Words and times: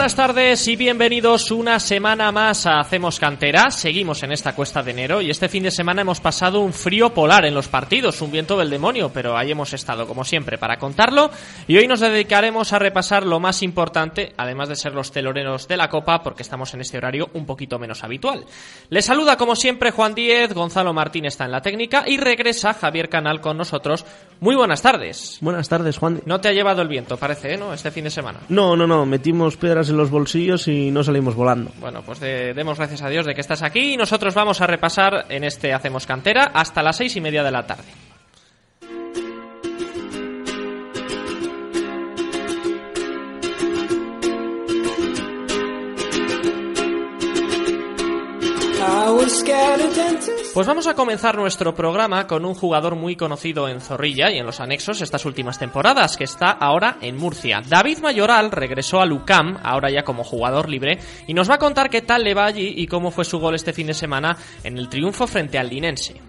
Buenas 0.00 0.16
tardes 0.16 0.66
y 0.66 0.76
bienvenidos 0.76 1.50
una 1.50 1.78
semana 1.78 2.32
más 2.32 2.64
a 2.64 2.80
Hacemos 2.80 3.20
Cantera. 3.20 3.70
Seguimos 3.70 4.22
en 4.22 4.32
esta 4.32 4.54
cuesta 4.54 4.82
de 4.82 4.92
enero 4.92 5.20
y 5.20 5.28
este 5.28 5.50
fin 5.50 5.62
de 5.62 5.70
semana 5.70 6.00
hemos 6.00 6.20
pasado 6.20 6.60
un 6.60 6.72
frío 6.72 7.12
polar 7.12 7.44
en 7.44 7.52
los 7.52 7.68
partidos, 7.68 8.22
un 8.22 8.32
viento 8.32 8.56
del 8.56 8.70
demonio, 8.70 9.10
pero 9.12 9.36
ahí 9.36 9.50
hemos 9.50 9.74
estado 9.74 10.06
como 10.06 10.24
siempre 10.24 10.56
para 10.56 10.78
contarlo 10.78 11.30
y 11.68 11.76
hoy 11.76 11.86
nos 11.86 12.00
dedicaremos 12.00 12.72
a 12.72 12.78
repasar 12.78 13.26
lo 13.26 13.40
más 13.40 13.62
importante, 13.62 14.32
además 14.38 14.70
de 14.70 14.76
ser 14.76 14.94
los 14.94 15.12
teloreros 15.12 15.68
de 15.68 15.76
la 15.76 15.90
Copa, 15.90 16.22
porque 16.22 16.44
estamos 16.44 16.72
en 16.72 16.80
este 16.80 16.96
horario 16.96 17.28
un 17.34 17.44
poquito 17.44 17.78
menos 17.78 18.02
habitual. 18.02 18.46
Les 18.88 19.04
saluda 19.04 19.36
como 19.36 19.54
siempre 19.54 19.90
Juan 19.90 20.14
Díez, 20.14 20.54
Gonzalo 20.54 20.94
Martín 20.94 21.26
está 21.26 21.44
en 21.44 21.52
la 21.52 21.60
técnica 21.60 22.04
y 22.06 22.16
regresa 22.16 22.72
Javier 22.72 23.10
Canal 23.10 23.42
con 23.42 23.58
nosotros. 23.58 24.06
Muy 24.40 24.56
buenas 24.56 24.80
tardes. 24.80 25.36
Buenas 25.42 25.68
tardes, 25.68 25.98
Juan. 25.98 26.22
No 26.24 26.40
te 26.40 26.48
ha 26.48 26.52
llevado 26.52 26.80
el 26.80 26.88
viento, 26.88 27.18
parece, 27.18 27.52
¿eh? 27.52 27.58
¿no? 27.58 27.74
Este 27.74 27.90
fin 27.90 28.04
de 28.04 28.10
semana. 28.10 28.40
No, 28.48 28.74
no, 28.74 28.86
no, 28.86 29.04
metimos 29.04 29.58
piedras 29.58 29.89
en 29.90 29.96
los 29.96 30.10
bolsillos 30.10 30.66
y 30.68 30.90
no 30.90 31.04
salimos 31.04 31.34
volando. 31.34 31.70
Bueno, 31.80 32.02
pues 32.02 32.20
de- 32.20 32.54
demos 32.54 32.78
gracias 32.78 33.02
a 33.02 33.08
Dios 33.08 33.26
de 33.26 33.34
que 33.34 33.40
estás 33.40 33.62
aquí 33.62 33.94
y 33.94 33.96
nosotros 33.96 34.34
vamos 34.34 34.60
a 34.60 34.66
repasar 34.66 35.26
en 35.28 35.44
este 35.44 35.72
Hacemos 35.74 36.06
Cantera 36.06 36.50
hasta 36.54 36.82
las 36.82 36.96
seis 36.96 37.14
y 37.16 37.20
media 37.20 37.42
de 37.42 37.50
la 37.50 37.66
tarde. 37.66 37.84
Pues 50.52 50.66
vamos 50.66 50.88
a 50.88 50.94
comenzar 50.94 51.36
nuestro 51.36 51.76
programa 51.76 52.26
con 52.26 52.44
un 52.44 52.54
jugador 52.54 52.96
muy 52.96 53.14
conocido 53.14 53.68
en 53.68 53.80
Zorrilla 53.80 54.32
y 54.32 54.38
en 54.38 54.46
los 54.46 54.58
anexos 54.58 55.00
estas 55.00 55.24
últimas 55.24 55.60
temporadas, 55.60 56.16
que 56.16 56.24
está 56.24 56.50
ahora 56.50 56.96
en 57.00 57.16
Murcia. 57.16 57.62
David 57.66 57.98
Mayoral 57.98 58.50
regresó 58.50 59.00
a 59.00 59.06
Lucam, 59.06 59.58
ahora 59.62 59.90
ya 59.90 60.02
como 60.02 60.24
jugador 60.24 60.68
libre, 60.68 60.98
y 61.28 61.34
nos 61.34 61.48
va 61.48 61.54
a 61.54 61.58
contar 61.58 61.88
qué 61.88 62.02
tal 62.02 62.24
le 62.24 62.34
va 62.34 62.46
allí 62.46 62.74
y 62.76 62.88
cómo 62.88 63.12
fue 63.12 63.24
su 63.24 63.38
gol 63.38 63.54
este 63.54 63.72
fin 63.72 63.86
de 63.86 63.94
semana 63.94 64.36
en 64.64 64.76
el 64.76 64.88
triunfo 64.88 65.28
frente 65.28 65.56
al 65.56 65.68
Linense. 65.68 66.20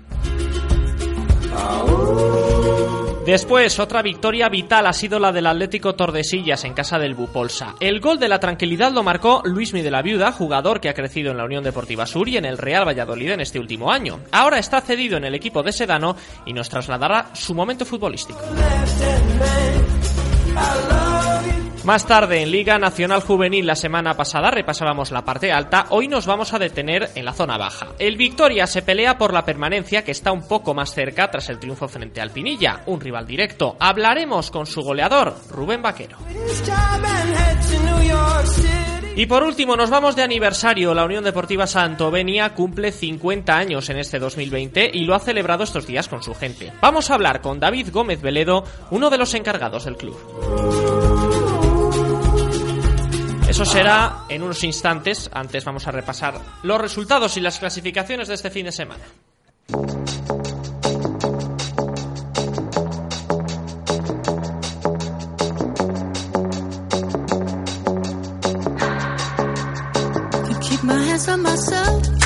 Después, 3.31 3.79
otra 3.79 4.01
victoria 4.01 4.49
vital 4.49 4.85
ha 4.87 4.91
sido 4.91 5.17
la 5.17 5.31
del 5.31 5.47
Atlético 5.47 5.95
Tordesillas 5.95 6.65
en 6.65 6.73
casa 6.73 6.99
del 6.99 7.15
Bupolsa. 7.15 7.75
El 7.79 8.01
gol 8.01 8.19
de 8.19 8.27
la 8.27 8.41
tranquilidad 8.41 8.91
lo 8.91 9.03
marcó 9.03 9.41
Luismi 9.45 9.81
de 9.81 9.89
la 9.89 10.01
Viuda, 10.01 10.33
jugador 10.33 10.81
que 10.81 10.89
ha 10.89 10.93
crecido 10.93 11.31
en 11.31 11.37
la 11.37 11.45
Unión 11.45 11.63
Deportiva 11.63 12.05
Sur 12.05 12.27
y 12.27 12.35
en 12.35 12.43
el 12.43 12.57
Real 12.57 12.85
Valladolid 12.85 13.31
en 13.31 13.39
este 13.39 13.57
último 13.57 13.89
año. 13.89 14.19
Ahora 14.33 14.59
está 14.59 14.81
cedido 14.81 15.15
en 15.15 15.23
el 15.23 15.33
equipo 15.33 15.63
de 15.63 15.71
Sedano 15.71 16.17
y 16.45 16.51
nos 16.51 16.67
trasladará 16.67 17.29
su 17.33 17.55
momento 17.55 17.85
futbolístico. 17.85 18.41
Más 21.91 22.07
tarde, 22.07 22.41
en 22.41 22.51
Liga 22.51 22.79
Nacional 22.79 23.19
Juvenil 23.19 23.67
la 23.67 23.75
semana 23.75 24.13
pasada 24.13 24.49
repasábamos 24.49 25.11
la 25.11 25.25
parte 25.25 25.51
alta, 25.51 25.87
hoy 25.89 26.07
nos 26.07 26.25
vamos 26.25 26.53
a 26.53 26.57
detener 26.57 27.09
en 27.15 27.25
la 27.25 27.33
zona 27.33 27.57
baja. 27.57 27.87
El 27.99 28.15
Victoria 28.15 28.65
se 28.65 28.81
pelea 28.81 29.17
por 29.17 29.33
la 29.33 29.43
permanencia 29.43 30.01
que 30.01 30.11
está 30.11 30.31
un 30.31 30.47
poco 30.47 30.73
más 30.73 30.93
cerca 30.93 31.29
tras 31.29 31.49
el 31.49 31.59
triunfo 31.59 31.89
frente 31.89 32.21
al 32.21 32.31
Pinilla, 32.31 32.83
un 32.85 33.01
rival 33.01 33.27
directo. 33.27 33.75
Hablaremos 33.77 34.51
con 34.51 34.67
su 34.67 34.83
goleador, 34.83 35.35
Rubén 35.49 35.81
Vaquero. 35.81 36.15
Y 39.17 39.25
por 39.25 39.43
último, 39.43 39.75
nos 39.75 39.89
vamos 39.89 40.15
de 40.15 40.23
aniversario. 40.23 40.93
La 40.93 41.03
Unión 41.03 41.25
Deportiva 41.25 41.67
Santovenia 41.67 42.53
cumple 42.53 42.93
50 42.93 43.53
años 43.53 43.89
en 43.89 43.97
este 43.97 44.17
2020 44.17 44.91
y 44.93 45.03
lo 45.03 45.13
ha 45.13 45.19
celebrado 45.19 45.65
estos 45.65 45.85
días 45.85 46.07
con 46.07 46.23
su 46.23 46.33
gente. 46.35 46.71
Vamos 46.79 47.11
a 47.11 47.15
hablar 47.15 47.41
con 47.41 47.59
David 47.59 47.89
Gómez 47.91 48.21
Veledo, 48.21 48.63
uno 48.91 49.09
de 49.09 49.17
los 49.17 49.33
encargados 49.33 49.83
del 49.83 49.97
club. 49.97 51.20
Eso 53.51 53.65
será 53.65 54.23
en 54.29 54.43
unos 54.43 54.63
instantes. 54.63 55.29
Antes 55.33 55.65
vamos 55.65 55.85
a 55.85 55.91
repasar 55.91 56.35
los 56.63 56.79
resultados 56.79 57.35
y 57.35 57.41
las 57.41 57.59
clasificaciones 57.59 58.29
de 58.29 58.35
este 58.35 58.49
fin 58.49 58.63
de 58.63 58.71
semana. 58.71 59.03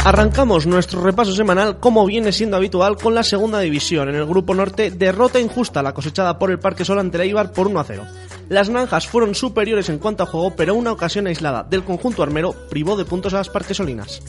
Arrancamos 0.05 0.67
nuestro 0.67 1.01
repaso 1.01 1.33
semanal 1.33 1.79
como 1.79 2.05
viene 2.05 2.31
siendo 2.31 2.57
habitual 2.57 2.97
con 2.97 3.15
la 3.15 3.23
segunda 3.23 3.59
división. 3.61 4.09
En 4.09 4.15
el 4.15 4.27
grupo 4.27 4.53
norte, 4.53 4.91
derrota 4.91 5.39
injusta 5.39 5.81
la 5.81 5.95
cosechada 5.95 6.37
por 6.37 6.51
el 6.51 6.59
Parque 6.59 6.85
Sol 6.85 6.99
ante 6.99 7.17
el 7.17 7.23
Eibar 7.23 7.51
por 7.51 7.65
1 7.65 7.79
a 7.79 7.83
0. 7.83 8.05
Las 8.49 8.69
naranjas 8.69 9.07
fueron 9.07 9.33
superiores 9.33 9.89
en 9.89 9.99
cuanto 9.99 10.23
a 10.23 10.27
juego, 10.27 10.55
pero 10.55 10.75
una 10.75 10.91
ocasión 10.91 11.27
aislada 11.27 11.63
del 11.63 11.83
conjunto 11.83 12.23
armero 12.23 12.53
privó 12.69 12.95
de 12.95 13.05
puntos 13.05 13.33
a 13.33 13.37
las 13.37 13.49
parquesolinas. 13.49 14.21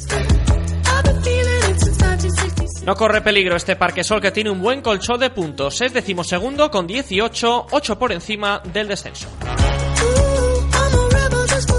No 2.85 2.95
corre 2.95 3.21
peligro 3.21 3.57
este 3.57 3.75
Parque 3.75 4.05
Sol 4.05 4.21
que 4.21 4.31
tiene 4.31 4.51
un 4.51 4.63
buen 4.63 4.81
colchón 4.81 5.19
de 5.19 5.31
puntos. 5.31 5.81
Es 5.81 5.93
decimosegundo 5.93 6.71
con 6.71 6.87
18, 6.87 7.67
8 7.71 7.99
por 7.99 8.13
encima 8.13 8.63
del 8.73 8.89
descenso. 8.89 9.29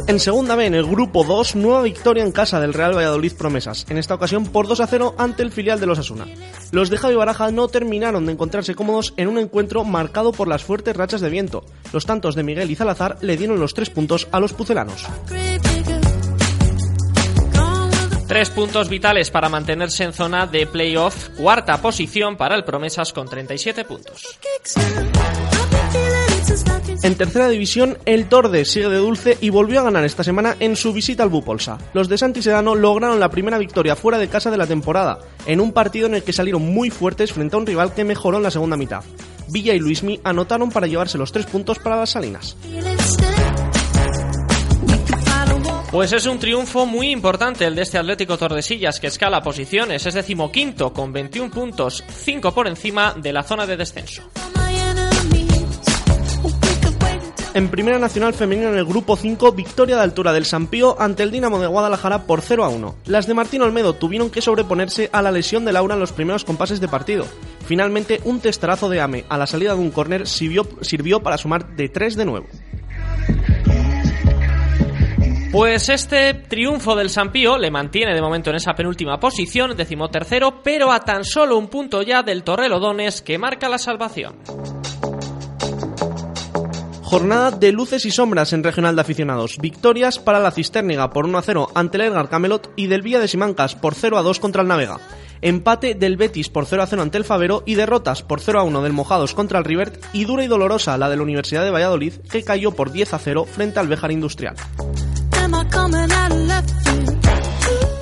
En 0.07 0.21
segunda 0.21 0.55
B, 0.55 0.65
en 0.65 0.73
el 0.73 0.85
grupo 0.85 1.25
2, 1.25 1.57
nueva 1.57 1.81
victoria 1.81 2.23
en 2.23 2.31
casa 2.31 2.61
del 2.61 2.73
Real 2.73 2.95
Valladolid 2.95 3.33
Promesas, 3.33 3.85
en 3.89 3.97
esta 3.97 4.15
ocasión 4.15 4.45
por 4.45 4.65
2 4.65 4.79
a 4.79 4.87
0 4.87 5.15
ante 5.17 5.43
el 5.43 5.51
filial 5.51 5.81
de 5.81 5.85
los 5.85 5.99
Asuna. 5.99 6.25
Los 6.71 6.89
de 6.89 6.97
Javi 6.97 7.15
Baraja 7.15 7.51
no 7.51 7.67
terminaron 7.67 8.25
de 8.25 8.31
encontrarse 8.31 8.73
cómodos 8.73 9.13
en 9.17 9.27
un 9.27 9.37
encuentro 9.37 9.83
marcado 9.83 10.31
por 10.31 10.47
las 10.47 10.63
fuertes 10.63 10.95
rachas 10.95 11.19
de 11.19 11.29
viento. 11.29 11.65
Los 11.91 12.05
tantos 12.05 12.35
de 12.35 12.43
Miguel 12.43 12.71
y 12.71 12.75
Salazar 12.77 13.17
le 13.19 13.35
dieron 13.35 13.59
los 13.59 13.73
tres 13.73 13.89
puntos 13.89 14.29
a 14.31 14.39
los 14.39 14.53
pucelanos. 14.53 15.05
Tres 18.29 18.49
puntos 18.49 18.87
vitales 18.87 19.29
para 19.29 19.49
mantenerse 19.49 20.05
en 20.05 20.13
zona 20.13 20.47
de 20.47 20.67
playoff. 20.67 21.29
Cuarta 21.37 21.81
posición 21.81 22.37
para 22.37 22.55
el 22.55 22.63
Promesas 22.63 23.11
con 23.11 23.27
37 23.27 23.83
puntos. 23.83 24.39
En 27.03 27.15
tercera 27.15 27.47
división, 27.47 27.97
el 28.05 28.27
Torde 28.27 28.65
sigue 28.65 28.89
de 28.89 28.97
dulce 28.97 29.37
y 29.39 29.49
volvió 29.49 29.79
a 29.79 29.83
ganar 29.83 30.03
esta 30.03 30.23
semana 30.23 30.55
en 30.59 30.75
su 30.75 30.93
visita 30.93 31.23
al 31.23 31.29
Bupolsa. 31.29 31.77
Los 31.93 32.09
de 32.09 32.17
Santi 32.17 32.41
Sedano 32.41 32.73
lograron 32.73 33.19
la 33.19 33.29
primera 33.29 33.57
victoria 33.57 33.95
fuera 33.95 34.17
de 34.17 34.27
casa 34.27 34.49
de 34.49 34.57
la 34.57 34.65
temporada, 34.65 35.19
en 35.45 35.61
un 35.61 35.73
partido 35.73 36.07
en 36.07 36.15
el 36.15 36.23
que 36.23 36.33
salieron 36.33 36.63
muy 36.63 36.89
fuertes 36.89 37.31
frente 37.31 37.55
a 37.55 37.59
un 37.59 37.67
rival 37.67 37.93
que 37.93 38.03
mejoró 38.03 38.37
en 38.37 38.43
la 38.43 38.51
segunda 38.51 38.77
mitad. 38.77 39.03
Villa 39.49 39.73
y 39.73 39.79
Luismi 39.79 40.19
anotaron 40.23 40.71
para 40.71 40.87
llevarse 40.87 41.17
los 41.17 41.31
tres 41.31 41.45
puntos 41.45 41.79
para 41.79 41.97
las 41.97 42.09
Salinas. 42.09 42.57
Pues 45.91 46.11
es 46.11 46.25
un 46.25 46.37
triunfo 46.37 46.85
muy 46.85 47.11
importante 47.11 47.65
el 47.65 47.75
de 47.75 47.83
este 47.83 47.97
Atlético 47.97 48.37
Tordesillas 48.37 48.99
que 48.99 49.07
escala 49.07 49.41
posiciones, 49.41 50.05
es 50.05 50.13
decimoquinto 50.13 50.91
con 50.91 51.13
21 51.13 51.49
puntos, 51.49 52.03
5 52.07 52.53
por 52.53 52.67
encima 52.67 53.13
de 53.15 53.31
la 53.31 53.43
zona 53.43 53.65
de 53.65 53.77
descenso. 53.77 54.23
En 57.57 57.69
Primera 57.69 57.97
Nacional 57.97 58.35
Femenina 58.35 58.69
en 58.69 58.77
el 58.77 58.85
Grupo 58.85 59.15
5, 59.15 59.51
victoria 59.53 59.95
de 59.95 60.03
altura 60.03 60.31
del 60.31 60.45
Sampío 60.45 60.95
ante 61.01 61.23
el 61.23 61.31
Dinamo 61.31 61.57
de 61.57 61.65
Guadalajara 61.65 62.27
por 62.27 62.41
0 62.41 62.63
a 62.63 62.69
1. 62.69 62.95
Las 63.07 63.25
de 63.25 63.33
Martín 63.33 63.63
Olmedo 63.63 63.93
tuvieron 63.93 64.29
que 64.29 64.43
sobreponerse 64.43 65.09
a 65.11 65.23
la 65.23 65.31
lesión 65.31 65.65
de 65.65 65.71
Laura 65.71 65.95
en 65.95 65.99
los 65.99 66.11
primeros 66.11 66.45
compases 66.45 66.79
de 66.79 66.87
partido. 66.87 67.25
Finalmente, 67.65 68.21
un 68.25 68.41
testarazo 68.41 68.89
de 68.89 69.01
Ame 69.01 69.25
a 69.27 69.39
la 69.39 69.47
salida 69.47 69.73
de 69.73 69.79
un 69.79 69.89
córner 69.89 70.27
sirvió, 70.27 70.67
sirvió 70.81 71.23
para 71.23 71.39
sumar 71.39 71.75
de 71.75 71.89
3 71.89 72.15
de 72.15 72.25
nuevo. 72.25 72.45
Pues 75.51 75.89
este 75.89 76.35
triunfo 76.35 76.95
del 76.95 77.09
Sampío 77.09 77.57
le 77.57 77.71
mantiene 77.71 78.13
de 78.13 78.21
momento 78.21 78.51
en 78.51 78.57
esa 78.57 78.75
penúltima 78.75 79.19
posición, 79.19 79.75
decimotercero, 79.75 80.61
pero 80.61 80.91
a 80.91 80.99
tan 80.99 81.23
solo 81.23 81.57
un 81.57 81.69
punto 81.69 82.03
ya 82.03 82.21
del 82.21 82.43
Torrelodones 82.43 83.23
que 83.23 83.39
marca 83.39 83.67
la 83.67 83.79
salvación. 83.79 84.35
Jornada 87.07 87.51
de 87.51 87.71
luces 87.71 88.05
y 88.05 88.11
sombras 88.11 88.51
en 88.51 88.65
regional 88.65 88.97
de 88.97 89.01
aficionados. 89.01 89.59
Victorias 89.61 90.19
para 90.19 90.41
la 90.41 90.51
Cisterniga 90.51 91.09
por 91.09 91.23
1 91.25 91.37
a 91.37 91.41
0 91.41 91.69
ante 91.73 91.95
el 91.95 92.03
Edgar 92.03 92.27
Camelot 92.27 92.73
y 92.75 92.87
del 92.87 93.01
Villa 93.01 93.21
de 93.21 93.29
Simancas 93.29 93.75
por 93.75 93.95
0 93.95 94.17
a 94.17 94.23
2 94.23 94.41
contra 94.41 94.61
el 94.61 94.67
Navega. 94.67 94.99
Empate 95.41 95.95
del 95.95 96.17
Betis 96.17 96.49
por 96.49 96.65
0 96.65 96.83
a 96.83 96.85
0 96.85 97.01
ante 97.01 97.17
el 97.17 97.23
Favero 97.23 97.63
y 97.65 97.75
derrotas 97.75 98.23
por 98.23 98.41
0 98.41 98.59
a 98.59 98.63
1 98.63 98.81
del 98.81 98.91
Mojados 98.91 99.33
contra 99.33 99.57
el 99.57 99.63
Rivert 99.63 100.03
y 100.11 100.25
dura 100.25 100.43
y 100.43 100.47
dolorosa 100.47 100.97
la 100.97 101.07
de 101.07 101.15
la 101.15 101.23
Universidad 101.23 101.63
de 101.63 101.71
Valladolid 101.71 102.11
que 102.29 102.43
cayó 102.43 102.71
por 102.71 102.91
10 102.91 103.13
a 103.13 103.19
0 103.19 103.45
frente 103.45 103.79
al 103.79 103.87
Béjar 103.87 104.11
Industrial. 104.11 104.57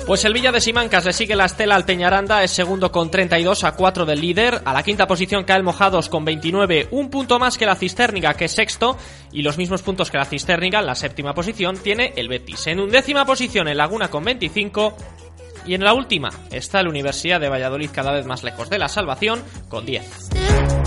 Pues 0.06 0.24
el 0.24 0.34
Villa 0.34 0.52
de 0.52 0.60
Simancas 0.60 1.04
le 1.04 1.12
sigue 1.12 1.34
la 1.34 1.46
estela 1.46 1.74
al 1.74 1.84
Peñaranda, 1.84 2.44
es 2.44 2.52
segundo 2.52 2.92
con 2.92 3.10
32 3.10 3.64
a 3.64 3.72
4 3.72 4.06
del 4.06 4.20
líder. 4.20 4.62
A 4.64 4.72
la 4.72 4.84
quinta 4.84 5.08
posición 5.08 5.42
cae 5.42 5.56
el 5.56 5.64
Mojados 5.64 6.08
con 6.08 6.24
29, 6.24 6.86
un 6.92 7.10
punto 7.10 7.40
más 7.40 7.58
que 7.58 7.66
la 7.66 7.74
Cisterniga, 7.74 8.34
que 8.34 8.44
es 8.44 8.52
sexto, 8.52 8.96
y 9.32 9.42
los 9.42 9.58
mismos 9.58 9.82
puntos 9.82 10.12
que 10.12 10.18
la 10.18 10.24
Cisterniga, 10.24 10.78
en 10.78 10.86
la 10.86 10.94
séptima 10.94 11.34
posición, 11.34 11.76
tiene 11.76 12.12
el 12.14 12.28
Betis. 12.28 12.68
En 12.68 12.78
undécima 12.78 13.26
posición 13.26 13.66
el 13.66 13.78
Laguna 13.78 14.08
con 14.08 14.22
25, 14.22 14.96
y 15.66 15.74
en 15.74 15.82
la 15.82 15.92
última 15.92 16.30
está 16.52 16.84
la 16.84 16.90
Universidad 16.90 17.40
de 17.40 17.48
Valladolid 17.48 17.90
cada 17.92 18.12
vez 18.12 18.26
más 18.26 18.44
lejos 18.44 18.70
de 18.70 18.78
la 18.78 18.88
salvación, 18.88 19.42
con 19.68 19.84
10. 19.84 20.85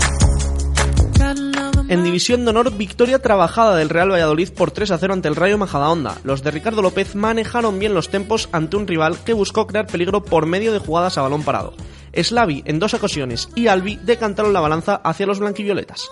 En 1.90 2.04
División 2.04 2.44
de 2.44 2.50
Honor, 2.50 2.76
victoria 2.76 3.18
trabajada 3.18 3.74
del 3.74 3.88
Real 3.88 4.12
Valladolid 4.12 4.50
por 4.50 4.70
3 4.70 4.92
a 4.92 4.98
0 4.98 5.12
ante 5.12 5.26
el 5.26 5.34
Rayo 5.34 5.58
Majadahonda. 5.58 6.18
Los 6.22 6.44
de 6.44 6.52
Ricardo 6.52 6.82
López 6.82 7.16
manejaron 7.16 7.80
bien 7.80 7.94
los 7.94 8.10
tempos 8.10 8.48
ante 8.52 8.76
un 8.76 8.86
rival 8.86 9.18
que 9.24 9.32
buscó 9.32 9.66
crear 9.66 9.88
peligro 9.88 10.22
por 10.22 10.46
medio 10.46 10.72
de 10.72 10.78
jugadas 10.78 11.18
a 11.18 11.22
balón 11.22 11.42
parado. 11.42 11.74
Slavi 12.14 12.62
en 12.64 12.78
dos 12.78 12.94
ocasiones 12.94 13.48
y 13.56 13.66
Albi 13.66 13.96
decantaron 13.96 14.52
la 14.52 14.60
balanza 14.60 15.00
hacia 15.02 15.26
los 15.26 15.40
blanquivioletas. 15.40 16.08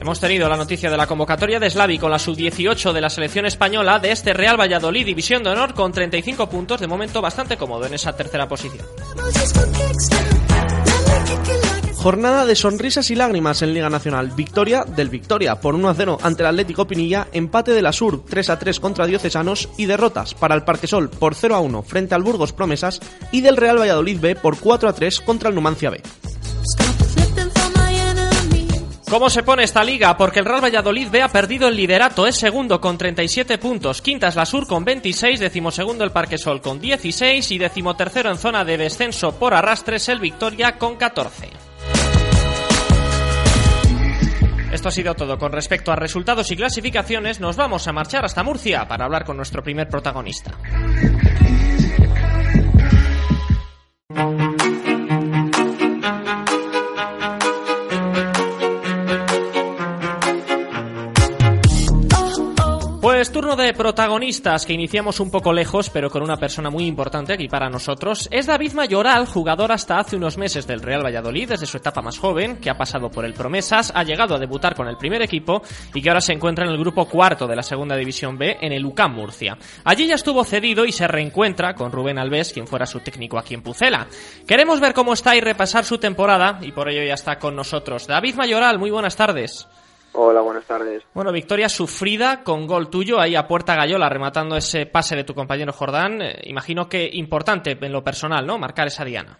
Hemos 0.00 0.20
tenido 0.20 0.48
la 0.48 0.56
noticia 0.56 0.92
de 0.92 0.96
la 0.96 1.08
convocatoria 1.08 1.58
de 1.58 1.68
Slavi 1.68 1.98
con 1.98 2.12
la 2.12 2.20
sub-18 2.20 2.92
de 2.92 3.00
la 3.00 3.10
selección 3.10 3.46
española 3.46 3.98
de 3.98 4.12
este 4.12 4.32
Real 4.32 4.56
Valladolid 4.56 5.04
División 5.04 5.42
de 5.42 5.50
Honor 5.50 5.74
con 5.74 5.90
35 5.90 6.48
puntos, 6.48 6.80
de 6.80 6.86
momento 6.86 7.20
bastante 7.20 7.56
cómodo 7.56 7.86
en 7.86 7.94
esa 7.94 8.14
tercera 8.14 8.48
posición. 8.48 8.86
Jornada 11.98 12.46
de 12.46 12.54
sonrisas 12.54 13.10
y 13.10 13.16
lágrimas 13.16 13.60
en 13.62 13.74
Liga 13.74 13.90
Nacional. 13.90 14.30
Victoria 14.36 14.84
del 14.84 15.08
Victoria 15.08 15.60
por 15.60 15.74
1 15.74 15.88
a 15.88 15.94
0 15.94 16.18
ante 16.22 16.44
el 16.44 16.46
Atlético 16.46 16.86
Pinilla, 16.86 17.26
empate 17.32 17.72
de 17.72 17.82
la 17.82 17.92
Sur 17.92 18.24
3 18.24 18.50
a 18.50 18.58
3 18.60 18.78
contra 18.78 19.04
Diocesanos 19.04 19.68
y 19.76 19.86
derrotas 19.86 20.32
para 20.32 20.54
el 20.54 20.62
Parquesol 20.62 21.10
por 21.10 21.34
0 21.34 21.56
a 21.56 21.60
1 21.60 21.82
frente 21.82 22.14
al 22.14 22.22
Burgos 22.22 22.52
Promesas 22.52 23.00
y 23.32 23.40
del 23.40 23.56
Real 23.56 23.80
Valladolid 23.80 24.20
B 24.20 24.36
por 24.36 24.60
4 24.60 24.88
a 24.88 24.92
3 24.92 25.20
contra 25.22 25.48
el 25.48 25.56
Numancia 25.56 25.90
B. 25.90 26.00
¿Cómo 29.10 29.28
se 29.28 29.42
pone 29.42 29.64
esta 29.64 29.82
liga? 29.82 30.16
Porque 30.16 30.38
el 30.38 30.44
Real 30.44 30.62
Valladolid 30.62 31.08
B 31.10 31.20
ha 31.20 31.28
perdido 31.28 31.66
el 31.66 31.74
liderato, 31.74 32.28
es 32.28 32.36
segundo 32.36 32.80
con 32.80 32.96
37 32.96 33.58
puntos, 33.58 34.02
quinta 34.02 34.28
es 34.28 34.36
la 34.36 34.46
Sur 34.46 34.68
con 34.68 34.84
26, 34.84 35.40
decimosegundo 35.40 36.04
el 36.04 36.12
Parquesol 36.12 36.60
con 36.60 36.78
16 36.78 37.50
y 37.50 37.58
decimotercero 37.58 38.30
en 38.30 38.38
zona 38.38 38.64
de 38.64 38.76
descenso 38.76 39.32
por 39.32 39.52
arrastres 39.52 40.08
el 40.08 40.20
Victoria 40.20 40.78
con 40.78 40.94
14. 40.94 41.67
Esto 44.72 44.88
ha 44.88 44.92
sido 44.92 45.14
todo 45.14 45.38
con 45.38 45.52
respecto 45.52 45.92
a 45.92 45.96
resultados 45.96 46.50
y 46.50 46.56
clasificaciones. 46.56 47.40
Nos 47.40 47.56
vamos 47.56 47.88
a 47.88 47.92
marchar 47.92 48.24
hasta 48.24 48.42
Murcia 48.42 48.86
para 48.86 49.06
hablar 49.06 49.24
con 49.24 49.36
nuestro 49.36 49.62
primer 49.62 49.88
protagonista. 49.88 50.52
Pues 63.18 63.32
turno 63.32 63.56
de 63.56 63.74
protagonistas 63.74 64.64
que 64.64 64.74
iniciamos 64.74 65.18
un 65.18 65.28
poco 65.28 65.52
lejos, 65.52 65.90
pero 65.90 66.08
con 66.08 66.22
una 66.22 66.36
persona 66.36 66.70
muy 66.70 66.86
importante 66.86 67.32
aquí 67.32 67.48
para 67.48 67.68
nosotros. 67.68 68.28
Es 68.30 68.46
David 68.46 68.74
Mayoral, 68.74 69.26
jugador 69.26 69.72
hasta 69.72 69.98
hace 69.98 70.14
unos 70.14 70.38
meses 70.38 70.68
del 70.68 70.80
Real 70.82 71.04
Valladolid, 71.04 71.48
desde 71.48 71.66
su 71.66 71.78
etapa 71.78 72.00
más 72.00 72.16
joven, 72.16 72.58
que 72.58 72.70
ha 72.70 72.78
pasado 72.78 73.10
por 73.10 73.24
el 73.24 73.34
Promesas, 73.34 73.90
ha 73.92 74.04
llegado 74.04 74.36
a 74.36 74.38
debutar 74.38 74.76
con 74.76 74.86
el 74.86 74.96
primer 74.96 75.20
equipo 75.20 75.62
y 75.92 76.00
que 76.00 76.08
ahora 76.08 76.20
se 76.20 76.32
encuentra 76.32 76.64
en 76.64 76.70
el 76.70 76.78
grupo 76.78 77.06
cuarto 77.06 77.48
de 77.48 77.56
la 77.56 77.64
segunda 77.64 77.96
división 77.96 78.38
B 78.38 78.56
en 78.60 78.72
el 78.72 78.86
UCAM 78.86 79.16
Murcia. 79.16 79.58
Allí 79.82 80.06
ya 80.06 80.14
estuvo 80.14 80.44
cedido 80.44 80.84
y 80.84 80.92
se 80.92 81.08
reencuentra 81.08 81.74
con 81.74 81.90
Rubén 81.90 82.20
Alves, 82.20 82.52
quien 82.52 82.68
fuera 82.68 82.86
su 82.86 83.00
técnico 83.00 83.36
aquí 83.36 83.52
en 83.52 83.62
Pucela. 83.62 84.06
Queremos 84.46 84.78
ver 84.78 84.94
cómo 84.94 85.14
está 85.14 85.34
y 85.34 85.40
repasar 85.40 85.84
su 85.84 85.98
temporada 85.98 86.60
y 86.62 86.70
por 86.70 86.88
ello 86.88 87.02
ya 87.02 87.14
está 87.14 87.36
con 87.40 87.56
nosotros. 87.56 88.06
David 88.06 88.36
Mayoral, 88.36 88.78
muy 88.78 88.92
buenas 88.92 89.16
tardes. 89.16 89.66
Hola, 90.20 90.40
buenas 90.40 90.66
tardes. 90.66 91.04
Bueno, 91.14 91.30
victoria 91.30 91.68
sufrida 91.68 92.42
con 92.42 92.66
gol 92.66 92.90
tuyo 92.90 93.20
ahí 93.20 93.36
a 93.36 93.46
puerta 93.46 93.76
gallola, 93.76 94.08
rematando 94.08 94.56
ese 94.56 94.84
pase 94.84 95.14
de 95.14 95.22
tu 95.22 95.32
compañero 95.32 95.72
Jordán. 95.72 96.20
Eh, 96.20 96.40
imagino 96.42 96.88
que 96.88 97.08
importante 97.12 97.78
en 97.80 97.92
lo 97.92 98.02
personal, 98.02 98.44
¿no? 98.44 98.58
Marcar 98.58 98.88
esa 98.88 99.04
diana. 99.04 99.38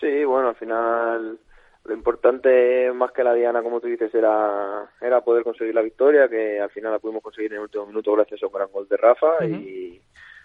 Sí, 0.00 0.24
bueno, 0.24 0.48
al 0.48 0.54
final 0.54 1.38
lo 1.84 1.94
importante 1.94 2.90
más 2.94 3.12
que 3.12 3.22
la 3.22 3.34
diana, 3.34 3.62
como 3.62 3.78
tú 3.78 3.88
dices, 3.88 4.14
era, 4.14 4.88
era 5.02 5.20
poder 5.20 5.44
conseguir 5.44 5.74
la 5.74 5.82
victoria, 5.82 6.30
que 6.30 6.58
al 6.58 6.70
final 6.70 6.92
la 6.92 6.98
pudimos 6.98 7.22
conseguir 7.22 7.52
en 7.52 7.58
el 7.58 7.64
último 7.64 7.84
minuto 7.84 8.14
gracias 8.14 8.42
a 8.42 8.46
un 8.46 8.52
gran 8.54 8.72
gol 8.72 8.88
de 8.88 8.96
Rafa 8.96 9.44
y 9.44 10.00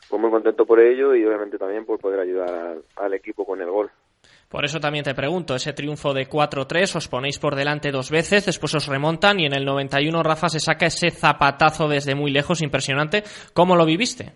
pues 0.09 0.21
muy 0.21 0.31
contento 0.31 0.65
por 0.65 0.81
ello 0.81 1.15
y 1.15 1.25
obviamente 1.25 1.57
también 1.57 1.85
por 1.85 1.97
poder 1.97 2.19
ayudar 2.19 2.49
al, 2.49 2.83
al 2.97 3.13
equipo 3.13 3.45
con 3.45 3.61
el 3.61 3.69
gol. 3.69 3.89
Por 4.53 4.65
eso 4.65 4.79
también 4.79 5.03
te 5.03 5.15
pregunto, 5.15 5.55
ese 5.55 5.73
triunfo 5.73 6.13
de 6.13 6.29
4-3 6.29 6.97
os 6.97 7.07
ponéis 7.07 7.39
por 7.39 7.55
delante 7.55 7.89
dos 7.89 8.11
veces, 8.11 8.45
después 8.45 8.75
os 8.75 8.85
remontan 8.85 9.39
y 9.39 9.47
en 9.47 9.53
el 9.55 9.65
91 9.65 10.21
Rafa 10.21 10.47
se 10.47 10.59
saca 10.59 10.85
ese 10.85 11.09
zapatazo 11.09 11.87
desde 11.87 12.13
muy 12.13 12.29
lejos, 12.29 12.61
impresionante. 12.61 13.23
¿Cómo 13.55 13.75
lo 13.75 13.83
viviste? 13.83 14.33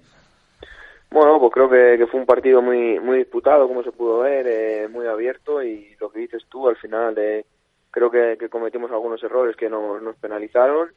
Bueno, 1.11 1.39
pues 1.39 1.53
creo 1.53 1.69
que, 1.69 2.07
fue 2.07 2.19
un 2.19 2.25
partido 2.25 2.63
muy 2.63 2.99
muy 2.99 3.19
disputado, 3.19 3.67
como 3.67 3.83
se 3.83 3.91
pudo 3.91 4.21
ver, 4.21 4.47
eh, 4.47 4.87
muy 4.87 5.05
abierto 5.05 5.61
y 5.61 5.95
lo 5.99 6.09
que 6.09 6.21
dices 6.21 6.43
tú, 6.49 6.67
al 6.67 6.77
final 6.77 7.15
eh, 7.19 7.45
creo 7.91 8.09
que, 8.09 8.49
cometimos 8.49 8.89
algunos 8.89 9.21
errores 9.21 9.55
que 9.55 9.69
nos 9.69 10.15
penalizaron 10.19 10.89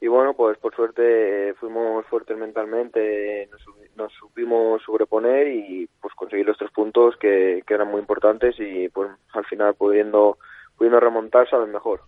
y 0.00 0.08
bueno, 0.08 0.34
pues 0.34 0.58
por 0.58 0.74
suerte 0.74 1.50
eh, 1.50 1.54
fuimos 1.54 2.04
fuertes 2.06 2.36
mentalmente, 2.36 3.48
nos, 3.50 3.62
nos, 3.96 4.12
supimos 4.12 4.82
sobreponer 4.84 5.48
y 5.48 5.88
pues 6.00 6.14
conseguir 6.14 6.46
los 6.46 6.58
tres 6.58 6.70
puntos 6.70 7.16
que, 7.16 7.62
que 7.66 7.74
eran 7.74 7.90
muy 7.90 8.00
importantes 8.00 8.54
y 8.58 8.88
pues 8.88 9.10
al 9.32 9.44
final 9.46 9.74
pudiendo 9.74 10.38
pudiendo 10.76 11.00
remontar 11.00 11.48
saben 11.48 11.70
mejor. 11.70 12.00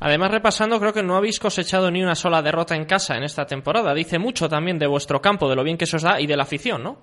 Además, 0.00 0.30
repasando, 0.30 0.78
creo 0.80 0.92
que 0.92 1.02
no 1.02 1.16
habéis 1.16 1.38
cosechado 1.38 1.90
ni 1.90 2.02
una 2.02 2.14
sola 2.14 2.42
derrota 2.42 2.74
en 2.74 2.86
casa 2.86 3.16
en 3.16 3.22
esta 3.22 3.44
temporada. 3.44 3.94
Dice 3.94 4.18
mucho 4.18 4.48
también 4.48 4.78
de 4.78 4.86
vuestro 4.86 5.20
campo, 5.20 5.48
de 5.48 5.56
lo 5.56 5.64
bien 5.64 5.76
que 5.76 5.86
se 5.86 5.96
os 5.96 6.02
da 6.02 6.20
y 6.20 6.26
de 6.26 6.36
la 6.36 6.44
afición, 6.44 6.82
¿no? 6.82 6.96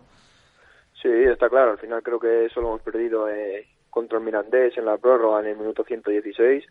Sí, 1.01 1.09
está 1.09 1.49
claro. 1.49 1.71
Al 1.71 1.79
final 1.79 2.01
creo 2.01 2.19
que 2.19 2.47
solo 2.53 2.69
hemos 2.69 2.81
perdido 2.81 3.29
eh, 3.29 3.67
contra 3.89 4.17
el 4.17 4.23
Mirandés 4.23 4.77
en 4.77 4.85
la 4.85 4.97
prórroga 4.97 5.41
en 5.41 5.47
el 5.47 5.57
minuto 5.57 5.83
116. 5.83 6.65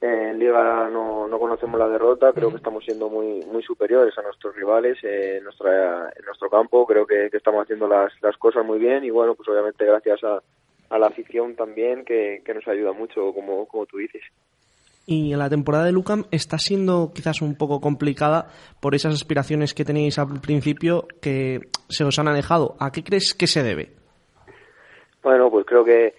En 0.00 0.38
Liga 0.38 0.88
no, 0.90 1.26
no 1.26 1.38
conocemos 1.40 1.78
la 1.78 1.88
derrota, 1.88 2.32
creo 2.32 2.50
que 2.50 2.56
estamos 2.56 2.84
siendo 2.84 3.08
muy 3.08 3.44
muy 3.50 3.62
superiores 3.64 4.16
a 4.16 4.22
nuestros 4.22 4.54
rivales 4.54 4.96
eh, 5.02 5.38
en, 5.38 5.44
nuestra, 5.44 6.10
en 6.16 6.24
nuestro 6.24 6.48
campo. 6.48 6.86
Creo 6.86 7.04
que, 7.04 7.28
que 7.30 7.36
estamos 7.36 7.62
haciendo 7.62 7.88
las, 7.88 8.12
las 8.22 8.36
cosas 8.36 8.64
muy 8.64 8.78
bien 8.78 9.02
y 9.04 9.10
bueno, 9.10 9.34
pues 9.34 9.48
obviamente 9.48 9.84
gracias 9.84 10.22
a, 10.22 10.40
a 10.90 10.98
la 10.98 11.08
afición 11.08 11.56
también 11.56 12.04
que, 12.04 12.42
que, 12.44 12.54
nos 12.54 12.66
ayuda 12.68 12.92
mucho, 12.92 13.32
como, 13.34 13.66
como 13.66 13.86
tú 13.86 13.98
dices. 13.98 14.22
Y 15.04 15.32
en 15.32 15.38
la 15.38 15.48
temporada 15.48 15.86
de 15.86 15.92
Lucam 15.92 16.26
está 16.30 16.58
siendo 16.58 17.12
quizás 17.14 17.40
un 17.40 17.56
poco 17.56 17.80
complicada 17.80 18.48
por 18.80 18.94
esas 18.94 19.14
aspiraciones 19.14 19.74
que 19.74 19.84
tenéis 19.84 20.18
al 20.18 20.40
principio 20.40 21.08
que 21.22 21.60
se 21.88 22.04
os 22.04 22.18
han 22.18 22.28
alejado. 22.28 22.76
¿A 22.78 22.92
qué 22.92 23.02
crees 23.02 23.34
que 23.34 23.46
se 23.46 23.62
debe? 23.62 23.90
Bueno, 25.22 25.50
pues 25.50 25.66
creo 25.66 25.84
que 25.84 26.14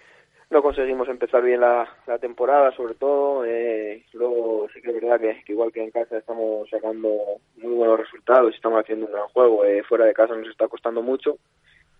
no 0.50 0.62
conseguimos 0.62 1.08
empezar 1.08 1.42
bien 1.42 1.60
la, 1.60 1.88
la 2.06 2.18
temporada, 2.18 2.72
sobre 2.72 2.94
todo. 2.94 3.44
Eh, 3.44 4.04
luego 4.12 4.68
sí 4.74 4.82
que 4.82 4.90
es 4.90 5.00
verdad 5.00 5.20
que, 5.20 5.52
igual 5.52 5.72
que 5.72 5.82
en 5.82 5.90
casa 5.92 6.18
estamos 6.18 6.68
sacando 6.68 7.08
muy 7.56 7.74
buenos 7.74 8.00
resultados 8.00 8.54
estamos 8.54 8.80
haciendo 8.80 9.06
un 9.06 9.12
gran 9.12 9.28
juego. 9.28 9.64
Eh, 9.64 9.82
fuera 9.84 10.04
de 10.04 10.12
casa 10.12 10.34
nos 10.34 10.48
está 10.48 10.66
costando 10.68 11.02
mucho 11.02 11.38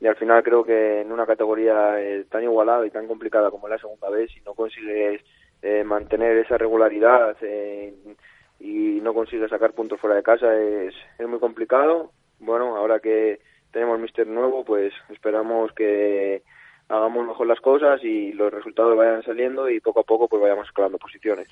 y 0.01 0.07
al 0.07 0.17
final 0.17 0.43
creo 0.43 0.65
que 0.65 1.03
en 1.03 1.13
una 1.13 1.27
categoría 1.27 2.01
eh, 2.01 2.25
tan 2.29 2.43
igualada 2.43 2.85
y 2.87 2.91
tan 2.91 3.07
complicada 3.07 3.51
como 3.51 3.69
la 3.69 3.79
segunda 3.79 4.11
vez, 4.11 4.31
si 4.33 4.41
no 4.41 4.55
consigues 4.55 5.23
eh, 5.63 5.85
mantener 5.85 6.39
esa 6.39 6.59
regularidad 6.59 7.37
eh, 7.43 7.95
y 8.59 9.01
no 9.01 9.15
consigues 9.15 9.51
sacar 9.51 9.73
puntos 9.73 10.01
fuera 10.01 10.17
de 10.17 10.23
casa 10.23 10.59
es, 10.59 10.95
es 11.19 11.29
muy 11.29 11.39
complicado. 11.39 12.11
Bueno, 12.41 12.77
ahora 12.77 12.99
que 12.99 13.39
tenemos 13.71 14.01
Mister 14.01 14.27
nuevo, 14.27 14.65
pues 14.65 14.93
esperamos 15.11 15.73
que 15.73 16.43
hagamos 16.91 17.27
mejor 17.27 17.47
las 17.47 17.61
cosas 17.61 18.03
y 18.03 18.33
los 18.33 18.53
resultados 18.53 18.97
vayan 18.97 19.23
saliendo 19.23 19.71
y 19.71 19.81
poco 19.81 20.01
a 20.01 20.05
poco 20.05 20.29
pues 20.29 20.43
vayamos 20.43 20.67
escalando 20.67 20.99
posiciones. 20.99 21.49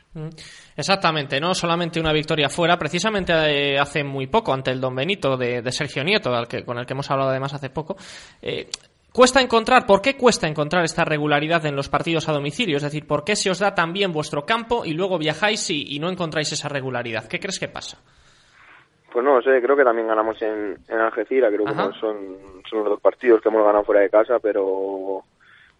Exactamente, 0.76 1.40
no 1.40 1.54
solamente 1.54 2.00
una 2.00 2.12
victoria 2.12 2.48
fuera, 2.48 2.76
precisamente 2.76 3.32
eh, 3.32 3.78
hace 3.78 4.04
muy 4.04 4.26
poco 4.26 4.52
ante 4.52 4.70
el 4.70 4.80
Don 4.80 4.94
Benito 4.94 5.36
de, 5.36 5.62
de 5.62 5.72
Sergio 5.72 6.04
Nieto, 6.04 6.34
al 6.34 6.48
que, 6.48 6.64
con 6.64 6.78
el 6.78 6.86
que 6.86 6.92
hemos 6.92 7.10
hablado 7.10 7.30
además 7.30 7.54
hace 7.54 7.70
poco. 7.70 7.96
Eh, 8.42 8.66
Cuesta 9.12 9.40
encontrar, 9.40 9.86
¿por 9.86 10.02
qué 10.02 10.16
cuesta 10.16 10.46
encontrar 10.46 10.84
esta 10.84 11.04
regularidad 11.04 11.64
en 11.66 11.74
los 11.74 11.88
partidos 11.88 12.28
a 12.28 12.32
domicilio? 12.32 12.76
Es 12.76 12.82
decir, 12.82 13.06
¿por 13.06 13.24
qué 13.24 13.36
se 13.36 13.50
os 13.50 13.58
da 13.58 13.74
tan 13.74 13.92
bien 13.92 14.12
vuestro 14.12 14.44
campo 14.44 14.84
y 14.84 14.92
luego 14.92 15.18
viajáis 15.18 15.70
y, 15.70 15.98
no 15.98 16.10
encontráis 16.10 16.52
esa 16.52 16.68
regularidad? 16.68 17.26
¿Qué 17.26 17.40
crees 17.40 17.58
que 17.58 17.68
pasa? 17.68 17.98
Pues 19.10 19.24
no 19.24 19.40
sé, 19.40 19.60
creo 19.62 19.76
que 19.76 19.82
también 19.82 20.06
ganamos 20.06 20.40
en, 20.42 20.76
en 20.86 20.98
Algeciras, 21.00 21.50
creo 21.52 21.64
que 21.64 21.98
son, 21.98 22.57
son 22.68 22.80
los 22.80 22.88
dos 22.88 23.00
partidos 23.00 23.40
que 23.40 23.48
hemos 23.48 23.64
ganado 23.64 23.84
fuera 23.84 24.00
de 24.00 24.10
casa, 24.10 24.38
pero 24.38 25.24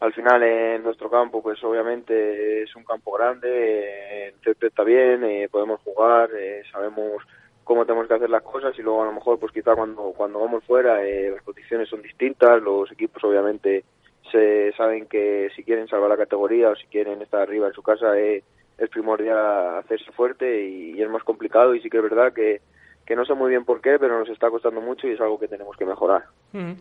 al 0.00 0.12
final 0.12 0.42
en 0.42 0.82
nuestro 0.82 1.10
campo 1.10 1.42
pues 1.42 1.62
obviamente 1.64 2.62
es 2.62 2.74
un 2.76 2.84
campo 2.84 3.12
grande, 3.12 3.48
eh, 3.50 4.34
está 4.60 4.84
bien, 4.84 5.24
eh, 5.24 5.48
podemos 5.50 5.80
jugar, 5.80 6.30
eh, 6.36 6.62
sabemos 6.70 7.22
cómo 7.64 7.84
tenemos 7.84 8.06
que 8.06 8.14
hacer 8.14 8.30
las 8.30 8.42
cosas 8.42 8.78
y 8.78 8.82
luego 8.82 9.02
a 9.02 9.06
lo 9.06 9.12
mejor 9.12 9.38
pues 9.38 9.52
quizá 9.52 9.74
cuando 9.74 10.12
cuando 10.16 10.40
vamos 10.40 10.64
fuera 10.64 11.04
eh, 11.04 11.30
las 11.30 11.42
condiciones 11.42 11.88
son 11.88 12.00
distintas, 12.00 12.62
los 12.62 12.90
equipos 12.92 13.22
obviamente 13.24 13.84
se 14.30 14.72
saben 14.72 15.06
que 15.06 15.50
si 15.56 15.64
quieren 15.64 15.88
salvar 15.88 16.10
la 16.10 16.16
categoría 16.16 16.70
o 16.70 16.76
si 16.76 16.86
quieren 16.86 17.20
estar 17.20 17.40
arriba 17.40 17.66
en 17.66 17.74
su 17.74 17.82
casa 17.82 18.18
es 18.18 18.42
primordial 18.90 19.78
hacerse 19.78 20.12
fuerte 20.12 20.64
y, 20.64 21.02
es 21.02 21.10
más 21.10 21.24
complicado 21.24 21.74
y 21.74 21.80
sí 21.80 21.90
que 21.90 21.96
es 21.96 22.02
verdad 22.02 22.32
que, 22.32 22.60
que 23.08 23.16
no 23.16 23.24
sé 23.24 23.32
muy 23.32 23.48
bien 23.48 23.64
por 23.64 23.80
qué, 23.80 23.96
pero 23.98 24.18
nos 24.18 24.28
está 24.28 24.50
costando 24.50 24.82
mucho 24.82 25.08
y 25.08 25.12
es 25.12 25.20
algo 25.20 25.40
que 25.40 25.48
tenemos 25.48 25.74
que 25.78 25.86
mejorar. 25.86 26.24
Mm. 26.52 26.72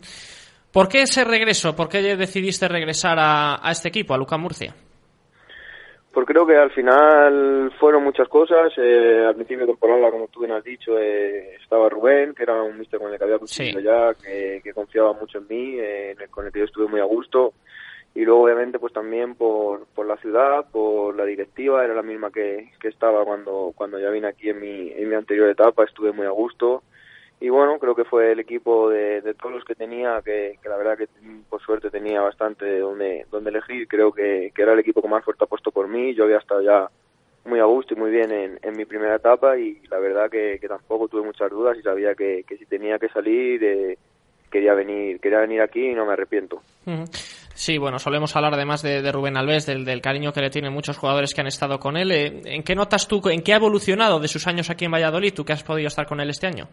¿Por 0.70 0.86
qué 0.86 1.02
ese 1.02 1.24
regreso? 1.24 1.74
¿Por 1.74 1.88
qué 1.88 2.02
decidiste 2.16 2.68
regresar 2.68 3.16
a, 3.18 3.70
este 3.70 3.88
equipo, 3.88 4.12
a 4.12 4.18
Luca 4.18 4.36
Murcia? 4.36 4.74
Pues 6.12 6.26
creo 6.26 6.46
que 6.46 6.54
al 6.54 6.70
final 6.72 7.72
fueron 7.80 8.04
muchas 8.04 8.28
cosas. 8.28 8.70
Eh, 8.76 9.24
al 9.26 9.36
principio 9.36 9.64
de 9.64 9.72
temporada, 9.72 10.10
como 10.10 10.28
tú 10.28 10.40
bien 10.40 10.52
has 10.52 10.64
dicho, 10.64 10.98
eh, 10.98 11.54
estaba 11.54 11.88
Rubén, 11.88 12.34
que 12.34 12.42
era 12.42 12.62
un 12.62 12.78
mister 12.78 13.00
con 13.00 13.10
el 13.10 13.16
que 13.16 13.24
había 13.24 13.38
coincidido 13.38 13.80
ya, 13.80 14.12
que, 14.22 14.72
confiaba 14.74 15.14
mucho 15.14 15.38
en 15.38 15.46
mí, 15.48 15.76
eh, 15.80 16.14
con 16.30 16.44
el 16.44 16.52
que 16.52 16.58
yo 16.58 16.64
estuve 16.66 16.88
muy 16.88 17.00
a 17.00 17.04
gusto. 17.04 17.54
Y 18.14 18.24
luego, 18.24 18.44
obviamente, 18.44 18.78
pues 18.78 18.92
también 18.92 19.34
por, 19.34 19.86
por 19.94 20.06
la 20.06 20.16
ciudad, 20.16 20.66
por 20.70 21.14
la 21.14 21.24
directiva, 21.24 21.84
era 21.84 21.94
la 21.94 22.02
misma 22.02 22.30
que, 22.30 22.72
que 22.80 22.88
estaba 22.88 23.24
cuando, 23.24 23.72
cuando 23.76 23.98
ya 23.98 24.10
vine 24.10 24.28
aquí 24.28 24.50
en 24.50 24.60
mi, 24.60 24.90
en 24.90 25.08
mi 25.08 25.14
anterior 25.14 25.48
etapa, 25.48 25.84
estuve 25.84 26.12
muy 26.12 26.26
a 26.26 26.30
gusto. 26.30 26.82
Y 27.40 27.50
bueno, 27.50 27.78
creo 27.78 27.94
que 27.94 28.04
fue 28.04 28.32
el 28.32 28.40
equipo 28.40 28.90
de, 28.90 29.22
todos 29.40 29.54
los 29.54 29.64
que 29.64 29.76
tenía, 29.76 30.20
que, 30.24 30.58
la 30.64 30.76
verdad 30.76 30.98
que 30.98 31.08
por 31.48 31.62
suerte 31.62 31.90
tenía 31.90 32.20
bastante 32.20 32.80
donde, 32.80 33.26
donde 33.30 33.50
elegir, 33.50 33.86
creo 33.86 34.10
que, 34.12 34.52
era 34.56 34.72
el 34.72 34.80
equipo 34.80 35.00
que 35.00 35.08
más 35.08 35.24
fuerte 35.24 35.44
ha 35.44 35.46
puesto 35.46 35.70
por 35.70 35.86
mí, 35.86 36.14
yo 36.14 36.24
había 36.24 36.38
estado 36.38 36.62
ya 36.62 36.90
muy 37.44 37.60
a 37.60 37.64
gusto 37.64 37.94
y 37.94 37.96
muy 37.96 38.10
bien 38.10 38.32
en, 38.32 38.58
en 38.60 38.76
mi 38.76 38.84
primera 38.84 39.14
etapa 39.14 39.56
y 39.56 39.80
la 39.88 39.98
verdad 40.00 40.28
que, 40.28 40.58
tampoco 40.66 41.06
tuve 41.06 41.22
muchas 41.22 41.48
dudas 41.50 41.78
y 41.78 41.82
sabía 41.82 42.16
que, 42.16 42.44
si 42.48 42.66
tenía 42.66 42.98
que 42.98 43.08
salir 43.08 43.62
eh, 43.62 43.98
quería 44.50 44.74
venir 44.74 45.20
quería 45.20 45.40
venir 45.40 45.60
aquí 45.60 45.90
y 45.90 45.94
no 45.94 46.04
me 46.06 46.14
arrepiento. 46.14 46.60
Sí, 47.58 47.76
bueno, 47.76 47.98
solemos 47.98 48.36
hablar 48.36 48.54
además 48.54 48.82
de, 48.82 49.10
Rubén 49.10 49.36
Alves, 49.36 49.66
del, 49.66 50.00
cariño 50.00 50.32
que 50.32 50.40
le 50.40 50.48
tienen 50.48 50.72
muchos 50.72 50.96
jugadores 50.96 51.34
que 51.34 51.40
han 51.40 51.48
estado 51.48 51.80
con 51.80 51.96
él. 51.96 52.12
Eh, 52.12 52.42
¿En 52.44 52.62
qué 52.62 52.76
notas 52.76 53.08
tú, 53.08 53.20
en 53.28 53.42
qué 53.42 53.52
ha 53.52 53.56
evolucionado 53.56 54.20
de 54.20 54.28
sus 54.28 54.46
años 54.46 54.70
aquí 54.70 54.84
en 54.84 54.92
Valladolid, 54.92 55.34
tú 55.34 55.44
que 55.44 55.54
has 55.54 55.64
podido 55.64 55.88
estar 55.88 56.06
con 56.06 56.20
él 56.20 56.30
este 56.30 56.46
año? 56.46 56.68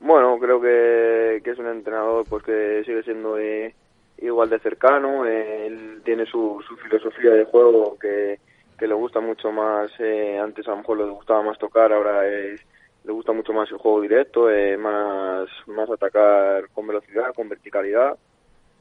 Bueno, 0.00 0.36
creo 0.40 0.60
que, 0.60 1.36
es 1.36 1.58
un 1.60 1.68
entrenador 1.68 2.24
pues 2.28 2.42
que 2.42 2.82
sigue 2.84 3.04
siendo 3.04 3.38
eh, 3.38 3.72
igual 4.18 4.50
de 4.50 4.58
cercano. 4.58 5.24
él 5.24 6.02
tiene 6.04 6.26
su, 6.26 6.60
su 6.66 6.76
filosofía 6.78 7.30
de 7.30 7.44
juego 7.44 7.96
que, 8.00 8.40
le 8.84 8.94
gusta 8.94 9.20
mucho 9.20 9.52
más. 9.52 9.88
Eh, 10.00 10.36
antes 10.36 10.66
a 10.66 10.72
lo 10.72 10.78
mejor 10.78 10.98
le 10.98 11.04
gustaba 11.04 11.44
más 11.44 11.58
tocar, 11.58 11.92
ahora 11.92 12.22
le 12.24 13.12
gusta 13.12 13.30
mucho 13.30 13.52
más 13.52 13.70
el 13.70 13.78
juego 13.78 14.00
directo, 14.00 14.50
eh, 14.50 14.76
más, 14.76 15.48
más 15.68 15.88
atacar 15.88 16.68
con 16.74 16.88
velocidad, 16.88 17.32
con 17.36 17.48
verticalidad. 17.48 18.18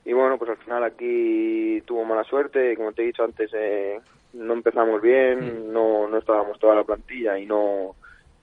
Y 0.05 0.13
bueno, 0.13 0.38
pues 0.38 0.51
al 0.51 0.57
final 0.57 0.83
aquí 0.83 1.81
tuvo 1.86 2.03
mala 2.03 2.24
suerte. 2.24 2.75
Como 2.75 2.91
te 2.91 3.03
he 3.03 3.05
dicho 3.07 3.24
antes, 3.24 3.51
no 4.33 4.53
empezamos 4.53 5.01
bien, 5.01 5.39
mm. 5.39 5.72
no, 5.72 6.07
no 6.07 6.17
estábamos 6.17 6.60
toda 6.60 6.75
la 6.75 6.83
plantilla 6.83 7.38
y 7.38 7.45
no 7.45 7.95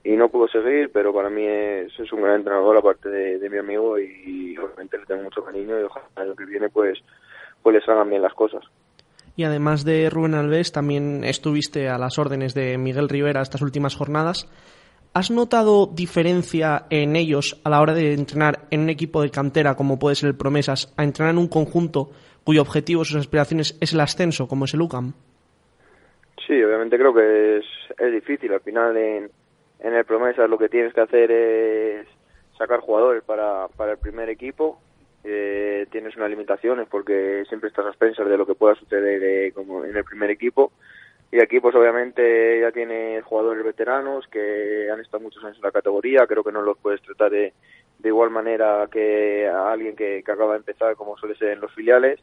y 0.03 0.15
no 0.15 0.29
pudo 0.29 0.47
seguir, 0.47 0.89
pero 0.91 1.13
para 1.13 1.29
mí 1.29 1.45
es, 1.45 1.91
es 1.99 2.11
un 2.11 2.23
gran 2.23 2.37
entrenador 2.37 2.77
aparte 2.77 3.09
de, 3.09 3.49
mi 3.49 3.57
amigo 3.57 3.99
y, 3.99 4.57
obviamente 4.57 4.97
le 4.97 5.05
tengo 5.05 5.23
mucho 5.23 5.43
cariño 5.43 5.79
y 5.79 5.83
ojalá 5.83 6.05
año 6.15 6.35
que 6.35 6.45
viene 6.45 6.69
pues, 6.69 6.99
pues 7.61 7.75
les 7.75 7.87
hagan 7.87 8.09
bien 8.09 8.21
las 8.21 8.33
cosas. 8.33 8.63
Y 9.35 9.43
además 9.43 9.85
de 9.85 10.09
Rubén 10.09 10.33
Alves, 10.33 10.71
también 10.71 11.23
estuviste 11.23 11.87
a 11.87 11.97
las 11.97 12.17
órdenes 12.19 12.53
de 12.53 12.77
Miguel 12.77 13.09
Rivera 13.09 13.41
estas 13.41 13.61
últimas 13.61 13.95
jornadas. 13.95 14.49
¿Has 15.13 15.29
notado 15.29 15.87
diferencia 15.87 16.85
en 16.89 17.17
ellos 17.17 17.59
a 17.65 17.69
la 17.69 17.81
hora 17.81 17.93
de 17.93 18.13
entrenar 18.13 18.67
en 18.71 18.79
un 18.79 18.89
equipo 18.89 19.21
de 19.21 19.29
cantera 19.29 19.75
como 19.75 19.99
puede 19.99 20.15
ser 20.15 20.29
el 20.29 20.37
Promesas 20.37 20.93
a 20.95 21.03
entrenar 21.03 21.33
en 21.33 21.37
un 21.37 21.49
conjunto 21.49 22.11
cuyo 22.45 22.61
objetivo, 22.61 23.03
sus 23.03 23.17
aspiraciones 23.17 23.77
es 23.81 23.91
el 23.91 23.99
ascenso 23.99 24.47
como 24.47 24.63
es 24.63 24.73
el 24.73 24.81
UCAM? 24.81 25.11
Sí, 26.47 26.63
obviamente 26.63 26.97
creo 26.97 27.13
que 27.13 27.57
es, 27.57 27.65
es 27.99 28.11
difícil. 28.13 28.53
Al 28.53 28.61
final 28.61 28.95
en, 28.95 29.29
en 29.81 29.93
el 29.93 30.05
Promesas 30.05 30.49
lo 30.49 30.57
que 30.57 30.69
tienes 30.69 30.93
que 30.93 31.01
hacer 31.01 31.29
es 31.29 32.07
sacar 32.57 32.79
jugadores 32.79 33.21
para, 33.23 33.67
para 33.67 33.91
el 33.91 33.97
primer 33.97 34.29
equipo. 34.29 34.79
Eh, 35.25 35.87
tienes 35.91 36.15
unas 36.15 36.29
limitaciones 36.29 36.87
porque 36.89 37.43
siempre 37.49 37.67
estás 37.67 37.85
a 37.85 37.89
expensas 37.89 38.29
de 38.29 38.37
lo 38.37 38.45
que 38.45 38.55
pueda 38.55 38.75
suceder 38.75 39.21
eh, 39.21 39.51
como 39.51 39.83
en 39.83 39.97
el 39.97 40.05
primer 40.05 40.29
equipo. 40.29 40.71
Y 41.31 41.39
aquí, 41.39 41.59
pues 41.59 41.73
obviamente, 41.75 42.59
ya 42.59 42.71
tienes 42.71 43.23
jugadores 43.23 43.63
veteranos 43.63 44.27
que 44.27 44.89
han 44.91 44.99
estado 44.99 45.23
muchos 45.23 45.43
años 45.43 45.57
en 45.57 45.63
la 45.63 45.71
categoría. 45.71 46.27
Creo 46.27 46.43
que 46.43 46.51
no 46.51 46.61
los 46.61 46.77
puedes 46.77 47.01
tratar 47.01 47.31
de, 47.31 47.53
de 47.99 48.07
igual 48.09 48.29
manera 48.29 48.87
que 48.91 49.47
a 49.47 49.71
alguien 49.71 49.95
que, 49.95 50.23
que 50.25 50.31
acaba 50.31 50.53
de 50.53 50.59
empezar, 50.59 50.95
como 50.95 51.17
suele 51.17 51.35
ser 51.35 51.49
en 51.49 51.61
los 51.61 51.73
filiales. 51.73 52.19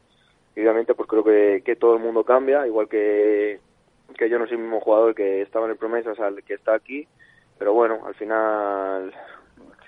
Y 0.55 0.61
obviamente, 0.61 0.95
pues 0.95 1.09
creo 1.09 1.25
que, 1.25 1.63
que 1.65 1.77
todo 1.77 1.95
el 1.95 2.03
mundo 2.03 2.23
cambia, 2.25 2.67
igual 2.67 2.89
que, 2.89 3.61
que 4.19 4.29
yo 4.29 4.39
no 4.39 4.47
soy 4.47 4.57
el 4.57 4.63
mismo 4.63 4.81
jugador 4.81 5.15
que 5.15 5.41
estaba 5.41 5.65
en 5.67 5.73
el 5.73 5.79
Promesas 5.79 6.21
al 6.21 6.43
que 6.43 6.55
está 6.55 6.75
aquí 6.75 7.09
pero 7.59 7.75
bueno, 7.75 8.01
al 8.07 8.15
final 8.15 9.13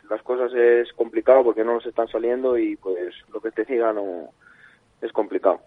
las 0.09 0.23
cosas 0.23 0.53
es 0.55 0.93
complicado 0.95 1.45
porque 1.45 1.65
no 1.65 1.75
nos 1.75 1.87
están 1.87 2.09
saliendo 2.09 2.59
y 2.59 2.77
pues 2.77 3.15
lo 3.33 3.41
que 3.41 3.53
te 3.53 3.65
diga 3.65 3.93
no 3.93 4.31
es 5.01 5.13
complicado. 5.13 5.61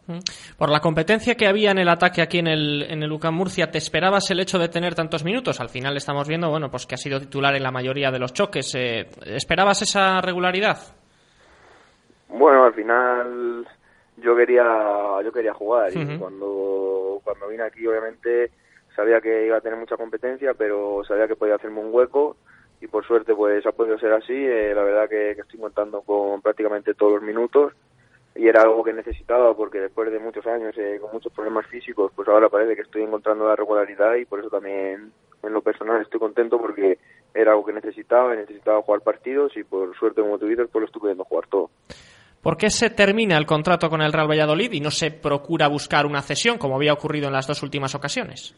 Por 0.57 0.69
la 0.69 0.79
competencia 0.79 1.35
que 1.35 1.47
había 1.47 1.71
en 1.71 1.79
el 1.79 1.89
ataque 1.89 2.21
aquí 2.21 2.39
en 2.39 2.47
el, 2.47 2.83
en 2.83 3.03
el 3.03 3.11
UCAM 3.11 3.33
Murcia, 3.33 3.71
¿te 3.71 3.77
esperabas 3.77 4.29
el 4.31 4.39
hecho 4.39 4.59
de 4.59 4.69
tener 4.69 4.95
tantos 4.95 5.23
minutos? 5.23 5.59
Al 5.59 5.69
final 5.69 5.97
estamos 5.97 6.27
viendo, 6.27 6.49
bueno, 6.49 6.69
pues 6.69 6.85
que 6.85 6.95
ha 6.95 6.97
sido 6.97 7.19
titular 7.19 7.55
en 7.55 7.63
la 7.63 7.71
mayoría 7.71 8.11
de 8.11 8.19
los 8.19 8.33
choques. 8.33 8.73
Eh, 8.75 9.07
¿Esperabas 9.25 9.81
esa 9.81 10.21
regularidad? 10.21 10.77
Bueno, 12.29 12.65
al 12.65 12.73
final 12.73 13.67
yo 14.17 14.35
quería 14.35 14.63
yo 15.23 15.31
quería 15.31 15.53
jugar 15.53 15.91
y 15.95 16.17
cuando 16.17 17.19
cuando 17.23 17.47
vine 17.47 17.63
aquí 17.63 17.85
obviamente 17.87 18.51
sabía 18.95 19.21
que 19.21 19.47
iba 19.47 19.57
a 19.57 19.61
tener 19.61 19.77
mucha 19.77 19.97
competencia, 19.97 20.53
pero 20.53 21.03
sabía 21.07 21.27
que 21.27 21.35
podía 21.35 21.55
hacerme 21.55 21.79
un 21.79 21.93
hueco 21.93 22.37
y 22.81 22.87
por 22.87 23.05
suerte 23.05 23.33
pues 23.33 23.65
ha 23.65 23.71
podido 23.71 23.97
ser 23.97 24.13
así. 24.13 24.33
Eh, 24.33 24.73
la 24.75 24.83
verdad 24.83 25.09
que, 25.09 25.31
estoy 25.31 25.59
contando 25.59 26.01
con 26.01 26.41
prácticamente 26.41 26.93
todos 26.93 27.13
los 27.13 27.23
minutos 27.23 27.73
y 28.35 28.47
era 28.47 28.61
algo 28.63 28.83
que 28.83 28.93
necesitaba 28.93 29.55
porque 29.55 29.79
después 29.79 30.11
de 30.11 30.19
muchos 30.19 30.45
años 30.47 30.75
eh, 30.77 30.97
con 30.99 31.11
muchos 31.11 31.31
problemas 31.33 31.67
físicos, 31.67 32.11
pues 32.15 32.27
ahora 32.27 32.49
parece 32.49 32.75
que 32.75 32.81
estoy 32.81 33.03
encontrando 33.03 33.47
la 33.47 33.55
regularidad 33.55 34.15
y 34.15 34.25
por 34.25 34.39
eso 34.39 34.49
también 34.49 35.11
en 35.43 35.53
lo 35.53 35.61
personal 35.61 36.01
estoy 36.01 36.19
contento 36.19 36.57
porque 36.57 36.97
era 37.33 37.51
algo 37.51 37.65
que 37.65 37.73
necesitaba 37.73 38.33
y 38.33 38.37
necesitaba 38.37 38.81
jugar 38.81 39.01
partidos 39.01 39.55
y 39.55 39.63
por 39.63 39.95
suerte 39.97 40.21
como 40.21 40.39
tú 40.39 40.47
dices 40.47 40.67
pues 40.71 40.81
lo 40.81 40.85
estoy 40.87 41.01
pudiendo 41.01 41.25
jugar 41.25 41.47
todo. 41.47 41.69
¿Por 42.41 42.57
qué 42.57 42.69
se 42.69 42.89
termina 42.89 43.37
el 43.37 43.45
contrato 43.45 43.89
con 43.89 44.01
el 44.01 44.11
Real 44.11 44.29
Valladolid 44.29 44.73
y 44.73 44.81
no 44.81 44.91
se 44.91 45.11
procura 45.11 45.67
buscar 45.67 46.05
una 46.05 46.21
cesión 46.21 46.57
como 46.57 46.75
había 46.75 46.91
ocurrido 46.91 47.27
en 47.27 47.33
las 47.33 47.47
dos 47.47 47.63
últimas 47.63 47.95
ocasiones? 47.95 48.53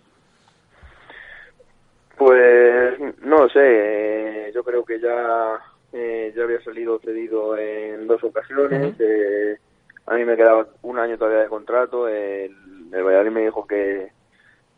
Pues 2.18 2.98
no 3.22 3.48
sé, 3.50 3.60
eh, 3.60 4.52
yo 4.56 4.64
creo 4.64 4.84
que 4.84 5.00
ya, 5.00 5.60
eh, 5.92 6.34
ya 6.36 6.44
había 6.44 6.62
salido 6.62 6.98
cedido 7.00 7.58
en 7.58 8.08
dos 8.08 8.24
ocasiones. 8.24 8.96
Eh, 9.00 9.58
a 10.06 10.16
mí 10.16 10.26
me 10.26 10.36
quedaba 10.36 10.68
un 10.82 11.00
año 11.00 11.18
todavía 11.18 11.42
de 11.42 11.50
contrato. 11.50 12.08
El, 12.08 12.56
el 12.92 13.04
Valladolid 13.04 13.32
me 13.32 13.46
dijo 13.46 13.66
que, 13.68 14.10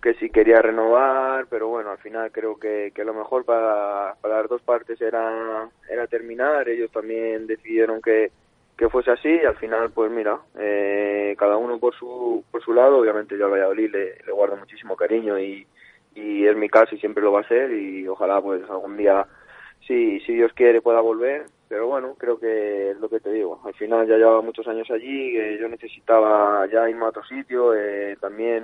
que 0.01 0.13
sí 0.15 0.29
quería 0.29 0.61
renovar, 0.61 1.47
pero 1.49 1.67
bueno, 1.67 1.91
al 1.91 1.97
final 1.97 2.31
creo 2.31 2.57
que, 2.57 2.91
que 2.95 3.03
lo 3.03 3.13
mejor 3.13 3.45
para, 3.45 4.15
para 4.21 4.41
las 4.41 4.49
dos 4.49 4.61
partes 4.61 4.99
era, 5.01 5.69
era 5.89 6.07
terminar. 6.07 6.69
Ellos 6.69 6.91
también 6.91 7.47
decidieron 7.47 8.01
que, 8.01 8.31
que 8.77 8.89
fuese 8.89 9.11
así 9.11 9.29
y 9.29 9.45
al 9.45 9.57
final, 9.57 9.91
pues 9.91 10.11
mira, 10.11 10.39
eh, 10.57 11.35
cada 11.37 11.57
uno 11.57 11.79
por 11.79 11.95
su, 11.95 12.43
por 12.51 12.63
su 12.63 12.73
lado. 12.73 12.97
Obviamente 12.99 13.37
yo 13.37 13.45
al 13.45 13.51
Valladolid 13.51 13.91
le, 13.91 14.15
le 14.25 14.31
guardo 14.31 14.55
muchísimo 14.57 14.95
cariño 14.95 15.37
y 15.39 15.67
y 16.17 16.47
es 16.47 16.57
mi 16.57 16.67
caso 16.67 16.95
y 16.95 16.99
siempre 16.99 17.23
lo 17.23 17.31
va 17.31 17.41
a 17.41 17.47
ser 17.47 17.71
y 17.71 18.07
ojalá 18.07 18.41
pues 18.41 18.67
algún 18.69 18.97
día 18.97 19.25
si 19.85 20.19
si 20.21 20.33
Dios 20.33 20.51
quiere 20.53 20.81
pueda 20.81 20.99
volver 20.99 21.45
pero 21.67 21.87
bueno 21.87 22.15
creo 22.17 22.39
que 22.39 22.91
es 22.91 22.97
lo 22.97 23.09
que 23.09 23.19
te 23.19 23.31
digo 23.31 23.61
al 23.65 23.73
final 23.73 24.07
ya 24.07 24.17
llevaba 24.17 24.41
muchos 24.41 24.67
años 24.67 24.89
allí 24.91 25.33
yo 25.59 25.67
necesitaba 25.67 26.65
ya 26.67 26.89
irme 26.89 27.05
a 27.05 27.09
otro 27.09 27.23
sitio 27.25 27.73
eh, 27.73 28.17
también 28.19 28.63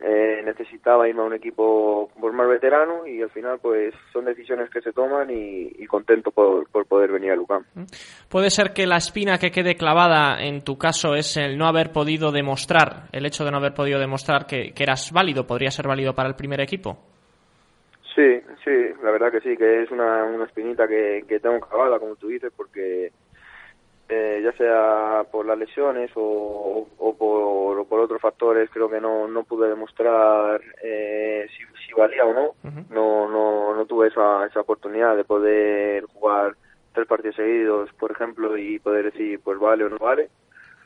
eh, 0.00 0.42
necesitaba 0.44 1.08
irme 1.08 1.22
a 1.22 1.24
un 1.24 1.34
equipo 1.34 2.08
pues, 2.20 2.32
más 2.32 2.48
veterano 2.48 3.04
y 3.04 3.20
al 3.20 3.30
final 3.30 3.58
pues 3.60 3.92
son 4.12 4.26
decisiones 4.26 4.70
que 4.70 4.80
se 4.80 4.92
toman 4.92 5.28
y, 5.28 5.84
contento 5.86 6.30
por, 6.30 6.68
poder 6.86 7.10
venir 7.10 7.32
a 7.32 7.36
Lucam. 7.36 7.64
Puede 8.28 8.50
ser 8.50 8.72
que 8.72 8.86
la 8.86 8.98
espina 8.98 9.38
que 9.38 9.50
quede 9.50 9.74
clavada 9.74 10.40
en 10.40 10.62
tu 10.62 10.78
caso 10.78 11.16
es 11.16 11.36
el 11.36 11.58
no 11.58 11.66
haber 11.66 11.90
podido 11.90 12.30
demostrar, 12.30 13.08
el 13.10 13.26
hecho 13.26 13.44
de 13.44 13.50
no 13.50 13.56
haber 13.56 13.74
podido 13.74 13.98
demostrar 13.98 14.46
que, 14.46 14.72
eras 14.78 15.10
válido, 15.10 15.48
podría 15.48 15.72
ser 15.72 15.88
válido 15.88 16.14
para 16.14 16.28
el 16.28 16.36
primer 16.36 16.60
equipo. 16.60 16.96
Sí, 18.18 18.40
sí, 18.64 18.70
la 19.00 19.12
verdad 19.12 19.30
que 19.30 19.40
sí, 19.40 19.56
que 19.56 19.84
es 19.84 19.92
una, 19.92 20.24
una 20.24 20.46
espinita 20.46 20.88
que, 20.88 21.24
que 21.28 21.38
tengo 21.38 21.60
clavada, 21.60 22.00
como 22.00 22.16
tú 22.16 22.26
dices, 22.26 22.52
porque 22.56 23.12
eh, 24.08 24.40
ya 24.42 24.50
sea 24.54 25.22
por 25.30 25.46
las 25.46 25.56
lesiones 25.56 26.10
o, 26.16 26.88
por, 26.98 27.86
por, 27.86 28.00
otros 28.00 28.20
factores, 28.20 28.70
creo 28.70 28.90
que 28.90 29.00
no, 29.00 29.28
no 29.28 29.44
pude 29.44 29.68
demostrar 29.68 30.60
eh, 30.82 31.46
si, 31.56 31.94
valía 31.94 32.24
o 32.24 32.34
no. 32.34 32.54
no. 32.90 33.28
No 33.30 33.74
no 33.76 33.86
tuve 33.86 34.08
esa, 34.08 34.46
esa 34.46 34.62
oportunidad 34.62 35.16
de 35.16 35.22
poder 35.22 36.02
jugar 36.06 36.56
tres 36.92 37.06
partidos 37.06 37.36
seguidos, 37.36 37.92
por 38.00 38.10
ejemplo, 38.10 38.58
y 38.58 38.80
poder 38.80 39.12
decir, 39.12 39.38
pues 39.44 39.60
vale 39.60 39.84
o 39.84 39.90
no 39.90 39.98
vale. 39.98 40.28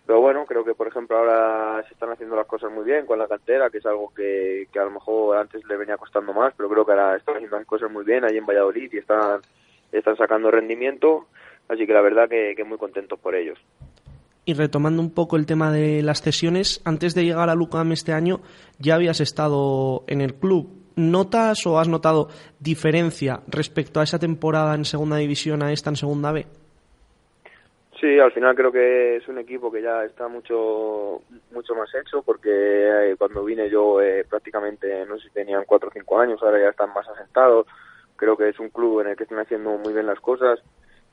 Pero 0.07 0.21
bueno, 0.21 0.45
creo 0.47 0.65
que 0.65 0.75
por 0.75 0.89
ejemplo 0.89 1.17
ahora 1.17 1.83
se 1.87 1.95
están 1.95 2.11
haciendo 2.11 2.35
las 2.37 2.47
cosas 2.47 2.73
muy 2.73 2.85
bien 2.85 3.07
con 3.07 3.19
la 3.19 3.29
cantera, 3.29 3.71
que 3.71 3.79
es 3.79 3.87
algo 3.87 4.13
que, 4.15 4.67
que 4.73 4.79
a 4.79 4.85
lo 4.85 4.91
mejor 4.91 5.37
antes 5.37 5.65
le 5.65 5.77
venía 5.77 5.97
costando 5.97 6.33
más, 6.33 6.53
pero 6.57 6.69
creo 6.69 6.85
que 6.85 6.93
ahora 6.93 7.17
están 7.17 7.37
haciendo 7.37 7.57
las 7.57 7.67
cosas 7.67 7.91
muy 7.91 8.05
bien 8.05 8.25
ahí 8.25 8.37
en 8.37 8.47
Valladolid 8.47 8.93
y 8.93 8.99
están, 8.99 9.41
están 9.93 10.17
sacando 10.17 10.51
rendimiento 10.51 11.27
Así 11.69 11.87
que 11.87 11.93
la 11.93 12.03
verdad 12.03 12.29
que, 12.29 12.63
muy 12.65 12.79
contentos 12.79 13.19
por 13.19 13.35
ellos. 13.35 13.59
Y 14.45 14.55
retomando 14.55 15.01
un 15.01 15.11
poco 15.11 15.37
el 15.37 15.47
tema 15.47 15.71
de 15.71 16.03
las 16.03 16.21
cesiones, 16.21 16.83
antes 16.85 17.15
de 17.15 17.25
llegar 17.25 17.49
a 17.49 17.55
Lucam 17.55 17.93
este 17.93 18.13
año 18.13 18.41
ya 18.79 18.97
habías 18.97 19.21
estado 19.21 20.05
en 20.07 20.21
el 20.21 20.35
club. 20.35 20.69
¿Notas 20.95 21.65
o 21.67 21.79
has 21.79 21.89
notado 21.89 22.29
diferencia 22.61 23.41
respecto 23.49 24.01
a 24.01 24.03
esa 24.03 24.19
temporada 24.19 24.75
en 24.75 24.85
segunda 24.85 25.17
división 25.17 25.63
a 25.63 25.73
esta 25.73 25.89
en 25.89 25.97
segunda 25.97 26.33
B? 26.33 26.47
Sí, 28.03 28.19
al 28.19 28.33
final 28.33 28.55
creo 28.55 28.71
que 28.71 29.17
es 29.17 29.29
un 29.29 29.39
equipo 29.39 29.73
que 29.73 29.81
ya 29.81 30.05
está 30.05 30.29
mucho 30.29 31.23
mucho 31.53 31.75
más 31.75 31.89
hecho 31.95 32.23
porque 32.23 32.51
eh, 32.51 33.17
cuando 33.17 33.45
vine 33.45 33.71
yo 33.71 34.03
eh, 34.03 34.27
prácticamente 34.29 35.07
no 35.07 35.17
sé 35.17 35.29
si 35.29 35.35
tenían 35.35 35.65
cuatro 35.65 35.89
o 35.89 35.93
cinco 35.93 36.19
años, 36.19 36.43
ahora 36.43 36.61
ya 36.61 36.69
están 36.69 36.93
más 36.93 37.09
asentados. 37.09 37.67
Creo 38.17 38.37
que 38.37 38.51
es 38.51 38.59
un 38.59 38.69
club 38.69 39.01
en 39.01 39.09
el 39.09 39.17
que 39.17 39.23
están 39.23 39.39
haciendo 39.39 39.71
muy 39.79 39.95
bien 39.95 40.07
las 40.07 40.21
cosas 40.21 40.61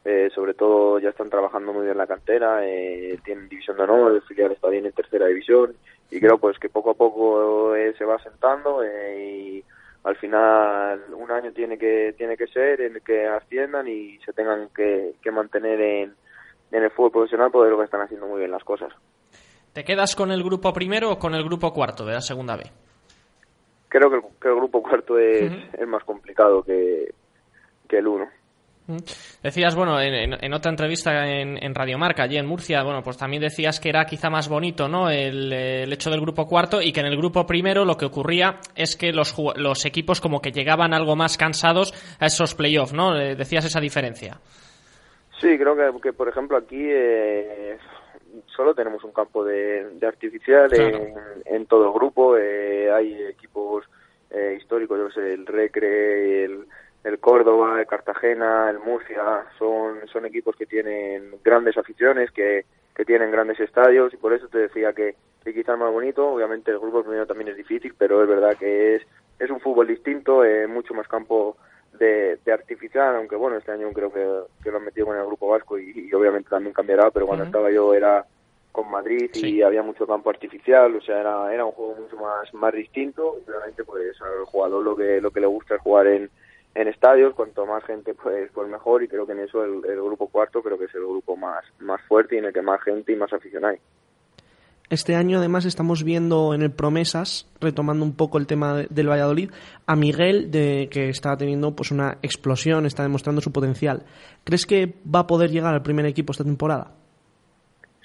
eh, 0.06 0.30
sobre 0.34 0.54
todo 0.54 0.98
ya 1.00 1.10
están 1.10 1.30
trabajando 1.30 1.74
muy 1.74 1.84
bien 1.84 1.98
la 1.98 2.08
cantera, 2.08 2.66
eh, 2.66 3.20
tienen 3.26 3.50
división 3.50 3.76
de 3.76 3.84
honor, 3.84 4.14
el 4.14 4.22
filial 4.22 4.52
está 4.54 4.70
bien 4.70 4.86
en 4.86 4.94
tercera 4.94 5.28
división 5.28 5.76
y 6.10 6.22
creo 6.22 6.38
pues 6.38 6.58
que 6.58 6.70
poco 6.70 6.92
a 6.92 6.94
poco 6.94 7.76
eh, 7.76 7.94
se 7.98 8.06
va 8.06 8.16
asentando 8.16 8.82
y 8.84 9.62
al 10.06 10.16
final 10.16 11.04
un 11.14 11.30
año 11.32 11.52
tiene 11.52 11.78
que 11.78 12.16
tiene 12.18 12.38
que 12.38 12.48
ser 12.48 12.80
en 12.80 12.96
el 12.96 13.02
que 13.02 13.28
asciendan 13.28 13.90
y 13.90 14.18
se 14.20 14.32
tengan 14.32 14.70
que, 14.74 15.16
mantener 15.34 15.82
en, 15.82 16.16
en 16.72 16.84
el 16.84 16.92
fútbol 16.92 17.12
profesional 17.12 17.50
porque 17.52 17.72
lo 17.72 17.78
que 17.78 17.86
están 17.86 18.02
haciendo 18.02 18.28
muy 18.28 18.40
bien 18.40 18.52
las 18.52 18.64
cosas. 18.64 18.94
¿Te 19.74 19.84
quedas 19.84 20.16
con 20.16 20.32
el 20.32 20.44
grupo 20.44 20.74
primero 20.74 21.12
o 21.12 21.20
con 21.20 21.36
el 21.36 21.44
grupo 21.44 21.72
cuarto 21.74 22.06
de 22.06 22.14
la 22.14 22.22
segunda 22.22 22.56
B? 22.56 22.64
Creo 23.88 24.10
que 24.10 24.48
el, 24.48 24.56
grupo 24.56 24.84
cuarto 24.84 25.18
es, 25.18 25.52
es 25.74 25.88
más 25.88 26.04
complicado 26.04 26.64
que, 26.64 27.14
que 27.88 27.98
el 27.98 28.08
uno. 28.08 28.28
Decías, 29.44 29.76
bueno, 29.76 30.02
en, 30.02 30.54
otra 30.54 30.72
entrevista 30.72 31.28
en, 31.28 31.64
en 31.64 31.76
Radio 31.76 32.00
Marca, 32.00 32.24
allí 32.24 32.38
en 32.38 32.48
Murcia, 32.48 32.82
bueno, 32.82 33.04
pues 33.04 33.18
también 33.18 33.42
decías 33.42 33.80
que 33.80 33.90
era 33.90 34.06
quizá 34.06 34.32
más 34.32 34.50
bonito, 34.50 34.88
¿no? 34.88 35.12
El, 35.12 35.54
hecho 35.94 36.10
del 36.10 36.22
grupo 36.22 36.48
cuarto 36.48 36.82
y 36.82 36.92
que 36.92 37.02
en 37.02 37.06
el 37.06 37.18
grupo 37.18 37.46
primero 37.46 37.86
lo 37.86 37.98
que 37.98 38.06
ocurría 38.06 38.60
es 38.76 38.96
que 38.96 39.14
los, 39.14 39.36
los 39.56 39.86
equipos 39.86 40.20
como 40.20 40.42
que 40.42 40.52
llegaban 40.52 40.94
algo 40.94 41.16
más 41.16 41.38
cansados 41.38 41.94
a 42.20 42.26
esos 42.26 42.56
playoffs, 42.56 42.94
¿no? 42.94 43.16
Eh, 43.16 43.36
decías 43.36 43.66
esa 43.66 43.80
diferencia. 43.80 44.40
Sí, 45.40 45.58
creo 45.58 46.02
que, 46.02 46.14
por 46.14 46.28
ejemplo 46.28 46.58
aquí 46.58 46.86
eh, 46.90 47.78
solo 48.48 48.76
tenemos 48.76 49.04
un 49.04 49.12
campo 49.12 49.44
de, 49.44 49.98
artificial 50.06 50.70
en, 51.46 51.66
todo 51.66 51.88
el 51.88 51.94
grupo, 51.94 52.38
eh, 52.38 52.92
hay 52.92 53.24
equipos 53.24 53.86
históricos, 54.58 55.00
yo 55.00 55.10
sé, 55.10 55.34
el 55.34 55.48
Recre, 55.48 56.44
el 56.44 56.66
el 57.04 57.20
Córdoba, 57.20 57.80
el 57.80 57.88
Cartagena, 57.88 58.70
el 58.70 58.80
Murcia, 58.80 59.46
son, 59.58 60.08
son 60.12 60.26
equipos 60.26 60.56
que 60.56 60.66
tienen 60.66 61.36
grandes 61.44 61.78
aficiones, 61.78 62.32
que, 62.32 62.66
que 62.94 63.06
tienen 63.06 63.32
grandes 63.32 63.60
estadios 63.60 64.14
y 64.14 64.18
por 64.18 64.34
eso 64.34 64.48
te 64.48 64.60
decía 64.60 64.94
que, 64.94 65.16
que 65.44 65.54
quizás 65.54 65.78
más 65.80 65.92
bonito, 65.92 66.28
obviamente 66.28 66.72
el 66.72 66.80
grupo 66.80 67.04
primero 67.04 67.26
también 67.26 67.50
es 67.50 67.58
difícil, 67.58 67.94
pero 67.98 68.22
es 68.22 68.30
verdad 68.30 68.58
que 68.58 68.96
es, 68.96 69.04
es 69.40 69.50
un 69.50 69.62
fútbol 69.62 69.88
distinto, 69.88 70.44
eh, 70.44 70.68
mucho 70.68 70.94
más 70.94 71.08
campo 71.08 71.56
de, 71.98 72.38
de, 72.44 72.52
artificial, 72.52 73.16
aunque 73.16 73.36
bueno, 73.36 73.58
este 73.58 73.72
año 73.72 73.92
creo 73.94 74.12
que, 74.12 74.26
que 74.64 74.72
lo 74.72 74.78
han 74.78 74.86
metido 74.86 75.08
con 75.08 75.18
el 75.18 75.26
grupo 75.26 75.48
vasco 75.48 75.80
y, 75.80 76.12
obviamente 76.14 76.50
también 76.50 76.74
cambiará, 76.74 77.12
pero 77.12 77.28
cuando 77.28 77.46
estaba 77.46 77.72
yo 77.72 77.94
era 77.94 78.26
con 78.72 78.90
Madrid 78.92 79.32
y 79.34 79.62
había 79.62 79.82
mucho 79.82 80.06
campo 80.06 80.30
artificial, 80.30 80.96
o 80.96 81.02
sea, 81.02 81.20
era, 81.20 81.54
era 81.54 81.66
un 81.66 81.72
juego 81.72 81.96
mucho 81.96 82.18
más, 82.18 82.54
más 82.54 82.74
distinto, 82.74 83.38
obviamente 83.46 83.84
pues 83.84 84.22
al 84.22 84.46
jugador 84.46 84.84
lo 84.84 84.96
que, 84.96 85.20
lo 85.20 85.32
que 85.32 85.40
le 85.40 85.48
gusta 85.48 85.76
es 85.76 85.82
jugar 85.82 86.08
en 86.08 86.30
en 86.76 86.88
estadios, 86.88 87.34
cuanto 87.34 87.66
más 87.66 87.84
gente 87.84 88.14
pues, 88.14 88.50
pues 88.54 88.70
mejor 88.70 89.04
y 89.04 89.08
creo 89.08 89.26
que 89.26 89.34
en 89.34 89.40
eso 89.40 89.64
el, 89.64 89.82
grupo 89.82 90.28
cuarto 90.28 90.62
creo 90.62 90.78
que 90.78 90.86
es 90.86 90.96
el 90.96 91.02
grupo 91.02 91.36
más, 91.36 91.64
más 91.80 92.02
fuerte 92.04 92.36
y 92.36 92.38
en 92.40 92.46
el 92.46 92.54
que 92.54 92.62
más 92.62 92.82
gente 92.82 93.12
y 93.12 93.16
más 93.16 93.34
afición 93.34 93.66
hay. 93.66 93.78
Este 94.90 95.16
año 95.16 95.38
además 95.38 95.66
estamos 95.66 96.04
viendo 96.04 96.56
en 96.56 96.64
el 96.64 96.72
Promesas, 96.72 97.48
retomando 97.62 98.04
un 98.04 98.16
poco 98.16 98.40
el 98.40 98.48
tema 98.48 98.86
del 98.90 99.08
Valladolid, 99.08 99.52
a 99.86 99.96
Miguel 99.96 100.50
de 100.50 100.90
que 100.92 101.10
está 101.10 101.38
teniendo 101.38 101.76
pues 101.76 101.92
una 101.92 102.18
explosión, 102.24 102.88
está 102.88 103.04
demostrando 103.04 103.40
su 103.40 103.52
potencial. 103.52 104.02
¿Crees 104.44 104.66
que 104.66 104.96
va 105.06 105.20
a 105.20 105.28
poder 105.28 105.52
llegar 105.52 105.76
al 105.76 105.84
primer 105.84 106.08
equipo 106.08 106.32
esta 106.32 106.44
temporada? 106.44 106.92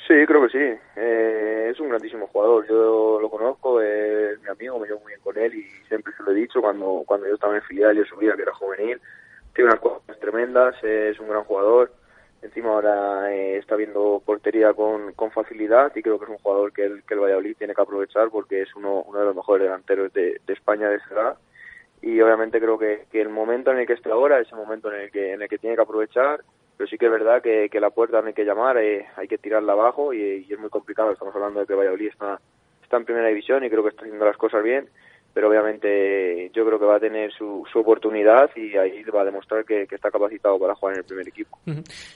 Sí, 0.07 0.15
creo 0.27 0.43
que 0.43 0.51
sí. 0.51 0.81
Eh, 0.97 1.71
es 1.71 1.81
un 1.81 1.89
grandísimo 1.89 2.27
jugador. 2.27 2.67
Yo 2.69 3.19
lo 3.19 3.31
conozco, 3.31 3.81
es 3.81 4.39
mi 4.43 4.49
amigo, 4.49 4.79
me 4.79 4.87
llevo 4.87 5.01
muy 5.01 5.13
bien 5.13 5.21
con 5.23 5.39
él 5.39 5.55
y 5.55 5.63
siempre 5.89 6.13
se 6.15 6.23
lo 6.23 6.33
he 6.33 6.35
dicho 6.35 6.61
cuando, 6.61 7.03
cuando 7.07 7.27
yo 7.27 7.33
estaba 7.33 7.57
en 7.57 7.63
filial, 7.63 7.97
yo 7.97 8.05
subía 8.05 8.37
que 8.37 8.43
era 8.43 8.53
juvenil. 8.53 9.01
Tiene 9.55 9.71
unas 9.71 9.81
cosas 9.81 10.21
tremendas, 10.21 10.75
es 10.85 11.19
un 11.19 11.31
gran 11.31 11.45
jugador. 11.45 11.91
Encima 12.45 12.71
ahora 12.71 13.35
eh, 13.35 13.57
está 13.57 13.75
viendo 13.75 14.23
portería 14.25 14.75
con, 14.75 15.13
con 15.15 15.31
facilidad 15.31 15.91
y 15.97 16.03
creo 16.03 16.19
que 16.19 16.27
es 16.27 16.31
un 16.31 16.39
jugador 16.39 16.73
que 16.73 16.85
el, 16.85 17.03
que 17.05 17.15
el 17.15 17.21
Valladolid 17.21 17.57
tiene 17.57 17.75
que 17.75 17.83
aprovechar 17.83 18.29
porque 18.31 18.63
es 18.63 18.75
uno, 18.77 19.03
uno 19.03 19.19
de 19.19 19.25
los 19.25 19.35
mejores 19.35 19.65
delanteros 19.65 20.13
de, 20.13 20.41
de 20.47 20.53
España 20.53 20.89
de 20.89 20.97
esa 20.97 21.15
edad. 21.15 21.39
Y 22.03 22.21
obviamente 22.21 22.61
creo 22.61 22.79
que, 22.79 23.07
que 23.11 23.23
el 23.23 23.31
momento 23.31 23.73
en 23.73 23.79
el 23.79 23.87
que 23.87 23.95
está 23.95 24.11
ahora 24.11 24.41
es 24.41 24.53
el 24.53 24.59
momento 24.59 24.93
en 24.93 25.01
el 25.01 25.11
que, 25.11 25.33
en 25.33 25.41
el 25.41 25.49
que 25.49 25.59
tiene 25.59 25.75
que 25.75 25.83
aprovechar 25.83 26.45
pero 26.77 26.89
sí 26.89 26.99
que 26.99 27.07
es 27.07 27.13
verdad 27.13 27.43
que, 27.43 27.69
que 27.71 27.81
la 27.81 27.91
puerta 27.91 28.21
no 28.21 28.29
hay 28.29 28.35
que 28.35 28.45
llamar, 28.45 28.79
eh, 28.79 29.07
hay 29.17 29.29
que 29.29 29.39
tirarla 29.39 29.73
abajo 29.73 30.13
y, 30.13 30.47
es 30.51 30.59
muy 30.59 30.71
complicado. 30.71 31.13
Estamos 31.13 31.35
hablando 31.35 31.61
de 31.61 31.67
que 31.67 31.75
Valladolid 31.75 32.09
está, 32.09 32.41
está 32.83 32.97
en 32.97 33.05
primera 33.05 33.29
división 33.29 33.65
y 33.65 33.71
creo 33.71 33.83
que 33.83 33.91
está 33.91 34.03
haciendo 34.03 34.25
las 34.25 34.37
cosas 34.37 34.63
bien, 34.63 34.89
pero 35.35 35.49
obviamente 35.49 36.51
yo 36.55 36.65
creo 36.65 36.79
que 36.79 36.85
va 36.87 36.97
a 36.97 37.01
tener 37.01 37.33
su, 37.33 37.67
su 37.71 37.81
oportunidad 37.81 38.49
y 38.55 38.77
ahí 38.77 39.03
va 39.05 39.23
a 39.23 39.25
demostrar 39.25 39.65
que, 39.65 39.83
está 39.91 40.11
capacitado 40.11 40.59
para 40.59 40.77
jugar 40.77 40.95
en 40.95 41.01
el 41.01 41.05
primer 41.05 41.29
equipo. 41.29 41.59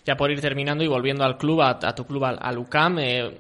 Ya 0.04 0.16
por 0.16 0.30
ir 0.30 0.40
terminando 0.40 0.84
y 0.84 0.88
volviendo 0.88 1.24
al 1.24 1.36
club, 1.36 1.60
a, 1.62 1.94
tu 1.94 2.04
club, 2.06 2.24
al, 2.24 2.58
UCAM, 2.58 2.98
eh, 3.00 3.36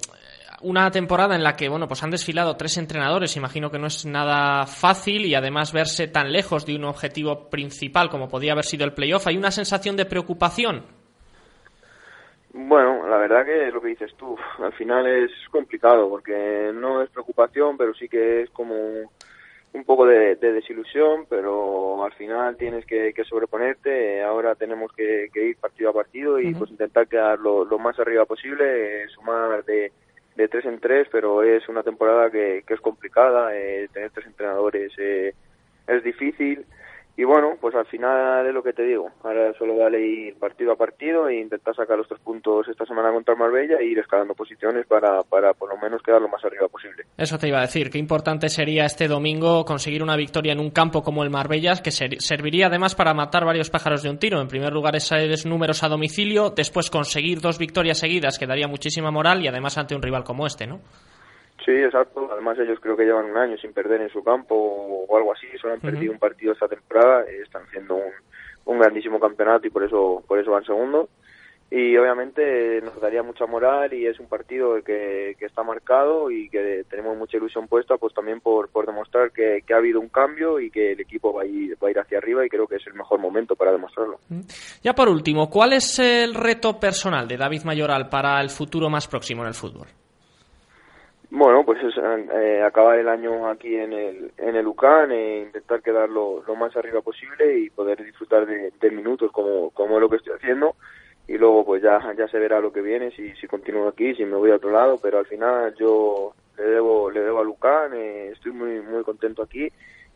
una 0.62 0.90
temporada 0.90 1.36
en 1.36 1.44
la 1.44 1.54
que 1.54 1.68
bueno 1.68 1.86
pues 1.86 2.02
han 2.02 2.10
desfilado 2.10 2.56
tres 2.56 2.76
entrenadores 2.78 3.36
imagino 3.36 3.70
que 3.70 3.78
no 3.78 3.86
es 3.86 4.04
nada 4.04 4.66
fácil 4.66 5.24
y 5.24 5.36
además 5.36 5.72
verse 5.72 6.08
tan 6.08 6.32
lejos 6.32 6.66
de 6.66 6.74
un 6.74 6.84
objetivo 6.84 7.48
principal 7.48 8.08
como 8.08 8.28
podía 8.28 8.52
haber 8.52 8.64
sido 8.64 8.84
el 8.84 8.92
playoff 8.92 9.28
hay 9.28 9.36
una 9.36 9.52
sensación 9.52 9.96
de 9.96 10.06
preocupación 10.06 10.82
bueno, 12.60 13.06
la 13.06 13.18
verdad 13.18 13.44
que 13.44 13.70
lo 13.70 13.80
que 13.80 13.88
dices 13.88 14.12
tú, 14.16 14.36
al 14.58 14.72
final 14.72 15.06
es 15.06 15.30
complicado 15.50 16.08
porque 16.08 16.72
no 16.74 17.02
es 17.02 17.10
preocupación, 17.10 17.76
pero 17.76 17.94
sí 17.94 18.08
que 18.08 18.42
es 18.42 18.50
como 18.50 18.74
un 19.72 19.84
poco 19.84 20.06
de, 20.06 20.36
desilusión, 20.36 21.26
pero 21.28 22.04
al 22.04 22.12
final 22.12 22.56
tienes 22.56 22.84
que, 22.86 23.12
sobreponerte. 23.28 24.22
Ahora 24.22 24.54
tenemos 24.54 24.92
que, 24.92 25.28
ir 25.34 25.56
partido 25.56 25.90
a 25.90 25.94
partido 25.94 26.38
y 26.40 26.54
pues 26.54 26.70
intentar 26.70 27.06
quedar 27.06 27.38
lo, 27.38 27.66
más 27.78 27.98
arriba 27.98 28.24
posible, 28.24 29.08
sumar 29.08 29.64
de, 29.64 29.92
tres 30.48 30.64
en 30.64 30.78
tres, 30.80 31.08
pero 31.10 31.42
es 31.42 31.68
una 31.68 31.82
temporada 31.82 32.30
que, 32.30 32.64
es 32.66 32.80
complicada. 32.80 33.56
Eh, 33.56 33.88
tener 33.92 34.10
tres 34.10 34.26
entrenadores 34.26 34.92
eh, 34.98 35.34
es 35.86 36.02
difícil 36.02 36.64
y 37.18 37.24
bueno, 37.24 37.56
pues 37.60 37.74
al 37.74 37.84
final 37.86 38.46
es 38.46 38.54
lo 38.54 38.62
que 38.62 38.72
te 38.72 38.84
digo. 38.84 39.10
Ahora 39.24 39.52
solo 39.58 39.76
vale 39.76 40.00
ir 40.00 40.38
partido 40.38 40.70
a 40.70 40.76
partido 40.76 41.28
e 41.28 41.40
intentar 41.40 41.74
sacar 41.74 41.98
los 41.98 42.06
tres 42.06 42.20
puntos 42.20 42.68
esta 42.68 42.86
semana 42.86 43.10
contra 43.10 43.34
Marbella 43.34 43.78
e 43.80 43.86
ir 43.86 43.98
escalando 43.98 44.36
posiciones 44.36 44.86
para, 44.86 45.24
para 45.24 45.52
por 45.52 45.68
lo 45.68 45.76
menos 45.78 46.00
quedar 46.00 46.22
lo 46.22 46.28
más 46.28 46.44
arriba 46.44 46.68
posible. 46.68 47.06
Eso 47.16 47.36
te 47.36 47.48
iba 47.48 47.58
a 47.58 47.62
decir. 47.62 47.90
Qué 47.90 47.98
importante 47.98 48.48
sería 48.48 48.84
este 48.84 49.08
domingo 49.08 49.64
conseguir 49.64 50.00
una 50.04 50.14
victoria 50.14 50.52
en 50.52 50.60
un 50.60 50.70
campo 50.70 51.02
como 51.02 51.24
el 51.24 51.30
Marbella, 51.30 51.74
que 51.82 51.90
serviría 51.90 52.68
además 52.68 52.94
para 52.94 53.14
matar 53.14 53.44
varios 53.44 53.68
pájaros 53.68 54.04
de 54.04 54.10
un 54.10 54.20
tiro. 54.20 54.40
En 54.40 54.46
primer 54.46 54.72
lugar, 54.72 54.94
esos 54.94 55.44
números 55.44 55.82
a 55.82 55.88
domicilio. 55.88 56.50
Después, 56.50 56.88
conseguir 56.88 57.40
dos 57.40 57.58
victorias 57.58 57.98
seguidas 57.98 58.38
que 58.38 58.46
daría 58.46 58.68
muchísima 58.68 59.10
moral 59.10 59.42
y 59.42 59.48
además 59.48 59.76
ante 59.76 59.96
un 59.96 60.02
rival 60.02 60.22
como 60.22 60.46
este, 60.46 60.68
¿no? 60.68 60.78
Sí, 61.64 61.72
exacto. 61.72 62.28
Además 62.32 62.58
ellos 62.58 62.78
creo 62.80 62.96
que 62.96 63.04
llevan 63.04 63.30
un 63.30 63.36
año 63.36 63.56
sin 63.58 63.72
perder 63.72 64.00
en 64.00 64.10
su 64.10 64.22
campo 64.22 64.54
o 64.54 65.16
algo 65.16 65.32
así. 65.32 65.46
Solo 65.60 65.74
han 65.74 65.80
perdido 65.80 66.12
un 66.12 66.18
partido 66.18 66.52
esta 66.52 66.68
temporada. 66.68 67.24
y 67.30 67.42
están 67.42 67.62
haciendo 67.64 67.96
un, 67.96 68.12
un 68.66 68.78
grandísimo 68.78 69.18
campeonato 69.18 69.66
y 69.66 69.70
por 69.70 69.84
eso 69.84 70.22
por 70.26 70.38
eso 70.38 70.52
van 70.52 70.64
segundo 70.64 71.08
y 71.70 71.96
obviamente 71.98 72.80
nos 72.80 72.98
daría 72.98 73.22
mucha 73.22 73.44
moral 73.46 73.92
y 73.92 74.06
es 74.06 74.18
un 74.18 74.26
partido 74.26 74.82
que, 74.82 75.36
que 75.38 75.44
está 75.44 75.62
marcado 75.62 76.30
y 76.30 76.48
que 76.48 76.84
tenemos 76.88 77.16
mucha 77.16 77.36
ilusión 77.36 77.68
puesta 77.68 77.98
pues 77.98 78.14
también 78.14 78.40
por, 78.40 78.70
por 78.70 78.86
demostrar 78.86 79.32
que, 79.32 79.62
que, 79.66 79.74
ha 79.74 79.76
habido 79.76 80.00
un 80.00 80.08
cambio 80.08 80.60
y 80.60 80.70
que 80.70 80.92
el 80.92 81.00
equipo 81.00 81.32
va 81.32 81.42
a, 81.42 81.46
ir, 81.46 81.76
va 81.82 81.88
a 81.88 81.90
ir 81.90 81.98
hacia 81.98 82.18
arriba 82.18 82.44
y 82.44 82.48
creo 82.48 82.66
que 82.66 82.76
es 82.76 82.86
el 82.86 82.94
mejor 82.94 83.20
momento 83.20 83.54
para 83.54 83.72
demostrarlo. 83.72 84.18
Ya 84.82 84.94
por 84.94 85.10
último, 85.10 85.50
¿cuál 85.50 85.74
es 85.74 85.98
el 85.98 86.34
reto 86.34 86.80
personal 86.80 87.28
de 87.28 87.36
David 87.36 87.64
Mayoral 87.64 88.08
para 88.08 88.40
el 88.40 88.48
futuro 88.48 88.88
más 88.88 89.06
próximo 89.06 89.42
en 89.42 89.48
el 89.48 89.54
fútbol? 89.54 89.88
Bueno, 91.30 91.62
pues 91.62 91.82
es 91.84 91.94
eh, 91.98 92.62
acabar 92.62 92.98
el 92.98 93.08
año 93.08 93.48
aquí 93.48 93.76
en 93.76 93.92
el, 93.92 94.32
en 94.38 94.56
el 94.56 94.66
UCAN, 94.66 95.12
e 95.12 95.40
intentar 95.40 95.82
quedar 95.82 96.08
lo, 96.08 96.42
más 96.58 96.74
arriba 96.74 97.02
posible 97.02 97.58
y 97.58 97.68
poder 97.70 98.02
disfrutar 98.02 98.46
de, 98.46 98.90
minutos 98.90 99.30
como, 99.30 99.70
como 99.70 99.96
es 99.96 100.00
lo 100.00 100.08
que 100.08 100.16
estoy 100.16 100.34
haciendo. 100.36 100.76
Y 101.26 101.36
luego 101.36 101.66
pues 101.66 101.82
ya 101.82 102.00
ya 102.16 102.26
se 102.28 102.38
verá 102.38 102.60
lo 102.60 102.72
que 102.72 102.80
viene 102.80 103.10
si 103.10 103.34
si 103.36 103.46
continúo 103.46 103.88
aquí 103.88 104.14
si 104.14 104.24
me 104.24 104.36
voy 104.36 104.50
a 104.50 104.56
otro 104.56 104.70
lado 104.70 104.96
pero 105.02 105.18
al 105.18 105.26
final 105.26 105.74
yo 105.74 106.32
le 106.56 106.64
debo 106.64 107.10
le 107.10 107.20
debo 107.20 107.40
a 107.40 107.44
Lucán 107.44 107.92
eh, 107.94 108.30
estoy 108.32 108.52
muy 108.52 108.80
muy 108.80 109.02
contento 109.04 109.42
aquí. 109.42 109.68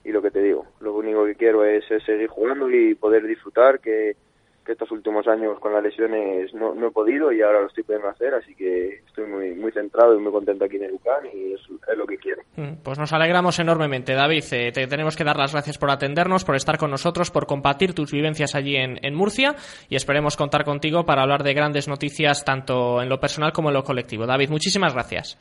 Y 0.05 0.11
lo 0.11 0.22
que 0.22 0.31
te 0.31 0.40
digo 0.40 0.66
lo 0.81 0.94
único 0.94 1.27
que 1.27 1.35
quiero 1.35 1.64
es 1.66 1.85
seguir 2.07 2.29
jugando 2.29 2.70
y 2.70 2.94
poder 2.94 3.27
disfrutar 3.27 3.81
que 3.81 4.16
que 4.64 4.72
estos 4.72 4.90
últimos 4.90 5.27
años 5.27 5.59
con 5.59 5.72
las 5.72 5.83
lesiones 5.83 6.53
no, 6.55 6.75
no, 6.75 6.88
he 6.88 6.90
podido 6.90 7.33
y 7.33 7.42
ahora 7.42 7.61
lo 7.61 7.66
estoy 7.66 7.83
pudiendo 7.83 8.09
hacer, 8.09 8.35
así 8.35 8.55
que 8.55 9.01
estoy 9.07 9.27
muy, 9.27 9.55
muy 9.55 9.72
centrado 9.72 10.14
y 10.14 10.20
muy 10.20 10.33
contento 10.33 10.64
aquí 10.64 10.77
en 10.77 10.85
el 10.85 10.92
UCAN 10.92 11.27
y 11.33 11.53
es, 11.55 11.61
es 11.61 11.98
lo 11.98 12.07
que 12.07 12.18
quiero. 12.18 12.42
Mm, 12.57 12.83
pues 12.83 12.98
nos 12.98 13.12
alegramos 13.12 13.59
enormemente, 13.59 14.14
David. 14.14 14.44
Eh, 14.53 14.72
te 14.72 14.87
tenemos 14.87 15.16
que 15.16 15.25
dar 15.25 15.37
las 15.37 15.53
gracias 15.53 15.79
por 15.79 15.90
atendernos, 15.90 16.44
por 16.44 16.55
estar 16.55 16.79
con 16.79 16.90
nosotros, 16.90 17.31
por 17.31 17.46
compartir 17.46 17.94
tus 17.94 18.12
vivencias 18.12 18.55
allí 18.55 18.77
en, 18.77 18.98
en 19.03 19.14
Murcia 19.14 19.55
y 19.88 19.96
esperemos 19.96 20.37
contar 20.37 20.64
contigo 20.64 21.05
para 21.05 21.22
hablar 21.22 21.42
de 21.42 21.55
grandes 21.55 21.88
noticias 21.88 22.44
tanto 22.44 23.03
en 23.03 23.09
lo 23.09 23.18
personal 23.18 23.53
como 23.53 23.68
en 23.68 23.75
lo 23.75 23.83
colectivo. 23.83 24.27
David, 24.27 24.51
muchísimas 24.51 24.94
gracias. 24.94 25.38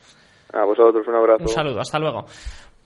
A 0.52 0.64
vosotros 0.64 1.06
un 1.08 1.14
abrazo. 1.14 1.44
Un 1.44 1.48
saludo, 1.48 1.80
hasta 1.80 1.98
luego. 1.98 2.26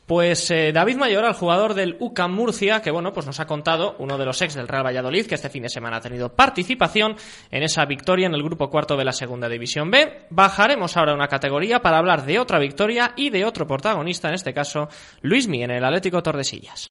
Pues 0.06 0.50
eh, 0.52 0.70
David 0.72 0.96
Mayor, 0.96 1.24
al 1.24 1.34
jugador 1.34 1.74
del 1.74 1.96
UCAM 1.98 2.32
Murcia, 2.32 2.80
que 2.80 2.92
bueno, 2.92 3.12
pues 3.12 3.26
nos 3.26 3.40
ha 3.40 3.46
contado 3.46 3.96
uno 3.98 4.16
de 4.16 4.24
los 4.24 4.40
ex 4.40 4.54
del 4.54 4.68
Real 4.68 4.86
Valladolid, 4.86 5.26
que 5.26 5.34
este 5.34 5.50
fin 5.50 5.64
de 5.64 5.68
semana 5.68 5.96
ha 5.96 6.00
tenido 6.00 6.28
participación 6.28 7.16
en 7.50 7.64
esa 7.64 7.84
victoria 7.86 8.26
en 8.26 8.34
el 8.34 8.42
grupo 8.44 8.70
cuarto 8.70 8.96
de 8.96 9.04
la 9.04 9.12
segunda 9.12 9.48
división 9.48 9.90
B. 9.90 10.26
Bajaremos 10.30 10.96
ahora 10.96 11.14
una 11.14 11.26
categoría 11.26 11.82
para 11.82 11.98
hablar 11.98 12.24
de 12.24 12.38
otra 12.38 12.60
victoria 12.60 13.14
y 13.16 13.30
de 13.30 13.44
otro 13.44 13.66
protagonista, 13.66 14.28
en 14.28 14.34
este 14.34 14.54
caso, 14.54 14.88
Luismi, 15.22 15.64
en 15.64 15.72
el 15.72 15.84
Atlético 15.84 16.22
Tordesillas. 16.22 16.88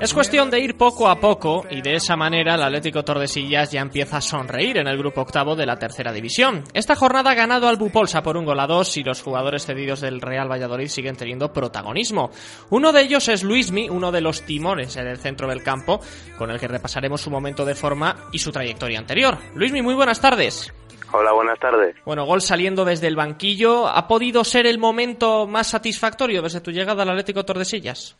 Es 0.00 0.12
cuestión 0.12 0.50
de 0.50 0.60
ir 0.60 0.76
poco 0.76 1.08
a 1.08 1.18
poco 1.18 1.64
y 1.70 1.80
de 1.80 1.94
esa 1.94 2.16
manera 2.16 2.54
el 2.54 2.62
Atlético 2.62 3.02
Tordesillas 3.02 3.70
ya 3.70 3.80
empieza 3.80 4.18
a 4.18 4.20
sonreír 4.20 4.78
en 4.78 4.88
el 4.88 4.98
grupo 4.98 5.22
octavo 5.22 5.56
de 5.56 5.66
la 5.66 5.78
tercera 5.78 6.12
división. 6.12 6.64
Esta 6.74 6.94
jornada 6.94 7.30
ha 7.30 7.34
ganado 7.34 7.68
al 7.68 7.76
Bupolsa 7.76 8.22
por 8.22 8.36
un 8.36 8.44
gol 8.44 8.60
a 8.60 8.66
dos 8.66 8.96
y 8.96 9.02
los 9.02 9.22
jugadores 9.22 9.64
cedidos 9.64 10.00
del 10.00 10.20
Real 10.20 10.50
Valladolid 10.50 10.88
siguen 10.88 11.16
teniendo 11.16 11.52
protagonismo. 11.52 12.30
Uno 12.70 12.92
de 12.92 13.02
ellos 13.02 13.28
es 13.28 13.42
Luismi, 13.42 13.88
uno 13.88 14.12
de 14.12 14.20
los 14.20 14.42
timones 14.42 14.96
en 14.96 15.06
el 15.06 15.18
centro 15.18 15.48
del 15.48 15.62
campo, 15.62 16.00
con 16.36 16.50
el 16.50 16.60
que 16.60 16.68
repasaremos 16.68 17.20
su 17.20 17.30
momento 17.30 17.64
de 17.64 17.74
forma 17.74 18.28
y 18.32 18.38
su 18.38 18.52
trayectoria 18.52 18.98
anterior. 18.98 19.38
Luismi, 19.54 19.82
muy 19.82 19.94
buenas 19.94 20.20
tardes. 20.20 20.72
Hola, 21.12 21.32
buenas 21.32 21.58
tardes. 21.58 21.96
Bueno, 22.04 22.26
gol 22.26 22.42
saliendo 22.42 22.84
desde 22.84 23.06
el 23.06 23.16
banquillo. 23.16 23.86
¿Ha 23.86 24.08
podido 24.08 24.44
ser 24.44 24.66
el 24.66 24.78
momento 24.78 25.46
más 25.46 25.68
satisfactorio 25.68 26.42
desde 26.42 26.60
tu 26.60 26.70
llegada 26.70 27.02
al 27.02 27.10
Atlético 27.10 27.44
Tordesillas? 27.44 28.16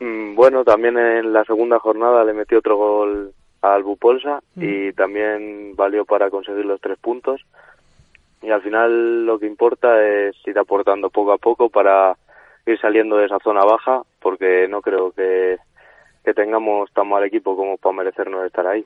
Mm, 0.00 0.34
bueno, 0.34 0.64
también 0.64 0.98
en 0.98 1.32
la 1.32 1.44
segunda 1.44 1.78
jornada 1.78 2.24
le 2.24 2.32
metí 2.32 2.54
otro 2.54 2.76
gol 2.76 3.32
al 3.62 3.82
Bupolsa 3.82 4.40
mm. 4.54 4.62
y 4.62 4.92
también 4.94 5.76
valió 5.76 6.04
para 6.04 6.30
conseguir 6.30 6.64
los 6.64 6.80
tres 6.80 6.98
puntos. 6.98 7.42
Y 8.42 8.50
al 8.50 8.62
final 8.62 9.26
lo 9.26 9.38
que 9.38 9.46
importa 9.46 10.02
es 10.02 10.34
ir 10.46 10.58
aportando 10.58 11.10
poco 11.10 11.32
a 11.32 11.38
poco 11.38 11.68
para 11.68 12.16
ir 12.66 12.78
saliendo 12.80 13.16
de 13.16 13.26
esa 13.26 13.38
zona 13.44 13.60
baja, 13.64 14.00
porque 14.20 14.66
no 14.66 14.80
creo 14.80 15.12
que, 15.12 15.58
que 16.24 16.32
tengamos 16.32 16.90
tan 16.94 17.06
mal 17.06 17.22
equipo 17.24 17.54
como 17.54 17.76
para 17.76 17.96
merecernos 17.96 18.46
estar 18.46 18.66
ahí. 18.66 18.82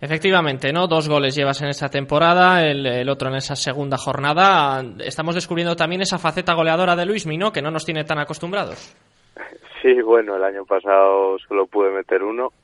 Efectivamente, 0.00 0.72
¿no? 0.72 0.88
Dos 0.88 1.08
goles 1.08 1.36
llevas 1.36 1.62
en 1.62 1.68
esta 1.68 1.88
temporada, 1.88 2.66
el, 2.66 2.84
el, 2.84 3.08
otro 3.08 3.28
en 3.28 3.36
esa 3.36 3.54
segunda 3.54 3.96
jornada. 3.96 4.82
Estamos 4.98 5.36
descubriendo 5.36 5.76
también 5.76 6.02
esa 6.02 6.18
faceta 6.18 6.54
goleadora 6.54 6.96
de 6.96 7.06
Luis 7.06 7.26
Mino, 7.28 7.52
que 7.52 7.62
no 7.62 7.70
nos 7.70 7.84
tiene 7.84 8.02
tan 8.02 8.18
acostumbrados. 8.18 8.96
Sí, 9.84 10.00
bueno, 10.00 10.34
el 10.34 10.44
año 10.44 10.64
pasado 10.64 11.38
solo 11.46 11.66
pude 11.66 11.90
meter 11.90 12.22
uno, 12.22 12.54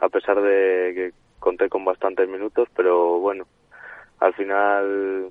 a 0.00 0.08
pesar 0.08 0.40
de 0.40 0.92
que 0.94 1.10
conté 1.38 1.68
con 1.68 1.84
bastantes 1.84 2.26
minutos, 2.26 2.66
pero 2.74 3.18
bueno, 3.18 3.44
al 4.20 4.32
final 4.32 5.30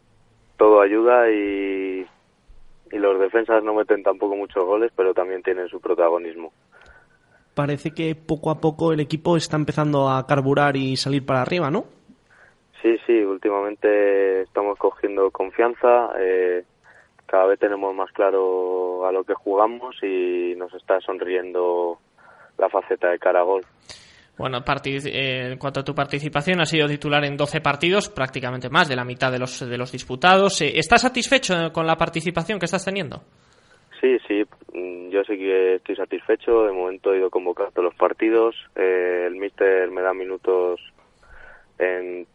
todo 0.55 0.81
ayuda 0.81 1.31
y, 1.31 2.05
y 2.91 2.97
los 2.99 3.19
defensas 3.19 3.63
no 3.63 3.73
meten 3.73 4.03
tampoco 4.03 4.35
muchos 4.35 4.63
goles, 4.63 4.91
pero 4.95 5.15
también 5.15 5.41
tienen 5.41 5.67
su 5.67 5.81
protagonismo. 5.81 6.53
Parece 7.55 7.89
que 7.89 8.13
poco 8.13 8.51
a 8.51 8.61
poco 8.61 8.93
el 8.93 8.99
equipo 8.99 9.35
está 9.35 9.57
empezando 9.57 10.09
a 10.09 10.27
carburar 10.27 10.77
y 10.77 10.95
salir 10.95 11.25
para 11.25 11.41
arriba, 11.41 11.71
¿no? 11.71 11.85
Sí, 12.83 12.99
sí, 13.07 13.13
últimamente 13.23 14.43
estamos 14.43 14.77
cogiendo 14.77 15.31
confianza. 15.31 16.11
Eh, 16.19 16.63
cada 17.31 17.45
vez 17.45 17.59
tenemos 17.59 17.95
más 17.95 18.11
claro 18.11 19.07
a 19.07 19.11
lo 19.13 19.23
que 19.23 19.33
jugamos 19.33 19.95
y 20.03 20.53
nos 20.57 20.73
está 20.73 20.99
sonriendo 20.99 21.97
la 22.57 22.67
faceta 22.67 23.09
de 23.09 23.19
cara 23.19 23.39
a 23.39 23.43
gol. 23.43 23.61
Bueno, 24.37 24.57
eh, 24.57 25.51
en 25.53 25.57
cuanto 25.57 25.79
a 25.79 25.83
tu 25.83 25.95
participación, 25.95 26.59
has 26.59 26.69
sido 26.69 26.87
titular 26.87 27.23
en 27.23 27.37
12 27.37 27.61
partidos, 27.61 28.09
prácticamente 28.09 28.69
más 28.69 28.89
de 28.89 28.97
la 28.97 29.05
mitad 29.05 29.31
de 29.31 29.39
los, 29.39 29.61
de 29.61 29.77
los 29.77 29.93
disputados. 29.93 30.61
Eh, 30.61 30.73
¿Estás 30.75 31.03
satisfecho 31.03 31.71
con 31.71 31.87
la 31.87 31.95
participación 31.95 32.59
que 32.59 32.65
estás 32.65 32.83
teniendo? 32.83 33.21
Sí, 34.01 34.17
sí, 34.27 34.43
mm, 34.73 35.09
yo 35.09 35.23
sí 35.23 35.37
que 35.37 35.75
estoy 35.75 35.95
satisfecho. 35.95 36.63
De 36.63 36.73
momento 36.73 37.13
he 37.13 37.19
ido 37.19 37.29
convocando 37.29 37.71
todos 37.71 37.85
los 37.85 37.95
partidos. 37.95 38.55
Eh, 38.75 39.23
el 39.27 39.37
míster 39.37 39.89
me 39.89 40.01
da 40.01 40.13
minutos 40.13 40.81
en 41.79 42.27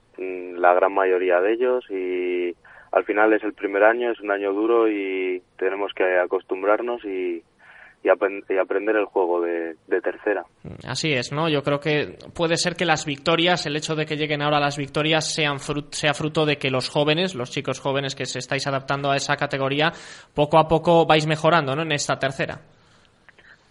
la 0.59 0.73
gran 0.73 0.95
mayoría 0.95 1.43
de 1.43 1.53
ellos 1.53 1.85
y 1.91 2.55
al 2.93 3.05
final 3.05 3.33
es 3.33 3.43
el 3.45 3.53
primer 3.53 3.85
año, 3.85 4.11
es 4.11 4.21
un 4.21 4.31
año 4.31 4.53
duro 4.53 4.89
y 4.89 5.43
tenemos 5.59 5.93
que 5.95 6.19
acostumbrarnos 6.19 7.05
y, 7.05 7.43
y, 8.03 8.59
aprender 8.59 8.97
el 8.97 9.07
juego 9.07 9.41
de, 9.41 9.75
tercera. 10.01 10.45
Así 10.87 11.13
es, 11.13 11.33
¿no? 11.33 11.49
Yo 11.49 11.63
creo 11.63 11.81
que 11.81 12.17
puede 12.35 12.57
ser 12.57 12.75
que 12.77 12.85
las 12.85 13.05
victorias, 13.05 13.67
el 13.67 13.77
hecho 13.77 13.97
de 13.97 14.07
que 14.07 14.17
lleguen 14.17 14.43
ahora 14.43 14.61
las 14.61 14.77
victorias, 14.77 15.35
sean 15.35 15.59
sea 15.59 16.15
fruto 16.15 16.47
de 16.47 16.57
que 16.57 16.71
los 16.71 16.89
jóvenes, 16.89 17.35
los 17.35 17.51
chicos 17.51 17.81
jóvenes 17.81 18.15
que 18.15 18.27
se 18.27 18.39
estáis 18.39 18.67
adaptando 18.67 19.11
a 19.11 19.17
esa 19.17 19.37
categoría, 19.37 19.93
poco 20.35 20.59
a 20.59 20.69
poco 20.69 21.07
vais 21.07 21.27
mejorando, 21.27 21.75
¿no? 21.75 21.83
En 21.83 21.93
esta 21.93 22.19
tercera. 22.19 22.61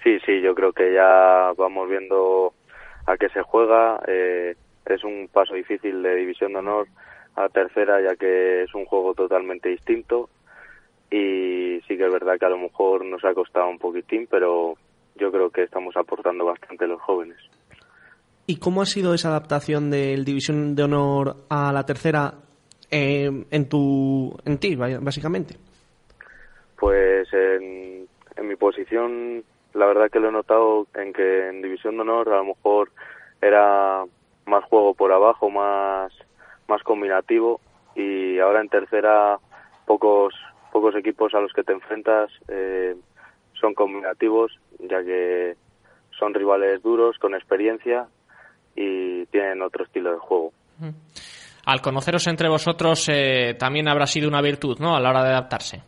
Sí, 0.04 0.19
sí, 0.25 0.41
yo 0.41 0.54
creo 0.54 0.73
que 0.73 0.93
ya 0.93 1.51
vamos 1.58 1.89
viendo 1.89 2.54
a 3.08 3.15
qué 3.17 3.30
se 3.30 3.41
juega. 3.41 4.01
Eh, 4.08 4.56
es 4.86 5.04
un 5.04 5.30
paso 5.32 5.54
difícil 5.54 6.04
de 6.04 6.15
división 6.15 6.54
de 6.54 6.60
honor 6.60 6.88
a 7.36 7.50
tercera 7.50 8.02
ya 8.02 8.15
que 8.15 8.63
es 8.63 8.74
un 8.74 8.86
juego 8.86 9.13
totalmente 9.13 9.69
distinto 9.69 10.30
y 11.12 11.82
sí 11.88 11.98
que 11.98 12.06
es 12.06 12.12
verdad 12.12 12.38
que 12.39 12.45
a 12.45 12.50
lo 12.50 12.58
mejor 12.58 13.06
nos 13.06 13.24
ha 13.24 13.34
costado 13.34 13.69
un 13.69 13.78
poquitín, 13.78 14.28
pero 14.30 14.76
yo 15.15 15.32
creo 15.32 15.50
que 15.50 15.63
estamos 15.63 15.95
aportando 15.95 16.45
bastante 16.45 16.88
los 16.88 17.02
jóvenes. 17.02 17.38
¿Y 18.48 18.58
cómo 18.58 18.82
ha 18.82 18.86
sido 18.86 19.13
esa 19.13 19.30
adaptación 19.30 19.89
del 19.89 20.26
División 20.26 20.76
de 20.76 20.84
Honor 20.84 21.36
a 21.50 21.71
la 21.71 21.86
tercera 21.86 22.34
eh, 22.91 23.30
en 23.50 23.69
tu 23.69 24.36
en 24.45 24.58
ti, 24.58 24.76
básicamente? 24.76 25.56
Pues 26.78 27.32
en, 27.34 28.08
en 28.36 28.48
mi 28.48 28.56
posición, 28.56 29.43
la 29.74 29.86
verdad 29.88 30.12
que 30.12 30.19
lo 30.19 30.30
he 30.30 30.32
notado 30.32 30.88
en 30.95 31.13
que 31.13 31.50
en 31.50 31.62
División 31.62 31.95
de 31.95 32.02
Honor 32.02 32.30
a 32.30 32.38
lo 32.38 32.45
mejor 32.45 32.91
era 33.41 34.04
más 34.45 34.63
juego 34.65 34.93
por 34.93 35.12
abajo, 35.12 35.50
más 35.50 36.12
más 36.67 36.82
combinativo 36.84 37.60
y 37.95 38.39
ahora 38.39 38.62
en 38.62 38.69
tercera 38.69 39.38
pocos 39.86 40.34
pocos 40.71 40.95
equipos 40.95 41.34
a 41.34 41.39
los 41.39 41.54
que 41.54 41.63
te 41.63 41.73
enfrentas 41.73 42.30
eh, 42.47 42.95
son 43.54 43.73
combinativos 43.73 44.51
ya 44.80 45.04
que 45.04 45.56
son 46.17 46.34
rivales 46.34 46.82
duros 46.82 47.17
con 47.17 47.36
experiencia 47.36 48.08
y 48.75 49.25
tienen 49.28 49.62
otro 49.62 49.86
estilo 49.86 50.12
de 50.12 50.17
juego. 50.17 50.51
Al 51.65 51.82
conoceros 51.82 52.28
entre 52.28 52.49
vosotros 52.49 53.08
eh, 53.10 53.56
también 53.58 53.88
habrá 53.88 54.06
sido 54.06 54.28
una 54.28 54.41
virtud, 54.41 54.78
¿no? 54.80 54.95
A 54.95 54.99
la 54.99 55.10
hora 55.10 55.23
de 55.23 55.30
adaptarse. 55.30 55.82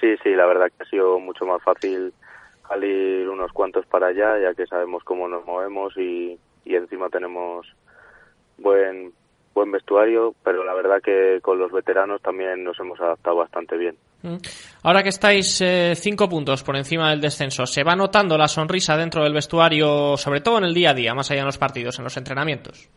Sí, 0.00 0.14
sí, 0.22 0.30
la 0.30 0.46
verdad 0.46 0.68
que 0.68 0.82
ha 0.82 0.86
sido 0.86 1.18
mucho 1.18 1.44
más 1.44 1.62
fácil 1.62 2.12
salir 2.68 3.28
unos 3.28 3.52
cuantos 3.52 3.84
para 3.86 4.08
allá, 4.08 4.38
ya 4.40 4.54
que 4.54 4.66
sabemos 4.66 5.02
cómo 5.04 5.28
nos 5.28 5.44
movemos 5.44 5.96
y, 5.96 6.38
y 6.64 6.74
encima 6.76 7.08
tenemos 7.08 7.66
buen 8.58 9.12
buen 9.54 9.70
vestuario, 9.70 10.34
pero 10.44 10.64
la 10.64 10.74
verdad 10.74 11.02
que 11.02 11.40
con 11.42 11.58
los 11.58 11.72
veteranos 11.72 12.22
también 12.22 12.62
nos 12.62 12.78
hemos 12.78 13.00
adaptado 13.00 13.36
bastante 13.36 13.76
bien. 13.76 13.96
Mm. 14.22 14.36
Ahora 14.82 15.02
que 15.02 15.08
estáis 15.08 15.60
eh, 15.60 15.94
cinco 15.94 16.28
puntos 16.28 16.62
por 16.62 16.76
encima 16.76 17.10
del 17.10 17.20
descenso, 17.20 17.66
¿se 17.66 17.84
va 17.84 17.96
notando 17.96 18.36
la 18.36 18.48
sonrisa 18.48 18.96
dentro 18.96 19.22
del 19.24 19.32
vestuario, 19.32 20.16
sobre 20.16 20.40
todo 20.40 20.58
en 20.58 20.64
el 20.64 20.74
día 20.74 20.90
a 20.90 20.94
día, 20.94 21.14
más 21.14 21.30
allá 21.30 21.40
de 21.40 21.46
los 21.46 21.58
partidos, 21.58 21.98
en 21.98 22.04
los 22.04 22.16
entrenamientos? 22.16 22.88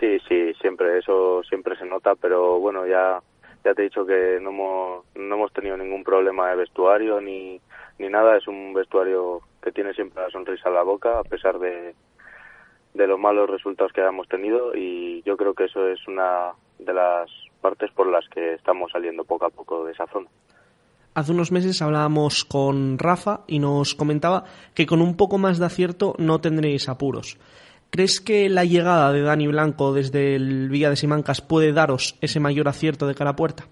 Sí, 0.00 0.18
sí, 0.28 0.52
siempre, 0.60 0.98
eso 0.98 1.42
siempre 1.48 1.76
se 1.76 1.86
nota, 1.86 2.14
pero 2.14 2.58
bueno, 2.58 2.86
ya, 2.86 3.20
ya 3.64 3.74
te 3.74 3.82
he 3.82 3.84
dicho 3.84 4.04
que 4.04 4.38
no 4.40 4.50
hemos, 4.50 5.04
no 5.14 5.34
hemos 5.36 5.52
tenido 5.52 5.76
ningún 5.76 6.02
problema 6.02 6.50
de 6.50 6.56
vestuario 6.56 7.20
ni, 7.20 7.60
ni 7.98 8.08
nada, 8.08 8.36
es 8.36 8.46
un 8.48 8.74
vestuario 8.74 9.40
que 9.62 9.72
tiene 9.72 9.94
siempre 9.94 10.22
la 10.22 10.30
sonrisa 10.30 10.68
en 10.68 10.74
la 10.74 10.82
boca, 10.82 11.20
a 11.20 11.24
pesar 11.24 11.58
de, 11.58 11.94
de 12.94 13.06
los 13.06 13.18
malos 13.18 13.50
resultados 13.50 13.92
que 13.92 14.00
hayamos 14.00 14.28
tenido 14.28 14.74
y 14.74 15.22
yo 15.22 15.36
creo 15.36 15.54
que 15.54 15.64
eso 15.64 15.86
es 15.88 16.06
una 16.06 16.52
de 16.78 16.94
las 16.94 17.30
partes 17.60 17.90
por 17.90 18.06
las 18.06 18.28
que 18.28 18.54
estamos 18.54 18.92
saliendo 18.92 19.24
poco 19.24 19.46
a 19.46 19.50
poco 19.50 19.84
de 19.84 19.92
esa 19.92 20.06
zona. 20.06 20.28
Hace 21.14 21.32
unos 21.32 21.52
meses 21.52 21.80
hablábamos 21.80 22.44
con 22.44 22.98
Rafa 22.98 23.40
y 23.46 23.60
nos 23.60 23.94
comentaba 23.94 24.44
que 24.74 24.86
con 24.86 25.00
un 25.00 25.16
poco 25.16 25.38
más 25.38 25.58
de 25.58 25.66
acierto 25.66 26.14
no 26.18 26.40
tendréis 26.40 26.88
apuros. 26.88 27.38
¿Crees 27.90 28.20
que 28.20 28.48
la 28.48 28.64
llegada 28.64 29.12
de 29.12 29.22
Dani 29.22 29.46
Blanco 29.46 29.92
desde 29.92 30.34
el 30.34 30.68
Villa 30.68 30.90
de 30.90 30.96
Simancas 30.96 31.40
puede 31.40 31.72
daros 31.72 32.18
ese 32.20 32.40
mayor 32.40 32.66
acierto 32.66 33.06
de 33.06 33.14
cara 33.14 33.30
a 33.30 33.36
puerta? 33.36 33.66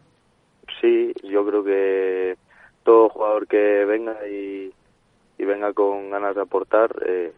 Sí, 0.80 1.12
yo 1.24 1.44
creo 1.44 1.64
que 1.64 2.36
todo 2.84 3.08
jugador 3.08 3.48
que 3.48 3.84
venga 3.84 4.16
y, 4.28 4.72
venga 5.38 5.72
con 5.72 6.10
ganas 6.10 6.36
de 6.36 6.42
aportar 6.42 6.94
eh, 7.04 7.32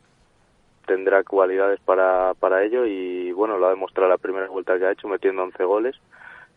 tendrá 0.87 1.23
cualidades 1.25 1.81
para, 1.81 2.35
para 2.35 2.65
ello 2.65 2.87
y 2.87 3.33
bueno, 3.33 3.59
lo 3.59 3.67
ha 3.67 3.71
demostrado 3.71 4.09
la 4.09 4.19
primera 4.19 4.49
vuelta 4.49 4.79
que 4.79 4.87
ha 4.87 4.93
hecho 4.93 5.09
metiendo 5.09 5.43
11 5.43 5.65
goles, 5.65 5.97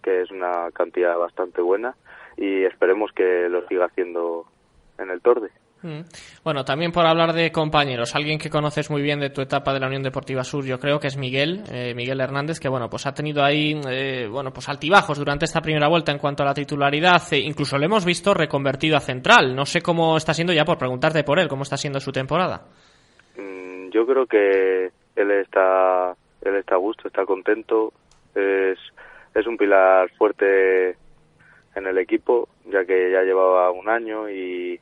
que 0.02 0.22
es 0.22 0.32
una 0.32 0.72
cantidad 0.72 1.18
bastante 1.18 1.62
buena 1.62 1.96
y 2.38 2.64
esperemos 2.64 3.12
que 3.12 3.50
lo 3.50 3.68
siga 3.68 3.86
haciendo 3.86 4.46
en 4.98 5.10
el 5.10 5.22
Torde. 5.22 5.52
Mm. 5.84 6.02
Bueno, 6.44 6.66
también 6.66 6.92
por 6.92 7.06
hablar 7.06 7.34
de 7.34 7.52
compañeros, 7.52 8.16
alguien 8.16 8.40
que 8.40 8.50
conoces 8.50 8.90
muy 8.90 9.02
bien 9.02 9.20
de 9.20 9.30
tu 9.30 9.42
etapa 9.42 9.74
de 9.74 9.80
la 9.80 9.88
Unión 9.88 10.04
Deportiva 10.04 10.44
Sur, 10.44 10.66
yo 10.66 10.80
creo 10.80 11.00
que 11.00 11.08
es 11.08 11.18
Miguel, 11.18 11.64
eh, 11.72 11.94
Miguel 11.96 12.20
Hernández, 12.20 12.60
que 12.60 12.70
bueno, 12.70 12.90
pues 12.90 13.06
ha 13.06 13.14
tenido 13.14 13.44
ahí, 13.44 13.80
eh, 13.90 14.28
bueno, 14.30 14.52
pues 14.52 14.68
altibajos 14.70 15.20
durante 15.20 15.46
esta 15.46 15.62
primera 15.62 15.88
vuelta 15.88 16.12
en 16.12 16.18
cuanto 16.18 16.44
a 16.44 16.48
la 16.48 16.54
titularidad, 16.54 17.22
e 17.32 17.40
incluso 17.40 17.78
lo 17.78 17.86
hemos 17.86 18.06
visto 18.06 18.34
reconvertido 18.34 18.98
a 18.98 19.02
central. 19.02 19.56
No 19.56 19.66
sé 19.66 19.82
cómo 19.82 20.18
está 20.18 20.34
siendo 20.34 20.54
ya 20.54 20.66
por 20.66 20.78
preguntarte 20.78 21.24
por 21.24 21.40
él, 21.40 21.48
cómo 21.48 21.64
está 21.64 21.78
siendo 21.78 22.00
su 22.00 22.12
temporada. 22.12 22.66
Mm, 23.38 23.77
yo 23.92 24.06
creo 24.06 24.26
que 24.26 24.92
él 25.16 25.32
está, 25.32 26.16
él 26.42 26.56
está 26.56 26.76
a 26.76 26.80
gusto, 26.80 27.08
está 27.08 27.26
contento, 27.26 27.94
es, 28.36 28.78
es 29.34 29.48
un 29.48 29.58
pilar 29.58 30.10
fuerte 30.18 30.98
en 31.76 31.88
el 31.88 31.98
equipo, 31.98 32.50
ya 32.66 32.86
que 32.86 33.12
ya 33.12 33.24
llevaba 33.24 33.72
un 33.72 33.90
año 33.90 34.30
y 34.30 34.80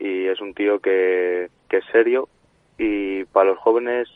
y 0.00 0.26
es 0.26 0.40
un 0.40 0.54
tío 0.54 0.80
que, 0.80 1.50
que 1.68 1.76
es 1.76 1.84
serio 1.92 2.28
y 2.78 3.24
para 3.26 3.50
los 3.50 3.58
jóvenes 3.58 4.08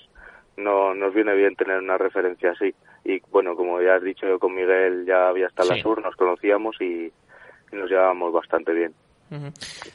no 0.56 0.94
nos 0.94 1.12
viene 1.12 1.34
bien 1.34 1.54
tener 1.56 1.78
una 1.78 1.98
referencia 1.98 2.52
así. 2.52 2.74
Y 3.04 3.20
bueno, 3.30 3.54
como 3.54 3.82
ya 3.82 3.96
has 3.96 4.02
dicho, 4.02 4.26
yo 4.26 4.38
con 4.38 4.54
Miguel 4.54 5.04
ya 5.04 5.28
había 5.28 5.46
estado 5.46 5.70
en 5.70 5.76
la 5.76 5.82
sur, 5.82 6.00
nos 6.00 6.16
conocíamos 6.16 6.80
y 6.80 7.12
nos 7.72 7.90
llevábamos 7.90 8.32
bastante 8.32 8.72
bien. 8.72 8.94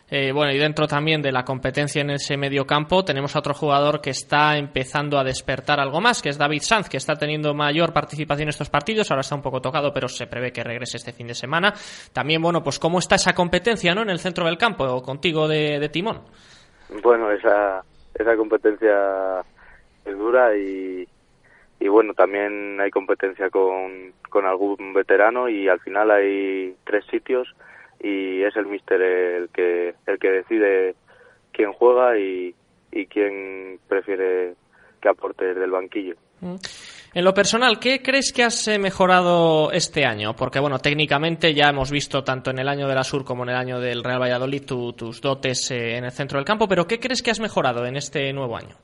Eh, 0.10 0.32
bueno, 0.32 0.52
y 0.52 0.58
dentro 0.58 0.88
también 0.88 1.22
de 1.22 1.32
la 1.32 1.44
competencia 1.44 2.02
en 2.02 2.12
ese 2.12 2.38
medio 2.38 2.66
campo, 2.66 3.04
tenemos 3.04 3.36
a 3.36 3.40
otro 3.40 3.54
jugador 3.54 4.02
que 4.02 4.10
está 4.10 4.58
empezando 4.58 5.18
a 5.18 5.24
despertar 5.24 5.80
algo 5.80 6.02
más, 6.02 6.22
que 6.22 6.30
es 6.30 6.38
David 6.38 6.62
Sanz, 6.62 6.90
que 6.90 6.98
está 6.98 7.16
teniendo 7.16 7.54
mayor 7.54 7.94
participación 7.94 8.44
en 8.44 8.50
estos 8.50 8.70
partidos. 8.70 9.10
Ahora 9.12 9.22
está 9.22 9.36
un 9.36 9.42
poco 9.42 9.62
tocado, 9.62 9.94
pero 9.94 10.08
se 10.08 10.28
prevé 10.28 10.52
que 10.52 10.64
regrese 10.64 10.98
este 10.98 11.14
fin 11.14 11.28
de 11.28 11.36
semana. 11.36 11.74
También, 12.14 12.42
bueno, 12.42 12.64
pues 12.64 12.80
cómo 12.80 13.00
está 13.00 13.16
esa 13.16 13.34
competencia 13.34 13.94
¿no? 13.94 14.02
en 14.02 14.10
el 14.10 14.20
centro 14.20 14.46
del 14.46 14.58
campo, 14.58 15.02
contigo 15.02 15.48
de, 15.48 15.90
timón. 15.90 16.22
Bueno, 17.02 17.32
esa, 17.32 17.84
esa 18.14 18.36
competencia 18.36 19.44
es 20.06 20.18
dura 20.18 20.56
y, 20.56 21.08
y 21.80 21.88
bueno, 21.88 22.14
también 22.14 22.80
hay 22.82 22.90
competencia 22.90 23.50
con, 23.50 24.14
con 24.30 24.46
algún 24.46 24.94
veterano 24.94 25.50
y 25.50 25.68
al 25.68 25.80
final 25.80 26.12
hay 26.12 26.76
tres 26.84 27.06
sitios 27.06 27.48
y 28.00 28.42
es 28.44 28.56
el 28.56 28.66
míster 28.66 29.02
el 29.02 29.50
que 29.50 29.96
el 30.06 30.20
que 30.20 30.32
decide 30.32 30.96
quién 31.52 31.74
juega 31.74 32.18
y, 32.18 32.56
y 32.92 33.06
quién 33.08 33.80
prefiere 33.88 34.56
que 35.02 35.10
aporte 35.10 35.46
desde 35.46 35.66
el 35.66 35.72
banquillo. 35.72 36.16
Mm. 36.42 36.56
En 37.12 37.26
lo 37.26 37.34
personal, 37.34 37.80
¿qué 37.80 38.04
crees 38.04 38.32
que 38.32 38.44
has 38.44 38.68
eh, 38.68 38.78
mejorado 38.78 39.72
este 39.72 40.06
año? 40.06 40.36
Porque, 40.36 40.60
bueno, 40.60 40.78
técnicamente 40.78 41.56
ya 41.56 41.70
hemos 41.70 41.90
visto 41.90 42.24
tanto 42.24 42.52
en 42.52 42.60
el 42.60 42.68
año 42.68 42.88
de 42.88 42.94
la 42.94 43.04
Sur 43.04 43.26
como 43.26 43.44
en 43.44 43.50
el 43.50 43.56
año 43.56 43.80
del 43.80 44.04
Real 44.04 44.22
Valladolid 44.22 44.64
tus 44.64 45.20
dotes 45.20 45.72
eh, 45.72 45.98
en 45.98 46.06
el 46.06 46.12
centro 46.12 46.38
del 46.38 46.46
campo, 46.46 46.68
pero 46.68 46.86
¿qué 46.86 47.00
crees 47.00 47.24
que 47.24 47.32
has 47.32 47.40
mejorado 47.40 47.86
en 47.88 47.96
este 47.96 48.32
nuevo 48.32 48.56
año? 48.56 48.76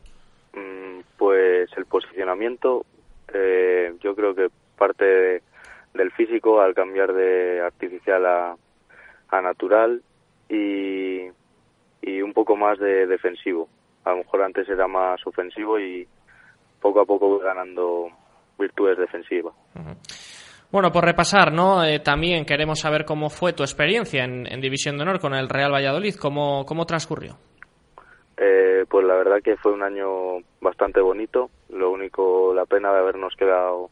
Mm, 0.54 1.01
pues 1.17 1.69
el 1.78 1.86
posicionamiento, 1.86 2.84
eh, 3.32 3.93
yo 4.01 4.15
creo 4.15 4.34
que 4.34 4.47
parte 4.75 5.43
del 5.93 6.12
físico 6.12 6.60
al 6.60 6.73
cambiar 6.73 7.13
de 7.13 7.62
artificial 7.62 8.25
a, 8.25 8.56
a 9.29 9.41
natural 9.41 10.01
y, 10.49 11.21
y 12.01 12.21
un 12.21 12.33
poco 12.33 12.55
más 12.55 12.79
de 12.79 13.07
defensivo. 13.07 13.67
A 14.03 14.11
lo 14.11 14.17
mejor 14.17 14.43
antes 14.43 14.69
era 14.69 14.88
más 14.88 15.25
ofensivo 15.25 15.79
y 15.79 16.07
poco 16.79 17.01
a 17.01 17.05
poco 17.05 17.27
voy 17.27 17.43
ganando 17.43 18.09
virtudes 18.59 18.97
defensivas. 18.97 19.53
Bueno, 20.71 20.91
por 20.91 21.05
repasar, 21.05 21.51
¿no? 21.51 21.83
Eh, 21.83 21.99
también 21.99 22.45
queremos 22.45 22.79
saber 22.79 23.05
cómo 23.05 23.29
fue 23.29 23.53
tu 23.53 23.63
experiencia 23.63 24.23
en, 24.23 24.61
División 24.61 24.97
de 24.97 25.03
Honor 25.03 25.19
con 25.19 25.33
el 25.33 25.49
Real 25.49 25.73
Valladolid, 25.73 26.15
cómo, 26.15 26.65
cómo 26.65 26.85
transcurrió. 26.85 27.38
Eh, 28.38 28.85
pues 28.89 29.05
la 29.05 29.15
verdad 29.15 29.38
que 29.43 29.55
fue 29.57 29.71
un 29.71 29.83
año 29.83 30.43
bastante 30.61 31.01
bonito. 31.01 31.49
Lo 31.69 31.91
único, 31.91 32.53
la 32.53 32.65
pena 32.65 32.91
de 32.91 32.99
habernos 32.99 33.35
quedado 33.35 33.89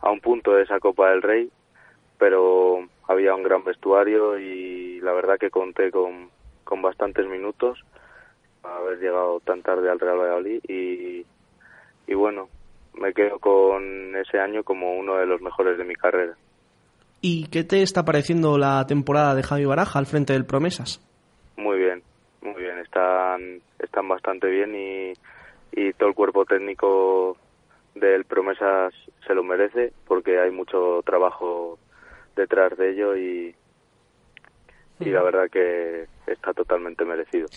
a 0.00 0.10
un 0.10 0.20
punto 0.20 0.52
de 0.52 0.64
esa 0.64 0.80
Copa 0.80 1.10
del 1.10 1.22
Rey, 1.22 1.50
pero 2.18 2.80
había 3.08 3.34
un 3.34 3.42
gran 3.42 3.64
vestuario 3.64 4.38
y 4.38 5.00
la 5.00 5.12
verdad 5.12 5.38
que 5.38 5.50
conté 5.50 5.90
con, 5.90 6.30
con 6.64 6.82
bastantes 6.82 7.26
minutos 7.26 7.82
haber 8.62 8.98
llegado 8.98 9.40
tan 9.40 9.62
tarde 9.62 9.90
al 9.90 9.98
Real 9.98 10.18
Valladolid 10.18 10.60
y, 10.68 11.24
y 12.06 12.14
bueno, 12.14 12.48
me 12.94 13.12
quedo 13.12 13.38
con 13.38 14.14
ese 14.16 14.38
año 14.38 14.62
como 14.62 14.96
uno 14.96 15.16
de 15.16 15.26
los 15.26 15.40
mejores 15.40 15.78
de 15.78 15.84
mi 15.84 15.94
carrera. 15.94 16.34
¿Y 17.20 17.48
qué 17.48 17.64
te 17.64 17.82
está 17.82 18.04
pareciendo 18.04 18.58
la 18.58 18.86
temporada 18.86 19.34
de 19.34 19.42
Javi 19.42 19.64
Baraja 19.64 19.98
al 19.98 20.06
frente 20.06 20.34
del 20.34 20.46
Promesas? 20.46 21.00
Muy 21.56 21.78
bien, 21.78 22.02
muy 22.42 22.62
bien, 22.62 22.78
están, 22.78 23.60
están 23.78 24.08
bastante 24.08 24.48
bien 24.48 24.74
y, 24.74 25.12
y 25.72 25.92
todo 25.94 26.10
el 26.10 26.14
cuerpo 26.14 26.44
técnico 26.44 27.36
del 27.94 28.24
Promesas 28.24 28.94
se 29.26 29.34
lo 29.34 29.42
merece 29.42 29.92
porque 30.06 30.38
hay 30.38 30.50
mucho 30.50 31.02
trabajo 31.04 31.78
detrás 32.38 32.78
de 32.78 32.92
ello 32.92 33.14
y, 33.14 33.54
y 35.00 35.10
la 35.10 35.22
verdad 35.22 35.50
que 35.52 36.06
está 36.26 36.54
totalmente 36.54 37.04
merecido. 37.04 37.48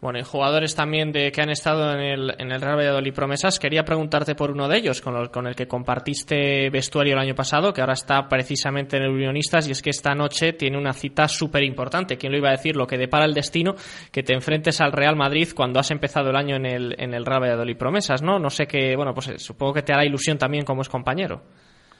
Bueno, 0.00 0.20
y 0.20 0.22
jugadores 0.22 0.76
también 0.76 1.10
de 1.10 1.32
que 1.32 1.42
han 1.42 1.50
estado 1.50 1.92
en 1.92 1.98
el, 1.98 2.34
en 2.38 2.52
el 2.52 2.60
Real 2.60 2.76
Valladolid 2.76 3.12
Promesas, 3.12 3.58
quería 3.58 3.82
preguntarte 3.82 4.36
por 4.36 4.52
uno 4.52 4.68
de 4.68 4.78
ellos, 4.78 5.00
con, 5.00 5.26
con 5.26 5.48
el 5.48 5.56
que 5.56 5.66
compartiste 5.66 6.70
vestuario 6.70 7.14
el 7.14 7.18
año 7.18 7.34
pasado, 7.34 7.72
que 7.72 7.80
ahora 7.80 7.94
está 7.94 8.28
precisamente 8.28 8.96
en 8.96 9.02
el 9.02 9.10
Unionistas, 9.10 9.66
y 9.66 9.72
es 9.72 9.82
que 9.82 9.90
esta 9.90 10.14
noche 10.14 10.52
tiene 10.52 10.78
una 10.78 10.92
cita 10.92 11.26
súper 11.26 11.64
importante. 11.64 12.16
¿Quién 12.16 12.30
lo 12.30 12.38
iba 12.38 12.50
a 12.50 12.52
decir? 12.52 12.76
Lo 12.76 12.86
que 12.86 12.96
depara 12.96 13.24
el 13.24 13.34
destino, 13.34 13.74
que 14.12 14.22
te 14.22 14.34
enfrentes 14.34 14.80
al 14.80 14.92
Real 14.92 15.16
Madrid 15.16 15.48
cuando 15.52 15.80
has 15.80 15.90
empezado 15.90 16.30
el 16.30 16.36
año 16.36 16.54
en 16.54 16.66
el, 16.66 16.94
en 16.96 17.12
el 17.12 17.26
Real 17.26 17.42
Valladolid 17.42 17.76
Promesas, 17.76 18.22
¿no? 18.22 18.38
No 18.38 18.50
sé 18.50 18.68
qué, 18.68 18.94
bueno, 18.94 19.12
pues 19.12 19.30
eh, 19.30 19.38
supongo 19.40 19.74
que 19.74 19.82
te 19.82 19.92
hará 19.92 20.04
ilusión 20.04 20.38
también 20.38 20.64
como 20.64 20.82
es 20.82 20.88
compañero. 20.88 21.42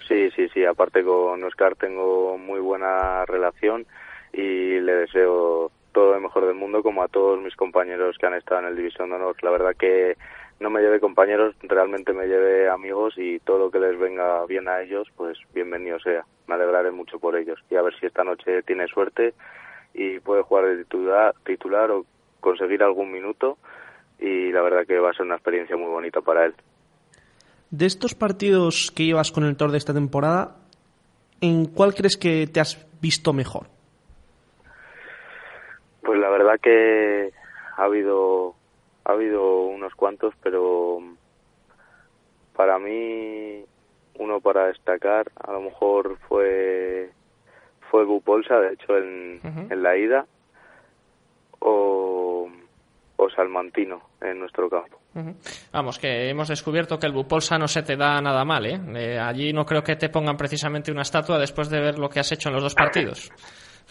Sí, 0.09 0.31
sí, 0.35 0.49
sí. 0.49 0.65
Aparte 0.65 1.05
con 1.05 1.45
Oscar 1.45 1.77
tengo 1.77 2.39
muy 2.39 2.61
buena 2.61 3.27
relación 3.27 3.87
y 4.33 4.81
le 4.81 4.95
deseo 4.95 5.71
todo 5.93 6.15
lo 6.15 6.21
mejor 6.21 6.47
del 6.47 6.55
mundo 6.55 6.83
como 6.83 7.03
a 7.03 7.09
todos 7.09 7.39
mis 7.41 7.55
compañeros 7.57 8.17
que 8.19 8.27
han 8.27 8.35
estado 8.35 8.63
en 8.63 8.69
el 8.69 8.77
División 8.77 9.11
de 9.11 9.17
Honor. 9.17 9.37
La 9.43 9.51
verdad 9.51 9.77
que 9.79 10.17
no 10.61 10.71
me 10.71 10.81
lleve 10.81 10.99
compañeros, 10.99 11.55
realmente 11.63 12.15
me 12.15 12.27
lleve 12.27 12.69
amigos 12.71 13.15
y 13.19 13.39
todo 13.41 13.59
lo 13.59 13.71
que 13.71 13.81
les 13.81 13.99
venga 13.99 14.45
bien 14.47 14.67
a 14.69 14.81
ellos, 14.81 15.09
pues 15.15 15.39
bienvenido 15.53 16.01
sea. 16.01 16.25
Me 16.47 16.55
alegraré 16.55 16.91
mucho 16.91 17.19
por 17.19 17.37
ellos 17.37 17.63
y 17.71 17.77
a 17.77 17.83
ver 17.83 17.95
si 18.01 18.07
esta 18.07 18.25
noche 18.25 18.63
tiene 18.63 18.87
suerte 18.89 19.35
y 19.93 20.21
puede 20.21 20.43
jugar 20.43 20.67
de 20.67 20.85
titular, 20.85 21.35
titular 21.45 21.91
o 21.91 22.07
conseguir 22.41 22.83
algún 22.83 23.13
minuto 23.13 23.59
y 24.19 24.53
la 24.53 24.63
verdad 24.63 24.87
que 24.87 24.99
va 24.99 25.11
a 25.11 25.15
ser 25.15 25.27
una 25.27 25.35
experiencia 25.35 25.77
muy 25.77 25.91
bonita 25.91 26.23
para 26.23 26.47
él. 26.47 26.55
De 27.71 27.87
estos 27.87 28.15
partidos 28.15 28.91
que 28.91 29.05
llevas 29.05 29.31
con 29.31 29.45
el 29.45 29.57
Tor 29.57 29.71
de 29.71 29.79
esta 29.79 29.93
temporada, 29.93 30.57
¿en 31.41 31.67
cuál 31.67 31.95
crees 31.95 32.17
que 32.17 32.47
te 32.47 32.61
has 32.61 32.87
visto 33.01 33.33
mejor? 33.33 33.67
Pues 36.03 36.19
la 36.19 36.31
verdad 36.31 36.59
que 36.63 37.33
ha 37.77 37.85
habido 37.85 38.55
ha 39.05 39.13
habido 39.13 39.65
unos 39.65 39.95
cuantos, 39.95 40.35
pero 40.43 41.01
para 42.57 42.79
mí 42.79 43.65
uno 44.19 44.41
para 44.41 44.67
destacar 44.67 45.31
a 45.37 45.53
lo 45.53 45.61
mejor 45.61 46.19
fue 46.29 47.11
fue 47.91 48.05
Bupolsa, 48.05 48.59
de 48.61 48.75
hecho 48.75 48.97
en, 48.99 49.41
en 49.71 49.83
la 49.83 49.97
ida, 49.97 50.27
o, 51.61 52.49
o 53.17 53.31
Salmantino 53.31 54.03
en 54.21 54.41
nuestro 54.41 54.69
campo. 54.69 54.99
Vamos, 55.73 55.99
que 55.99 56.29
hemos 56.29 56.49
descubierto 56.49 56.99
que 56.99 57.07
el 57.07 57.13
Bupolsa 57.13 57.59
no 57.59 57.69
se 57.69 57.83
te 57.83 57.97
da 57.97 58.21
nada 58.21 58.45
mal, 58.45 58.67
¿eh? 58.67 58.81
¿eh? 58.95 59.19
Allí 59.19 59.53
no 59.53 59.65
creo 59.65 59.83
que 59.83 59.97
te 59.97 60.09
pongan 60.09 60.37
precisamente 60.37 60.91
una 60.91 61.03
estatua 61.03 61.39
después 61.39 61.69
de 61.71 61.81
ver 61.81 61.99
lo 61.99 62.09
que 62.09 62.21
has 62.21 62.33
hecho 62.33 62.49
en 62.49 62.55
los 62.55 62.63
dos 62.63 62.75
partidos. 62.75 63.31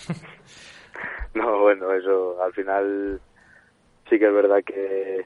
no, 1.34 1.60
bueno, 1.62 1.94
eso 1.94 2.42
al 2.42 2.54
final 2.54 3.20
sí 4.10 4.18
que 4.20 4.28
es 4.28 4.34
verdad 4.34 4.64
que, 4.66 5.26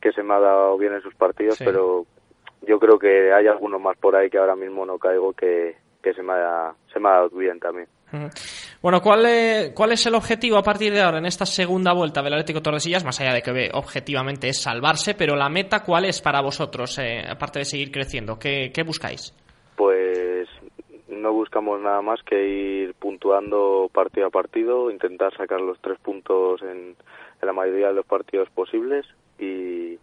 que 0.00 0.12
se 0.12 0.22
me 0.22 0.34
ha 0.34 0.40
dado 0.40 0.76
bien 0.78 0.94
en 0.94 1.02
sus 1.02 1.14
partidos, 1.14 1.58
pero 1.58 2.06
yo 2.62 2.78
creo 2.78 2.98
que 2.98 3.32
hay 3.32 3.46
algunos 3.46 3.80
más 3.80 3.96
por 3.96 4.16
ahí 4.16 4.30
que 4.30 4.38
ahora 4.38 4.56
mismo 4.56 4.84
no 4.86 4.98
caigo 4.98 5.32
que, 5.32 5.76
que 6.02 6.14
se, 6.14 6.22
me 6.22 6.32
ha, 6.32 6.74
se 6.92 7.00
me 7.00 7.08
ha 7.08 7.12
dado 7.12 7.30
bien 7.30 7.58
también. 7.58 7.88
Bueno, 8.82 9.00
¿cuál 9.00 9.24
es, 9.26 9.72
¿cuál 9.74 9.92
es 9.92 10.04
el 10.06 10.14
objetivo 10.16 10.56
a 10.56 10.62
partir 10.62 10.92
de 10.92 11.00
ahora 11.00 11.18
en 11.18 11.26
esta 11.26 11.46
segunda 11.46 11.92
vuelta 11.94 12.20
del 12.20 12.32
Atlético 12.32 12.62
Tordesillas? 12.62 13.04
Más 13.04 13.20
allá 13.20 13.32
de 13.32 13.40
que 13.40 13.70
objetivamente 13.72 14.48
es 14.48 14.60
salvarse, 14.60 15.14
pero 15.14 15.36
la 15.36 15.48
meta, 15.48 15.84
¿cuál 15.84 16.04
es 16.04 16.20
para 16.20 16.42
vosotros, 16.42 16.98
eh, 16.98 17.22
aparte 17.30 17.60
de 17.60 17.64
seguir 17.64 17.92
creciendo? 17.92 18.40
¿Qué, 18.40 18.72
¿Qué 18.74 18.82
buscáis? 18.82 19.32
Pues 19.76 20.48
no 21.06 21.32
buscamos 21.32 21.80
nada 21.80 22.02
más 22.02 22.20
que 22.24 22.44
ir 22.44 22.94
puntuando 22.94 23.88
partido 23.94 24.26
a 24.26 24.30
partido, 24.30 24.90
intentar 24.90 25.32
sacar 25.36 25.60
los 25.60 25.80
tres 25.80 26.00
puntos 26.00 26.60
en, 26.62 26.96
en 27.40 27.46
la 27.46 27.52
mayoría 27.52 27.86
de 27.86 27.94
los 27.94 28.06
partidos 28.06 28.50
posibles 28.50 29.06
y, 29.38 29.96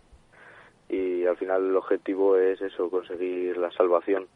y 0.88 1.26
al 1.26 1.36
final 1.36 1.68
el 1.68 1.76
objetivo 1.76 2.38
es 2.38 2.62
eso, 2.62 2.90
conseguir 2.90 3.58
la 3.58 3.72
salvación 3.72 4.28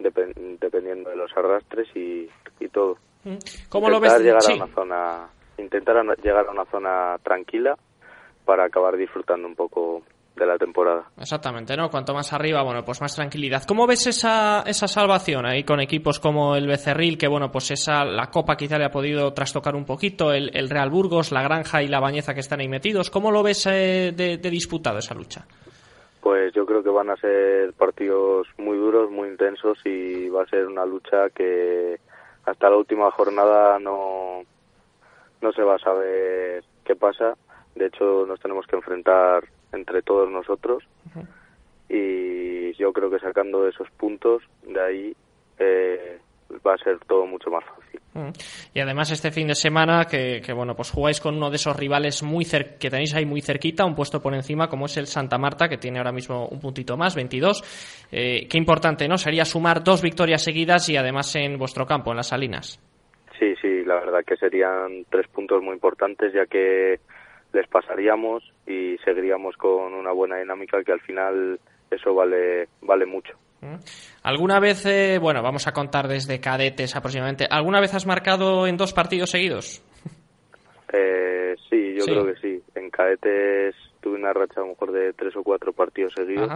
dependiendo 0.00 1.10
de 1.10 1.16
los 1.16 1.30
arrastres 1.36 1.88
y, 1.94 2.28
y 2.58 2.68
todo. 2.68 2.96
¿Cómo 3.68 3.90
lo 3.90 4.00
ves? 4.00 4.18
Llegar 4.20 4.42
a 4.48 4.54
una 4.54 4.74
zona, 4.74 5.28
intentar 5.58 5.96
llegar 6.22 6.46
a 6.46 6.50
una 6.50 6.64
zona 6.66 7.18
tranquila 7.22 7.76
para 8.44 8.64
acabar 8.64 8.96
disfrutando 8.96 9.46
un 9.46 9.54
poco 9.54 10.02
de 10.34 10.46
la 10.46 10.56
temporada. 10.56 11.04
Exactamente, 11.18 11.76
¿no? 11.76 11.90
Cuanto 11.90 12.14
más 12.14 12.32
arriba, 12.32 12.62
bueno, 12.62 12.82
pues 12.82 13.00
más 13.00 13.14
tranquilidad. 13.14 13.64
¿Cómo 13.64 13.86
ves 13.86 14.06
esa, 14.06 14.62
esa 14.66 14.88
salvación 14.88 15.44
ahí 15.44 15.64
con 15.64 15.80
equipos 15.80 16.18
como 16.18 16.56
el 16.56 16.66
Becerril, 16.66 17.18
que 17.18 17.28
bueno, 17.28 17.50
pues 17.50 17.70
esa, 17.72 18.04
la 18.04 18.28
Copa 18.30 18.56
quizá 18.56 18.78
le 18.78 18.86
ha 18.86 18.90
podido 18.90 19.32
trastocar 19.34 19.76
un 19.76 19.84
poquito, 19.84 20.32
el, 20.32 20.50
el 20.56 20.70
Real 20.70 20.88
Burgos, 20.88 21.30
la 21.30 21.42
Granja 21.42 21.82
y 21.82 21.88
la 21.88 22.00
Bañeza 22.00 22.32
que 22.32 22.40
están 22.40 22.60
ahí 22.60 22.68
metidos? 22.68 23.10
¿Cómo 23.10 23.30
lo 23.30 23.42
ves 23.42 23.66
eh, 23.66 24.12
de, 24.16 24.38
de 24.38 24.50
disputado 24.50 24.98
esa 24.98 25.14
lucha? 25.14 25.46
Pues 26.30 26.54
yo 26.54 26.64
creo 26.64 26.84
que 26.84 26.90
van 26.90 27.10
a 27.10 27.16
ser 27.16 27.72
partidos 27.72 28.46
muy 28.56 28.78
duros, 28.78 29.10
muy 29.10 29.30
intensos 29.30 29.84
y 29.84 30.28
va 30.28 30.44
a 30.44 30.46
ser 30.46 30.68
una 30.68 30.86
lucha 30.86 31.28
que 31.30 31.98
hasta 32.44 32.70
la 32.70 32.76
última 32.76 33.10
jornada 33.10 33.80
no, 33.80 34.44
no 35.40 35.52
se 35.52 35.62
va 35.64 35.74
a 35.74 35.80
saber 35.80 36.62
qué 36.84 36.94
pasa. 36.94 37.36
De 37.74 37.86
hecho, 37.86 38.26
nos 38.28 38.38
tenemos 38.38 38.64
que 38.68 38.76
enfrentar 38.76 39.42
entre 39.72 40.02
todos 40.02 40.30
nosotros 40.30 40.84
y 41.88 42.74
yo 42.74 42.92
creo 42.92 43.10
que 43.10 43.18
sacando 43.18 43.66
esos 43.66 43.90
puntos 43.90 44.44
de 44.62 44.80
ahí 44.80 45.16
eh, 45.58 46.20
va 46.64 46.74
a 46.74 46.78
ser 46.78 47.00
todo 47.08 47.26
mucho 47.26 47.50
más 47.50 47.64
fácil. 47.64 47.99
Mm. 48.14 48.30
Y 48.74 48.80
además 48.80 49.10
este 49.12 49.30
fin 49.30 49.46
de 49.46 49.54
semana 49.54 50.04
que, 50.04 50.42
bueno 50.52 50.74
pues 50.74 50.90
jugáis 50.90 51.20
con 51.20 51.36
uno 51.36 51.48
de 51.48 51.56
esos 51.56 51.76
rivales 51.76 52.22
muy 52.22 52.44
que 52.44 52.90
tenéis 52.90 53.14
ahí 53.14 53.24
muy 53.24 53.40
cerquita, 53.40 53.84
un 53.84 53.94
puesto 53.94 54.20
por 54.20 54.34
encima 54.34 54.68
como 54.68 54.86
es 54.86 54.96
el 54.96 55.06
Santa 55.06 55.38
Marta 55.38 55.68
que 55.68 55.78
tiene 55.78 55.98
ahora 55.98 56.12
mismo 56.12 56.48
un 56.48 56.60
puntito 56.60 56.96
más, 56.96 57.14
22. 57.14 58.08
Eh, 58.10 58.48
qué 58.50 58.58
importante, 58.58 59.06
¿no? 59.06 59.16
Sería 59.16 59.44
sumar 59.44 59.84
dos 59.84 60.02
victorias 60.02 60.42
seguidas 60.42 60.88
y 60.88 60.96
además 60.96 61.34
en 61.36 61.56
vuestro 61.58 61.86
campo, 61.86 62.10
en 62.10 62.16
las 62.16 62.28
Salinas. 62.28 62.80
Sí, 63.38 63.54
sí, 63.62 63.84
la 63.84 63.94
verdad 63.94 64.24
que 64.26 64.36
serían 64.36 65.06
tres 65.08 65.28
puntos 65.28 65.62
muy 65.62 65.74
importantes 65.74 66.32
ya 66.32 66.46
que 66.46 66.98
les 67.52 67.66
pasaríamos 67.68 68.42
y 68.66 68.96
seguiríamos 69.04 69.56
con 69.56 69.94
una 69.94 70.12
buena 70.12 70.36
dinámica 70.36 70.82
que 70.82 70.92
al 70.92 71.00
final 71.00 71.58
eso 71.90 72.14
vale 72.14 72.68
vale 72.82 73.06
mucho. 73.06 73.38
¿Alguna 74.22 74.60
vez, 74.60 74.86
eh, 74.86 75.18
bueno, 75.20 75.42
vamos 75.42 75.66
a 75.66 75.72
contar 75.72 76.08
desde 76.08 76.40
cadetes 76.40 76.96
aproximadamente, 76.96 77.46
¿alguna 77.50 77.80
vez 77.80 77.94
has 77.94 78.06
marcado 78.06 78.66
en 78.66 78.76
dos 78.76 78.92
partidos 78.92 79.30
seguidos? 79.30 79.82
Eh, 80.92 81.54
sí, 81.68 81.94
yo 81.96 82.04
creo 82.04 82.26
que 82.26 82.34
sí. 82.40 82.60
En 82.74 82.90
cadetes 82.90 83.76
tuve 84.00 84.16
una 84.16 84.32
racha 84.32 84.54
a 84.56 84.64
lo 84.64 84.70
mejor 84.70 84.90
de 84.90 85.12
tres 85.12 85.36
o 85.36 85.44
cuatro 85.44 85.72
partidos 85.72 86.12
seguidos 86.16 86.50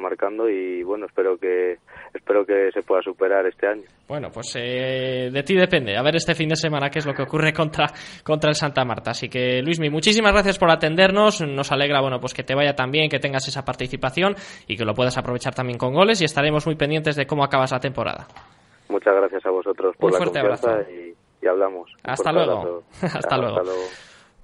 marcando 0.00 0.48
y 0.48 0.82
bueno, 0.82 1.06
espero 1.06 1.36
que 1.36 1.78
espero 2.12 2.44
que 2.44 2.70
se 2.72 2.82
pueda 2.82 3.02
superar 3.02 3.46
este 3.46 3.66
año. 3.66 3.82
Bueno, 4.08 4.28
pues 4.32 4.56
eh, 4.56 5.30
de 5.32 5.42
ti 5.42 5.54
depende. 5.54 5.96
A 5.96 6.02
ver 6.02 6.16
este 6.16 6.34
fin 6.34 6.48
de 6.48 6.56
semana 6.56 6.90
qué 6.90 6.98
es 6.98 7.06
lo 7.06 7.14
que 7.14 7.22
ocurre 7.22 7.52
contra, 7.52 7.86
contra 8.24 8.50
el 8.50 8.56
Santa 8.56 8.84
Marta. 8.84 9.12
Así 9.12 9.28
que, 9.28 9.62
Luismi, 9.62 9.90
muchísimas 9.90 10.32
gracias 10.32 10.58
por 10.58 10.70
atendernos. 10.70 11.40
Nos 11.42 11.70
alegra, 11.70 12.00
bueno, 12.00 12.18
pues 12.18 12.34
que 12.34 12.42
te 12.42 12.54
vaya 12.54 12.74
tan 12.74 12.90
bien, 12.90 13.08
que 13.08 13.18
tengas 13.18 13.46
esa 13.46 13.64
participación 13.64 14.34
y 14.66 14.76
que 14.76 14.84
lo 14.84 14.94
puedas 14.94 15.16
aprovechar 15.18 15.54
también 15.54 15.78
con 15.78 15.92
goles 15.92 16.20
y 16.20 16.24
estaremos 16.24 16.66
muy 16.66 16.74
pendientes 16.74 17.16
de 17.16 17.26
cómo 17.26 17.44
acabas 17.44 17.72
la 17.72 17.80
temporada. 17.80 18.26
Muchas 18.88 19.14
gracias 19.14 19.46
a 19.46 19.50
vosotros 19.50 19.96
por 19.96 20.12
la 20.12 20.18
confianza 20.18 20.80
y, 20.90 21.46
hablamos. 21.46 21.90
Hasta 22.02 22.32
luego. 22.32 22.82
Hasta 23.02 23.36
luego. 23.38 23.62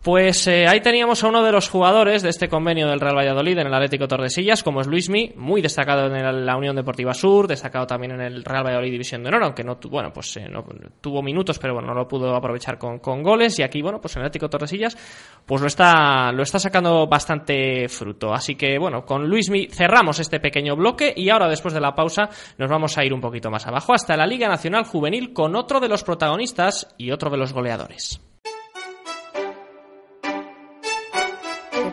Pues 0.06 0.46
eh, 0.46 0.68
ahí 0.68 0.80
teníamos 0.82 1.24
a 1.24 1.26
uno 1.26 1.42
de 1.42 1.50
los 1.50 1.68
jugadores 1.68 2.22
de 2.22 2.28
este 2.28 2.48
convenio 2.48 2.86
del 2.86 3.00
Real 3.00 3.16
Valladolid 3.16 3.58
en 3.58 3.66
el 3.66 3.74
Atlético 3.74 4.06
Tordesillas, 4.06 4.62
como 4.62 4.80
es 4.80 4.86
Luismi, 4.86 5.32
muy 5.34 5.60
destacado 5.60 6.06
en 6.06 6.46
la 6.46 6.56
Unión 6.56 6.76
Deportiva 6.76 7.12
Sur, 7.12 7.48
destacado 7.48 7.88
también 7.88 8.12
en 8.12 8.20
el 8.20 8.44
Real 8.44 8.64
Valladolid 8.64 8.92
División 8.92 9.24
de 9.24 9.30
Honor, 9.30 9.42
aunque 9.42 9.64
no, 9.64 9.80
bueno, 9.90 10.12
pues, 10.12 10.36
eh, 10.36 10.48
no 10.48 10.64
tuvo 11.00 11.24
minutos, 11.24 11.58
pero 11.58 11.74
bueno, 11.74 11.88
no 11.88 11.94
lo 11.94 12.06
pudo 12.06 12.36
aprovechar 12.36 12.78
con, 12.78 13.00
con, 13.00 13.20
goles. 13.20 13.58
Y 13.58 13.64
aquí, 13.64 13.82
bueno, 13.82 14.00
pues 14.00 14.14
en 14.14 14.20
el 14.20 14.26
Atlético 14.26 14.48
Tordesillas, 14.48 14.96
pues 15.44 15.60
lo 15.60 15.66
está, 15.66 16.30
lo 16.30 16.44
está 16.44 16.60
sacando 16.60 17.08
bastante 17.08 17.88
fruto. 17.88 18.32
Así 18.32 18.54
que, 18.54 18.78
bueno, 18.78 19.04
con 19.04 19.28
Luismi 19.28 19.66
cerramos 19.72 20.20
este 20.20 20.38
pequeño 20.38 20.76
bloque 20.76 21.12
y 21.16 21.30
ahora, 21.30 21.48
después 21.48 21.74
de 21.74 21.80
la 21.80 21.96
pausa, 21.96 22.28
nos 22.58 22.70
vamos 22.70 22.96
a 22.96 23.04
ir 23.04 23.12
un 23.12 23.20
poquito 23.20 23.50
más 23.50 23.66
abajo 23.66 23.92
hasta 23.92 24.16
la 24.16 24.28
Liga 24.28 24.46
Nacional 24.46 24.84
Juvenil 24.84 25.32
con 25.32 25.56
otro 25.56 25.80
de 25.80 25.88
los 25.88 26.04
protagonistas 26.04 26.94
y 26.96 27.10
otro 27.10 27.28
de 27.28 27.38
los 27.38 27.52
goleadores. 27.52 28.20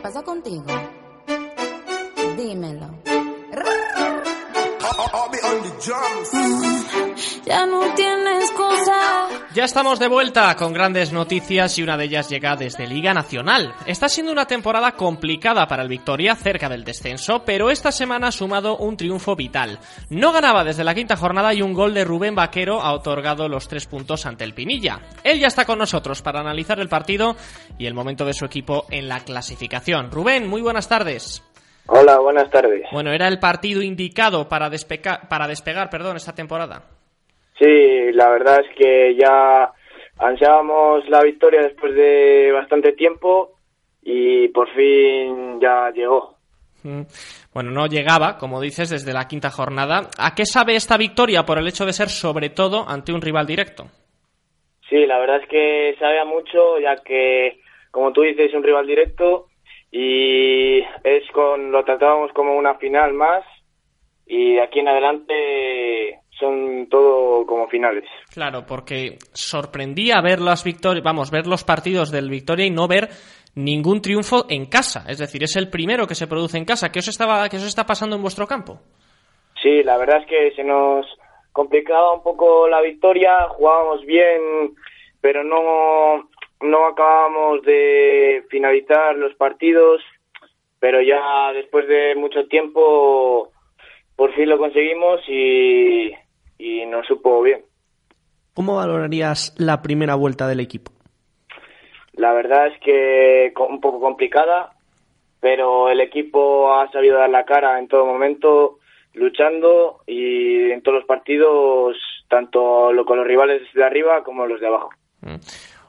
Pasa 0.04 0.22
contigo? 0.22 0.66
Dímelo. 2.36 3.13
Ya 7.46 7.68
no 7.68 7.94
tienes 7.94 8.50
cosa. 8.52 9.28
Ya 9.54 9.66
estamos 9.66 10.00
de 10.00 10.08
vuelta 10.08 10.56
con 10.56 10.74
grandes 10.74 11.14
noticias 11.14 11.78
y 11.78 11.84
una 11.84 11.98
de 11.98 12.06
ellas 12.06 12.30
llega 12.30 12.56
desde 12.56 12.88
Liga 12.88 13.14
Nacional. 13.14 13.76
Está 13.86 14.10
siendo 14.10 14.32
una 14.32 14.48
temporada 14.48 14.94
complicada 14.94 15.68
para 15.68 15.84
el 15.84 15.90
Victoria, 15.90 16.36
cerca 16.36 16.68
del 16.68 16.84
descenso, 16.84 17.44
pero 17.46 17.70
esta 17.70 17.92
semana 17.92 18.30
ha 18.30 18.32
sumado 18.32 18.78
un 18.78 18.98
triunfo 18.98 19.36
vital. 19.36 19.78
No 20.10 20.32
ganaba 20.32 20.64
desde 20.64 20.84
la 20.84 20.96
quinta 20.96 21.16
jornada 21.16 21.54
y 21.54 21.62
un 21.62 21.74
gol 21.74 21.94
de 21.94 22.06
Rubén 22.06 22.34
Vaquero 22.34 22.82
ha 22.82 22.92
otorgado 22.94 23.48
los 23.48 23.68
tres 23.68 23.86
puntos 23.86 24.26
ante 24.26 24.44
el 24.44 24.56
Pinilla. 24.56 25.00
Él 25.24 25.40
ya 25.40 25.46
está 25.46 25.66
con 25.66 25.78
nosotros 25.78 26.24
para 26.24 26.40
analizar 26.40 26.80
el 26.80 26.90
partido 26.90 27.36
y 27.78 27.86
el 27.86 27.94
momento 27.94 28.26
de 28.26 28.34
su 28.34 28.46
equipo 28.46 28.88
en 28.90 29.08
la 29.08 29.20
clasificación. 29.20 30.10
Rubén, 30.10 30.48
muy 30.48 30.64
buenas 30.64 30.90
tardes. 30.90 31.44
Hola, 31.88 32.20
buenas 32.20 32.50
tardes. 32.50 32.86
Bueno, 32.92 33.12
era 33.12 33.28
el 33.28 33.40
partido 33.40 33.82
indicado 33.82 34.48
para, 34.48 34.70
despegar, 34.70 35.28
para 35.28 35.48
despegar 35.48 35.90
perdón, 35.90 36.16
esta 36.16 36.34
temporada. 36.34 36.84
Sí, 37.60 38.12
la 38.14 38.30
verdad 38.30 38.62
es 38.62 38.76
que 38.76 39.16
ya 39.20 39.72
ansiábamos 40.18 41.08
la 41.10 41.22
victoria 41.22 41.62
después 41.62 41.94
de 41.94 42.52
bastante 42.54 42.94
tiempo 42.94 43.58
y 44.02 44.48
por 44.50 44.70
fin 44.74 45.60
ya 45.62 45.92
llegó. 45.92 46.38
Mm. 46.84 47.04
Bueno, 47.54 47.72
no 47.72 47.86
llegaba, 47.88 48.38
como 48.38 48.62
dices, 48.62 48.90
desde 48.90 49.14
la 49.14 49.28
quinta 49.28 49.50
jornada. 49.50 50.10
¿A 50.18 50.34
qué 50.36 50.46
sabe 50.46 50.76
esta 50.76 50.98
victoria 50.98 51.44
por 51.44 51.60
el 51.60 51.68
hecho 51.68 51.86
de 51.86 51.94
ser 51.94 52.10
sobre 52.10 52.50
todo 52.50 52.88
ante 52.88 53.14
un 53.14 53.22
rival 53.22 53.46
directo? 53.46 53.86
Sí, 54.90 55.06
la 55.06 55.20
verdad 55.20 55.42
es 55.42 55.48
que 55.48 55.96
sabe 56.00 56.20
a 56.20 56.26
mucho, 56.26 56.80
ya 56.80 56.96
que, 57.04 57.60
como 57.92 58.12
tú 58.12 58.22
dices, 58.22 58.48
es 58.48 58.54
un 58.54 58.64
rival 58.64 58.88
directo 58.88 59.48
y 59.96 60.80
es 61.04 61.24
con 61.34 61.72
lo 61.72 61.86
tratábamos 61.86 62.32
como 62.34 62.58
una 62.58 62.74
final 62.76 63.14
más 63.14 63.44
y 64.26 64.56
de 64.56 64.62
aquí 64.64 64.80
en 64.80 64.88
adelante 64.88 66.20
son 66.40 66.88
todo 66.90 67.46
como 67.46 67.68
finales. 67.68 68.04
Claro, 68.34 68.66
porque 68.66 69.20
sorprendía 69.34 70.20
ver 70.20 70.42
las 70.42 70.64
victorias, 70.64 71.04
vamos, 71.04 71.30
ver 71.30 71.46
los 71.46 71.64
partidos 71.64 72.12
del 72.12 72.32
Victoria 72.32 72.66
y 72.66 72.72
no 72.72 72.88
ver 72.88 73.10
ningún 73.54 74.02
triunfo 74.02 74.48
en 74.50 74.66
casa, 74.66 75.06
es 75.08 75.20
decir, 75.20 75.44
es 75.44 75.56
el 75.56 75.70
primero 75.70 76.08
que 76.08 76.16
se 76.16 76.26
produce 76.26 76.58
en 76.58 76.66
casa. 76.66 76.92
¿Qué 76.92 76.98
os 76.98 77.08
estaba 77.08 77.48
qué 77.48 77.58
os 77.58 77.68
está 77.68 77.86
pasando 77.86 78.16
en 78.16 78.24
vuestro 78.24 78.48
campo? 78.48 78.80
Sí, 79.62 79.84
la 79.84 79.98
verdad 79.98 80.22
es 80.22 80.28
que 80.28 80.56
se 80.56 80.64
nos 80.64 81.06
complicaba 81.52 82.16
un 82.16 82.24
poco 82.24 82.68
la 82.68 82.82
victoria, 82.82 83.48
jugábamos 83.50 84.04
bien, 84.08 84.74
pero 85.22 85.44
no 85.44 86.30
no 86.64 86.88
acabamos 86.88 87.62
de 87.64 88.46
finalizar 88.50 89.16
los 89.16 89.36
partidos, 89.36 90.02
pero 90.80 91.02
ya 91.02 91.54
después 91.54 91.88
de 91.88 92.16
mucho 92.16 92.48
tiempo 92.48 93.52
por 94.16 94.34
fin 94.34 94.50
lo 94.50 94.58
conseguimos 94.58 95.22
y, 95.28 96.12
y 96.58 96.86
nos 96.86 97.06
supo 97.08 97.42
bien. 97.42 97.64
¿Cómo 98.54 98.76
valorarías 98.76 99.56
la 99.58 99.82
primera 99.82 100.16
vuelta 100.16 100.48
del 100.48 100.60
equipo? 100.60 100.92
La 102.14 102.34
verdad 102.34 102.68
es 102.68 102.80
que 102.80 103.52
un 103.68 103.82
poco 103.82 104.00
complicada, 104.00 104.74
pero 105.40 105.90
el 105.90 106.00
equipo 106.00 106.74
ha 106.76 106.92
sabido 106.92 107.18
dar 107.18 107.30
la 107.30 107.46
cara 107.46 107.80
en 107.80 107.88
todo 107.88 108.06
momento, 108.06 108.78
luchando 109.14 110.02
y 110.06 110.72
en 110.72 110.82
todos 110.84 111.00
los 111.00 111.06
partidos, 111.06 111.98
tanto 112.30 112.94
lo 112.94 113.06
con 113.06 113.18
los 113.18 113.28
rivales 113.28 113.62
de 113.74 113.84
arriba 113.84 114.24
como 114.24 114.46
los 114.46 114.62
de 114.62 114.68
abajo. 114.68 114.90
Mm. 115.22 115.36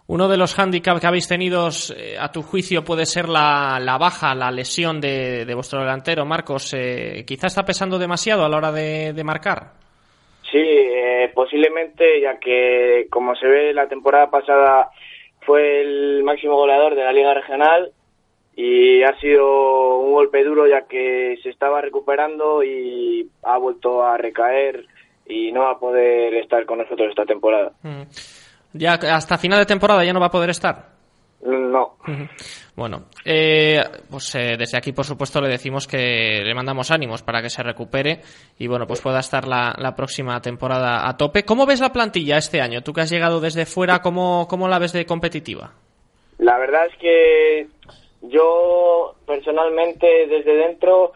Uno 0.07 0.29
de 0.29 0.37
los 0.37 0.55
hándicaps 0.55 1.01
que 1.01 1.07
habéis 1.07 1.29
tenido, 1.29 1.69
eh, 1.97 2.17
a 2.21 2.31
tu 2.31 2.43
juicio, 2.43 2.85
puede 2.85 3.07
ser 3.07 3.27
la, 3.27 3.79
la 3.81 3.97
baja, 3.97 4.35
la 4.35 4.51
lesión 4.51 5.01
de, 5.01 5.47
de 5.47 5.55
vuestro 5.55 5.81
delantero, 5.81 6.27
Marcos. 6.27 6.75
Eh, 6.75 7.25
¿Quizá 7.27 7.47
está 7.47 7.63
pesando 7.63 7.99
demasiado 7.99 8.45
a 8.45 8.49
la 8.49 8.57
hora 8.59 8.71
de, 8.71 9.15
de 9.15 9.25
marcar? 9.25 9.73
Sí, 10.53 10.61
eh, 10.61 11.33
posiblemente, 11.35 12.21
ya 12.21 12.39
que 12.39 13.07
como 13.11 13.35
se 13.35 13.47
ve 13.47 13.73
la 13.73 13.89
temporada 13.89 14.31
pasada 14.31 14.91
fue 15.41 15.81
el 15.81 16.23
máximo 16.23 16.57
goleador 16.57 16.95
de 16.95 17.05
la 17.05 17.13
Liga 17.13 17.33
Regional 17.33 17.91
y 18.57 19.03
ha 19.03 19.19
sido 19.21 19.99
un 19.99 20.13
golpe 20.13 20.45
duro 20.45 20.67
ya 20.67 20.83
que 20.83 21.39
se 21.43 21.49
estaba 21.49 21.81
recuperando 21.81 22.63
y 22.63 23.29
ha 23.43 23.57
vuelto 23.57 24.05
a 24.05 24.17
recaer 24.17 24.85
y 25.27 25.51
no 25.51 25.63
va 25.63 25.73
a 25.73 25.79
poder 25.79 26.35
estar 26.35 26.67
con 26.67 26.79
nosotros 26.79 27.09
esta 27.09 27.25
temporada. 27.25 27.73
Mm. 27.83 28.03
Ya 28.75 28.93
hasta 28.93 29.39
final 29.39 29.61
de 29.61 29.67
temporada 29.67 30.05
ya 30.05 30.13
no 30.13 30.21
va 30.21 30.27
a 30.27 30.31
poder 30.31 30.51
estar. 30.51 30.93
No. 31.43 31.97
Bueno, 32.77 33.05
eh, 33.25 33.83
pues 34.11 34.35
eh, 34.35 34.57
desde 34.59 34.77
aquí, 34.77 34.93
por 34.93 35.05
supuesto, 35.05 35.41
le 35.41 35.49
decimos 35.49 35.87
que 35.87 36.43
le 36.45 36.55
mandamos 36.55 36.91
ánimos 36.91 37.23
para 37.23 37.41
que 37.41 37.51
se 37.51 37.63
recupere 37.63 38.21
y 38.59 38.67
bueno, 38.67 38.87
pues 38.87 39.01
pueda 39.01 39.21
estar 39.21 39.47
la, 39.47 39.75
la 39.79 39.95
próxima 39.95 40.41
temporada 40.41 41.09
a 41.09 41.17
tope. 41.17 41.45
¿Cómo 41.45 41.67
ves 41.67 41.81
la 41.81 41.93
plantilla 41.93 42.37
este 42.37 42.61
año? 42.61 42.83
Tú 42.83 42.93
que 42.93 43.03
has 43.03 43.11
llegado 43.11 43.41
desde 43.41 43.67
fuera, 43.67 44.01
¿cómo, 44.01 44.47
cómo 44.49 44.69
la 44.69 44.79
ves 44.79 44.93
de 44.93 45.07
competitiva? 45.07 45.73
la 46.39 46.59
verdad 46.59 46.87
es 46.87 46.97
que 46.99 47.67
yo 48.23 49.15
personalmente 49.27 50.27
desde 50.27 50.55
dentro 50.55 51.13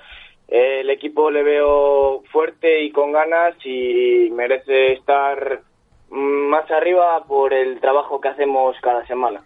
eh, 0.48 0.80
el 0.80 0.90
equipo 0.90 1.30
le 1.30 1.42
veo 1.42 2.22
fuerte 2.30 2.82
y 2.82 2.90
con 2.90 3.12
ganas 3.12 3.54
y 3.64 4.30
merece 4.30 4.92
estar 4.92 5.62
más 6.11 6.70
arriba 6.70 7.24
por 7.26 7.52
el 7.52 7.80
trabajo 7.80 8.20
que 8.20 8.28
hacemos 8.28 8.76
cada 8.80 9.06
semana. 9.06 9.42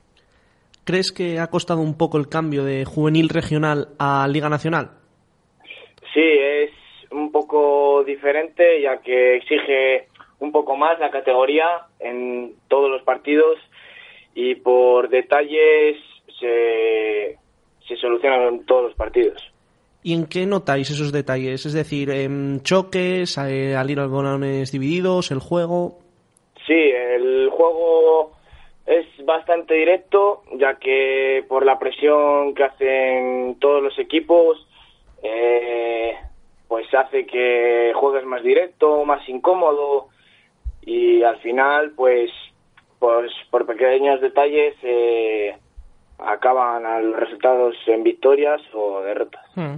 ¿Crees 0.84 1.12
que 1.12 1.38
ha 1.38 1.48
costado 1.48 1.80
un 1.80 1.96
poco 1.96 2.18
el 2.18 2.28
cambio 2.28 2.64
de 2.64 2.84
juvenil 2.84 3.28
regional 3.28 3.88
a 3.98 4.26
Liga 4.28 4.48
Nacional? 4.48 4.90
Sí, 6.12 6.20
es 6.20 6.70
un 7.10 7.30
poco 7.30 8.02
diferente 8.04 8.80
ya 8.82 8.98
que 8.98 9.36
exige 9.36 10.08
un 10.40 10.50
poco 10.50 10.76
más 10.76 10.98
la 10.98 11.10
categoría 11.10 11.86
en 12.00 12.54
todos 12.68 12.90
los 12.90 13.02
partidos 13.02 13.58
y 14.34 14.56
por 14.56 15.08
detalles 15.08 15.98
se, 16.40 17.38
se 17.86 17.96
solucionan 17.96 18.42
en 18.54 18.66
todos 18.66 18.84
los 18.84 18.94
partidos. 18.94 19.52
¿Y 20.02 20.14
en 20.14 20.26
qué 20.26 20.46
notáis 20.46 20.90
esos 20.90 21.12
detalles? 21.12 21.64
Es 21.64 21.72
decir, 21.72 22.10
em, 22.10 22.60
choques, 22.60 23.38
eh, 23.38 23.76
al 23.76 23.88
ir 23.88 24.00
a 24.00 24.06
balones 24.08 24.72
divididos, 24.72 25.30
el 25.30 25.38
juego. 25.38 26.01
Sí, 26.66 26.74
el 26.74 27.50
juego 27.50 28.32
es 28.86 29.06
bastante 29.24 29.74
directo, 29.74 30.42
ya 30.54 30.74
que 30.74 31.44
por 31.48 31.64
la 31.64 31.78
presión 31.78 32.54
que 32.54 32.64
hacen 32.64 33.56
todos 33.60 33.82
los 33.82 33.98
equipos, 33.98 34.66
eh, 35.22 36.16
pues 36.68 36.92
hace 36.94 37.26
que 37.26 37.92
juegues 37.94 38.24
más 38.24 38.42
directo, 38.42 39.04
más 39.04 39.28
incómodo 39.28 40.08
y 40.84 41.22
al 41.22 41.38
final, 41.38 41.92
pues, 41.94 42.30
pues 42.98 43.30
por 43.50 43.66
pequeños 43.66 44.20
detalles 44.20 44.74
eh, 44.82 45.56
acaban 46.18 47.10
los 47.10 47.20
resultados 47.20 47.76
en 47.86 48.02
victorias 48.02 48.60
o 48.72 49.00
derrotas. 49.02 49.44
Mm. 49.54 49.76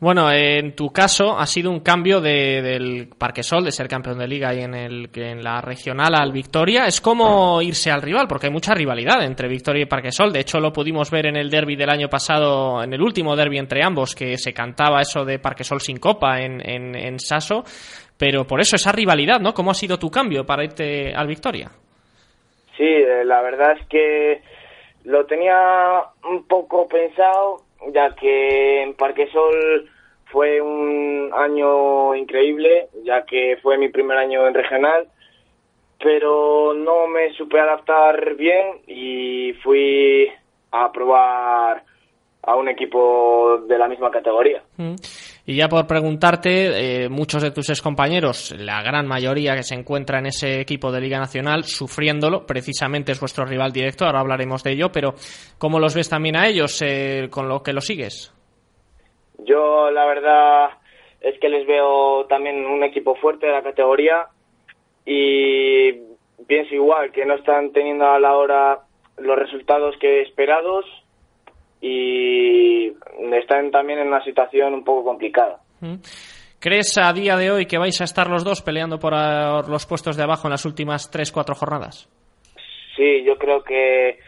Bueno, 0.00 0.30
en 0.30 0.76
tu 0.76 0.92
caso 0.92 1.36
ha 1.36 1.44
sido 1.44 1.72
un 1.72 1.80
cambio 1.80 2.20
de, 2.20 2.62
del 2.62 3.08
Parquesol, 3.18 3.64
de 3.64 3.72
ser 3.72 3.88
campeón 3.88 4.18
de 4.18 4.28
liga 4.28 4.54
y 4.54 4.60
en, 4.60 4.74
el, 4.74 5.10
en 5.12 5.42
la 5.42 5.60
regional 5.60 6.14
al 6.14 6.30
Victoria. 6.30 6.86
Es 6.86 7.00
como 7.00 7.60
irse 7.62 7.90
al 7.90 8.02
rival, 8.02 8.28
porque 8.28 8.46
hay 8.46 8.52
mucha 8.52 8.74
rivalidad 8.74 9.24
entre 9.24 9.48
Victoria 9.48 9.82
y 9.82 9.86
Parquesol. 9.86 10.32
De 10.32 10.38
hecho, 10.38 10.60
lo 10.60 10.72
pudimos 10.72 11.10
ver 11.10 11.26
en 11.26 11.36
el 11.36 11.50
derby 11.50 11.74
del 11.74 11.90
año 11.90 12.08
pasado, 12.08 12.80
en 12.80 12.92
el 12.92 13.02
último 13.02 13.34
derby 13.34 13.58
entre 13.58 13.82
ambos, 13.82 14.14
que 14.14 14.38
se 14.38 14.52
cantaba 14.52 15.00
eso 15.00 15.24
de 15.24 15.40
Parquesol 15.40 15.80
sin 15.80 15.96
copa 15.96 16.42
en, 16.42 16.60
en, 16.64 16.94
en 16.94 17.18
Saso. 17.18 17.64
Pero 18.16 18.46
por 18.46 18.60
eso, 18.60 18.76
esa 18.76 18.92
rivalidad, 18.92 19.40
¿no? 19.40 19.52
¿Cómo 19.52 19.72
ha 19.72 19.74
sido 19.74 19.98
tu 19.98 20.10
cambio 20.10 20.46
para 20.46 20.62
irte 20.62 21.12
al 21.12 21.26
Victoria? 21.26 21.72
Sí, 22.76 22.88
la 23.24 23.42
verdad 23.42 23.72
es 23.80 23.86
que 23.88 24.42
lo 25.04 25.26
tenía 25.26 26.02
un 26.30 26.46
poco 26.46 26.86
pensado, 26.86 27.62
ya 27.92 28.14
que 28.14 28.82
en 28.82 28.94
Parquesol 28.94 29.88
fue 30.26 30.60
un 30.60 31.30
año 31.34 32.14
increíble, 32.14 32.88
ya 33.04 33.24
que 33.24 33.58
fue 33.62 33.78
mi 33.78 33.88
primer 33.88 34.18
año 34.18 34.46
en 34.46 34.54
regional, 34.54 35.08
pero 35.98 36.74
no 36.74 37.06
me 37.06 37.32
supe 37.32 37.58
adaptar 37.58 38.34
bien 38.34 38.80
y 38.86 39.52
fui 39.62 40.30
a 40.70 40.92
probar 40.92 41.82
a 42.42 42.56
un 42.56 42.68
equipo 42.68 43.58
de 43.66 43.78
la 43.78 43.88
misma 43.88 44.10
categoría. 44.10 44.62
Mm. 44.76 44.94
Y 45.48 45.56
ya 45.56 45.66
por 45.66 45.86
preguntarte, 45.86 47.04
eh, 47.04 47.08
muchos 47.08 47.42
de 47.42 47.50
tus 47.50 47.70
excompañeros, 47.70 48.54
la 48.58 48.82
gran 48.82 49.06
mayoría 49.06 49.56
que 49.56 49.62
se 49.62 49.74
encuentra 49.74 50.18
en 50.18 50.26
ese 50.26 50.60
equipo 50.60 50.92
de 50.92 51.00
Liga 51.00 51.18
Nacional, 51.18 51.64
sufriéndolo, 51.64 52.44
precisamente 52.44 53.12
es 53.12 53.20
vuestro 53.20 53.46
rival 53.46 53.72
directo, 53.72 54.04
ahora 54.04 54.20
hablaremos 54.20 54.62
de 54.62 54.72
ello, 54.72 54.92
pero 54.92 55.14
¿cómo 55.56 55.80
los 55.80 55.94
ves 55.94 56.10
también 56.10 56.36
a 56.36 56.46
ellos 56.48 56.82
eh, 56.82 57.28
con 57.30 57.48
lo 57.48 57.62
que 57.62 57.72
lo 57.72 57.80
sigues? 57.80 58.30
Yo 59.38 59.90
la 59.90 60.04
verdad 60.04 60.68
es 61.22 61.40
que 61.40 61.48
les 61.48 61.66
veo 61.66 62.26
también 62.26 62.66
un 62.66 62.84
equipo 62.84 63.14
fuerte 63.14 63.46
de 63.46 63.52
la 63.52 63.62
categoría 63.62 64.26
y 65.06 65.94
pienso 66.46 66.74
igual 66.74 67.10
que 67.10 67.24
no 67.24 67.36
están 67.36 67.72
teniendo 67.72 68.04
a 68.04 68.20
la 68.20 68.36
hora 68.36 68.80
los 69.16 69.38
resultados 69.38 69.96
que 69.98 70.20
esperados 70.20 70.84
y 71.80 72.92
están 73.32 73.70
también 73.70 74.00
en 74.00 74.08
una 74.08 74.22
situación 74.24 74.74
un 74.74 74.84
poco 74.84 75.04
complicada. 75.04 75.60
Mm. 75.80 75.96
¿Crees 76.60 76.98
a 76.98 77.12
día 77.12 77.36
de 77.36 77.52
hoy 77.52 77.66
que 77.66 77.78
vais 77.78 78.00
a 78.00 78.04
estar 78.04 78.28
los 78.28 78.42
dos 78.42 78.62
peleando 78.62 78.98
por 78.98 79.14
ah, 79.14 79.62
los 79.68 79.86
puestos 79.86 80.16
de 80.16 80.24
abajo 80.24 80.48
en 80.48 80.52
las 80.52 80.64
últimas 80.64 81.12
3-4 81.12 81.54
jornadas? 81.54 82.08
Sí, 82.96 83.22
yo 83.24 83.38
creo 83.38 83.62
que 83.62 84.18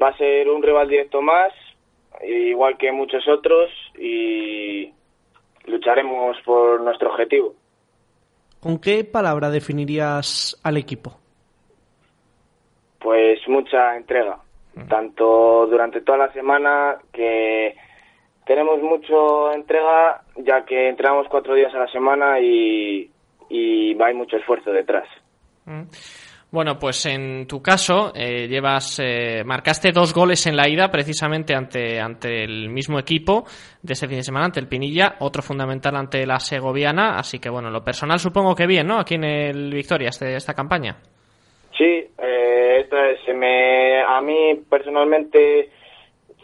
va 0.00 0.08
a 0.08 0.16
ser 0.16 0.48
un 0.48 0.62
rival 0.62 0.88
directo 0.88 1.20
más, 1.20 1.52
igual 2.22 2.78
que 2.78 2.90
muchos 2.90 3.28
otros, 3.28 3.70
y 3.98 4.90
lucharemos 5.66 6.38
por 6.44 6.80
nuestro 6.80 7.10
objetivo. 7.10 7.54
¿Con 8.60 8.78
qué 8.78 9.04
palabra 9.04 9.50
definirías 9.50 10.58
al 10.64 10.78
equipo? 10.78 11.18
Pues 12.98 13.46
mucha 13.46 13.94
entrega, 13.96 14.38
tanto 14.86 15.66
durante 15.66 16.00
toda 16.02 16.18
la 16.18 16.32
semana 16.32 16.98
que 17.12 17.74
tenemos 18.46 18.80
mucho 18.82 19.52
entrega, 19.52 20.22
ya 20.36 20.64
que 20.64 20.88
entrenamos 20.88 21.26
cuatro 21.28 21.54
días 21.54 21.74
a 21.74 21.80
la 21.80 21.88
semana 21.88 22.40
y, 22.40 23.10
y 23.48 24.02
hay 24.02 24.14
mucho 24.14 24.36
esfuerzo 24.36 24.70
detrás. 24.70 25.08
Bueno, 26.50 26.78
pues 26.78 27.04
en 27.04 27.46
tu 27.46 27.60
caso 27.60 28.10
eh, 28.14 28.48
llevas 28.48 28.98
eh, 29.04 29.42
marcaste 29.44 29.92
dos 29.92 30.14
goles 30.14 30.46
en 30.46 30.56
la 30.56 30.66
ida 30.66 30.88
precisamente 30.88 31.54
ante 31.54 32.00
ante 32.00 32.42
el 32.42 32.70
mismo 32.70 32.98
equipo 32.98 33.44
de 33.82 33.92
ese 33.92 34.08
fin 34.08 34.16
de 34.16 34.22
semana 34.22 34.46
ante 34.46 34.58
el 34.58 34.66
Pinilla, 34.66 35.16
otro 35.18 35.42
fundamental 35.42 35.94
ante 35.94 36.24
la 36.24 36.40
Segoviana, 36.40 37.18
así 37.18 37.38
que 37.38 37.50
bueno, 37.50 37.68
lo 37.68 37.84
personal 37.84 38.18
supongo 38.18 38.54
que 38.54 38.66
bien, 38.66 38.86
¿no? 38.86 38.98
Aquí 38.98 39.16
en 39.16 39.24
el 39.24 39.74
Victoria 39.74 40.08
este, 40.08 40.36
esta 40.36 40.54
campaña. 40.54 40.96
Sí, 41.76 41.84
eh, 42.18 42.47
se 43.24 43.34
me, 43.34 44.02
a 44.02 44.20
mí 44.20 44.54
personalmente 44.68 45.70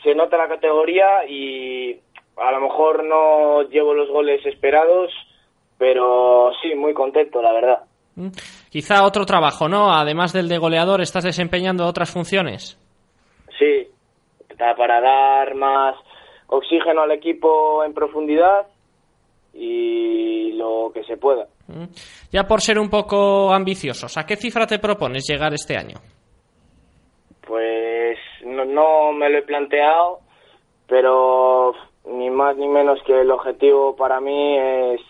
se 0.03 0.15
nota 0.15 0.37
la 0.37 0.49
categoría 0.49 1.27
y 1.29 1.99
a 2.37 2.51
lo 2.53 2.61
mejor 2.61 3.05
no 3.05 3.63
llevo 3.63 3.95
los 3.95 4.09
goles 4.11 4.45
esperados, 4.47 5.11
pero 5.79 6.51
sí, 6.63 6.75
muy 6.75 6.95
contento, 6.95 7.41
la 7.41 7.53
verdad. 7.53 7.79
Mm. 8.17 8.29
Quizá 8.71 9.05
otro 9.05 9.25
trabajo, 9.25 9.69
¿no? 9.69 9.93
Además 9.93 10.33
del 10.33 10.49
de 10.49 10.59
goleador, 10.59 11.01
estás 11.01 11.25
desempeñando 11.25 11.87
otras 11.87 12.11
funciones. 12.11 12.79
Sí, 13.59 13.89
para 14.77 15.01
dar 15.01 15.55
más 15.55 15.97
oxígeno 16.47 17.03
al 17.03 17.13
equipo 17.13 17.85
en 17.85 17.95
profundidad 17.95 18.67
y 19.53 20.53
lo 20.53 20.91
que 20.93 21.05
se 21.05 21.17
pueda. 21.17 21.47
Mm. 21.69 21.85
Ya 22.33 22.45
por 22.45 22.61
ser 22.61 22.79
un 22.79 22.91
poco 22.91 23.53
ambiciosos, 23.53 24.17
¿a 24.17 24.27
qué 24.27 24.37
cifra 24.37 24.67
te 24.67 24.79
propones 24.79 25.25
llegar 25.27 25.55
este 25.55 25.77
año? 25.77 25.97
Pues 27.47 28.19
no, 28.45 29.13
me 29.13 29.29
lo 29.29 29.39
he 29.39 29.43
planteado, 29.43 30.21
pero 30.89 31.75
ni 32.07 32.31
más 32.31 32.57
ni 32.57 32.69
menos 32.69 33.03
que 33.05 33.21
el 33.21 33.31
objetivo 33.31 33.97
para 33.97 34.21
mí 34.21 34.59
es 34.59 35.01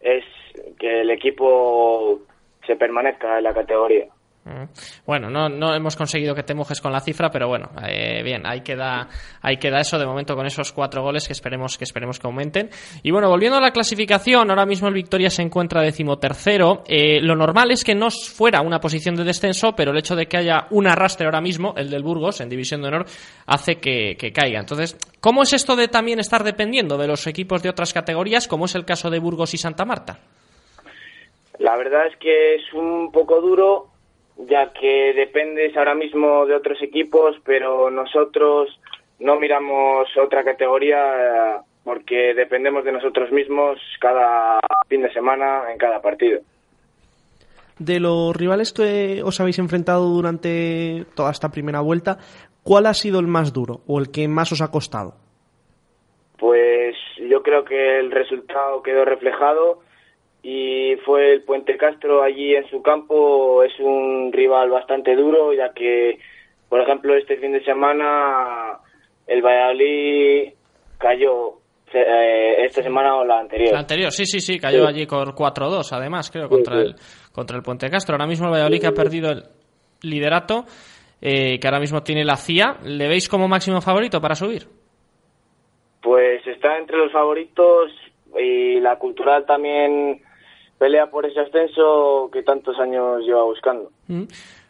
es 0.00 0.24
que 0.78 1.00
el 1.00 1.10
equipo 1.10 2.20
se 2.66 2.76
permanezca 2.76 3.38
en 3.38 3.44
la 3.44 3.54
categoría. 3.54 4.06
Mm. 4.46 4.68
Bueno, 5.04 5.28
no, 5.28 5.48
no 5.48 5.74
hemos 5.74 5.96
conseguido 5.96 6.32
que 6.32 6.44
te 6.44 6.54
mojes 6.54 6.80
con 6.80 6.92
la 6.92 7.00
cifra, 7.00 7.30
pero 7.30 7.48
bueno, 7.48 7.68
eh, 7.84 8.22
bien, 8.22 8.46
ahí 8.46 8.60
queda, 8.60 9.08
ahí 9.42 9.56
queda 9.56 9.80
eso 9.80 9.98
de 9.98 10.06
momento 10.06 10.36
con 10.36 10.46
esos 10.46 10.72
cuatro 10.72 11.02
goles 11.02 11.26
que 11.26 11.32
esperemos 11.32 11.76
que 11.76 11.82
esperemos 11.82 12.20
que 12.20 12.28
aumenten. 12.28 12.70
Y 13.02 13.10
bueno, 13.10 13.28
volviendo 13.28 13.58
a 13.58 13.60
la 13.60 13.72
clasificación, 13.72 14.48
ahora 14.48 14.64
mismo 14.64 14.86
el 14.86 14.94
Victoria 14.94 15.30
se 15.30 15.42
encuentra 15.42 15.82
decimotercero. 15.82 16.84
Eh, 16.86 17.20
lo 17.20 17.34
normal 17.34 17.72
es 17.72 17.82
que 17.82 17.96
no 17.96 18.08
fuera 18.10 18.60
una 18.60 18.78
posición 18.78 19.16
de 19.16 19.24
descenso, 19.24 19.74
pero 19.74 19.90
el 19.90 19.98
hecho 19.98 20.14
de 20.14 20.26
que 20.26 20.36
haya 20.36 20.68
un 20.70 20.86
arrastre 20.86 21.26
ahora 21.26 21.40
mismo, 21.40 21.74
el 21.76 21.90
del 21.90 22.04
Burgos, 22.04 22.40
en 22.40 22.48
División 22.48 22.82
de 22.82 22.88
Honor, 22.88 23.06
hace 23.46 23.80
que, 23.80 24.16
que 24.16 24.32
caiga. 24.32 24.60
Entonces, 24.60 24.96
¿cómo 25.18 25.42
es 25.42 25.52
esto 25.54 25.74
de 25.74 25.88
también 25.88 26.20
estar 26.20 26.44
dependiendo 26.44 26.96
de 26.96 27.08
los 27.08 27.26
equipos 27.26 27.64
de 27.64 27.70
otras 27.70 27.92
categorías, 27.92 28.46
como 28.46 28.66
es 28.66 28.76
el 28.76 28.84
caso 28.84 29.10
de 29.10 29.18
Burgos 29.18 29.54
y 29.54 29.58
Santa 29.58 29.84
Marta? 29.84 30.20
La 31.58 31.76
verdad 31.76 32.06
es 32.06 32.16
que 32.18 32.56
es 32.56 32.72
un 32.74 33.10
poco 33.10 33.40
duro 33.40 33.95
ya 34.38 34.72
que 34.72 35.12
dependes 35.14 35.76
ahora 35.76 35.94
mismo 35.94 36.46
de 36.46 36.54
otros 36.54 36.82
equipos, 36.82 37.36
pero 37.44 37.90
nosotros 37.90 38.78
no 39.18 39.38
miramos 39.40 40.08
otra 40.16 40.44
categoría 40.44 41.62
porque 41.84 42.34
dependemos 42.34 42.84
de 42.84 42.92
nosotros 42.92 43.30
mismos 43.30 43.78
cada 44.00 44.60
fin 44.88 45.02
de 45.02 45.12
semana 45.12 45.70
en 45.72 45.78
cada 45.78 46.02
partido. 46.02 46.40
De 47.78 48.00
los 48.00 48.34
rivales 48.34 48.72
que 48.72 49.22
os 49.22 49.38
habéis 49.40 49.58
enfrentado 49.58 50.08
durante 50.08 51.04
toda 51.14 51.30
esta 51.30 51.50
primera 51.50 51.80
vuelta, 51.80 52.18
¿cuál 52.62 52.86
ha 52.86 52.94
sido 52.94 53.20
el 53.20 53.26
más 53.26 53.52
duro 53.52 53.80
o 53.86 53.98
el 54.00 54.10
que 54.10 54.28
más 54.28 54.50
os 54.52 54.62
ha 54.62 54.70
costado? 54.70 55.14
Pues 56.38 56.96
yo 57.18 57.42
creo 57.42 57.64
que 57.64 57.98
el 57.98 58.10
resultado 58.10 58.82
quedó 58.82 59.04
reflejado 59.04 59.80
y 60.48 60.94
fue 61.04 61.32
el 61.32 61.42
Puente 61.42 61.76
Castro 61.76 62.22
allí 62.22 62.54
en 62.54 62.68
su 62.70 62.80
campo. 62.80 63.64
Es 63.64 63.72
un 63.80 64.30
rival 64.32 64.70
bastante 64.70 65.16
duro, 65.16 65.52
ya 65.52 65.72
que, 65.74 66.20
por 66.68 66.80
ejemplo, 66.80 67.16
este 67.16 67.36
fin 67.38 67.50
de 67.50 67.64
semana 67.64 68.78
el 69.26 69.42
Valladolid 69.42 70.52
cayó 70.98 71.54
eh, 71.92 72.64
esta 72.64 72.80
semana 72.80 73.16
o 73.16 73.24
la 73.24 73.40
anterior. 73.40 73.72
La 73.72 73.80
anterior, 73.80 74.12
sí, 74.12 74.24
sí, 74.24 74.38
sí, 74.38 74.60
cayó 74.60 74.86
allí 74.86 75.04
con 75.04 75.34
4-2, 75.34 75.88
además, 75.90 76.30
creo, 76.30 76.48
contra, 76.48 76.80
El, 76.80 76.94
contra 77.32 77.56
el 77.56 77.64
Puente 77.64 77.90
Castro. 77.90 78.14
Ahora 78.14 78.28
mismo 78.28 78.46
el 78.46 78.52
Valladolid 78.52 78.80
que 78.80 78.86
ha 78.86 78.92
perdido 78.92 79.32
el 79.32 79.42
liderato, 80.02 80.64
eh, 81.20 81.58
que 81.58 81.66
ahora 81.66 81.80
mismo 81.80 82.04
tiene 82.04 82.24
la 82.24 82.36
CIA. 82.36 82.76
¿Le 82.84 83.08
veis 83.08 83.28
como 83.28 83.48
máximo 83.48 83.80
favorito 83.80 84.20
para 84.20 84.36
subir? 84.36 84.68
Pues 86.00 86.46
está 86.46 86.78
entre 86.78 86.98
los 86.98 87.10
favoritos 87.10 87.90
y 88.38 88.78
la 88.78 88.96
cultural 88.96 89.44
también 89.44 90.22
pelea 90.78 91.06
por 91.06 91.26
ese 91.26 91.40
ascenso 91.40 92.28
que 92.32 92.42
tantos 92.42 92.78
años 92.78 93.22
lleva 93.22 93.44
buscando. 93.44 93.90
Mm. 94.08 94.24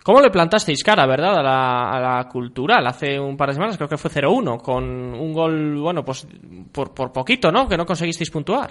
¿Cómo 0.05 0.21
le 0.21 0.31
plantasteis 0.31 0.85
cara, 0.85 1.05
verdad, 1.05 1.37
a 1.37 1.43
la, 1.43 1.91
a 1.91 2.01
la 2.01 2.29
cultural? 2.29 2.87
Hace 2.87 3.19
un 3.19 3.37
par 3.37 3.49
de 3.49 3.55
semanas, 3.55 3.77
creo 3.77 3.89
que 3.89 3.97
fue 3.97 4.09
0-1, 4.09 4.63
con 4.63 4.85
un 4.85 5.33
gol, 5.33 5.81
bueno, 5.81 6.05
pues 6.05 6.29
por, 6.73 6.95
por 6.95 7.13
poquito, 7.13 7.51
¿no? 7.51 7.67
Que 7.67 7.77
no 7.77 7.85
conseguisteis 7.85 8.31
puntuar. 8.31 8.71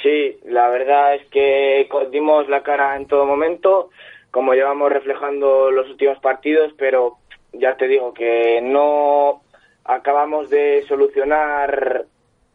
Sí, 0.00 0.38
la 0.44 0.68
verdad 0.68 1.16
es 1.16 1.26
que 1.30 1.88
dimos 2.12 2.48
la 2.48 2.62
cara 2.62 2.94
en 2.94 3.08
todo 3.08 3.26
momento, 3.26 3.90
como 4.30 4.54
llevamos 4.54 4.92
reflejando 4.92 5.72
los 5.72 5.88
últimos 5.90 6.20
partidos, 6.20 6.72
pero 6.78 7.16
ya 7.52 7.76
te 7.76 7.88
digo 7.88 8.14
que 8.14 8.60
no 8.62 9.42
acabamos 9.84 10.50
de 10.50 10.84
solucionar 10.86 12.04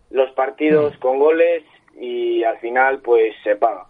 los 0.09 0.31
partidos 0.31 0.95
mm. 0.95 0.99
con 0.99 1.19
goles 1.19 1.63
y 1.99 2.45
al 2.45 2.59
final 2.59 3.01
pues 3.01 3.35
se 3.43 3.57
paga. 3.57 3.88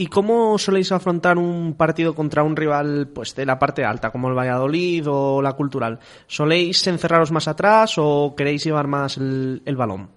¿Y 0.00 0.06
cómo 0.06 0.56
soléis 0.56 0.92
afrontar 0.92 1.36
un 1.36 1.76
partido 1.76 2.14
contra 2.14 2.42
un 2.42 2.56
rival 2.56 3.08
pues 3.14 3.36
de 3.36 3.44
la 3.44 3.58
parte 3.58 3.84
alta, 3.84 4.10
como 4.10 4.30
el 4.30 4.34
Valladolid 4.34 5.04
o 5.06 5.42
la 5.42 5.52
Cultural? 5.52 5.98
¿Soléis 6.26 6.86
encerraros 6.86 7.30
más 7.32 7.48
atrás 7.48 7.98
o 7.98 8.32
queréis 8.34 8.64
llevar 8.64 8.86
más 8.86 9.18
el, 9.18 9.76
balón? 9.76 10.08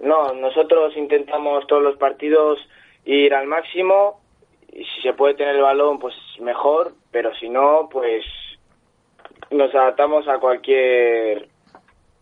No, 0.00 0.32
nosotros 0.32 0.96
intentamos 0.96 1.66
todos 1.66 1.82
los 1.82 1.98
partidos 1.98 2.58
ir 3.04 3.34
al 3.34 3.46
máximo 3.46 4.18
y 4.72 4.82
si 4.84 5.02
se 5.02 5.12
puede 5.12 5.34
tener 5.34 5.56
el 5.56 5.62
balón 5.62 5.98
pues 5.98 6.14
mejor, 6.40 6.94
pero 7.10 7.30
si 7.34 7.50
no 7.50 7.86
pues 7.92 8.24
nos 9.50 9.74
adaptamos 9.74 10.26
a 10.26 10.38
cualquier 10.38 11.50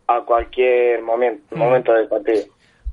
a 0.07 0.25
cualquier 0.25 1.01
momento, 1.03 1.55
momento 1.55 1.93
del 1.93 2.09
partido. 2.09 2.47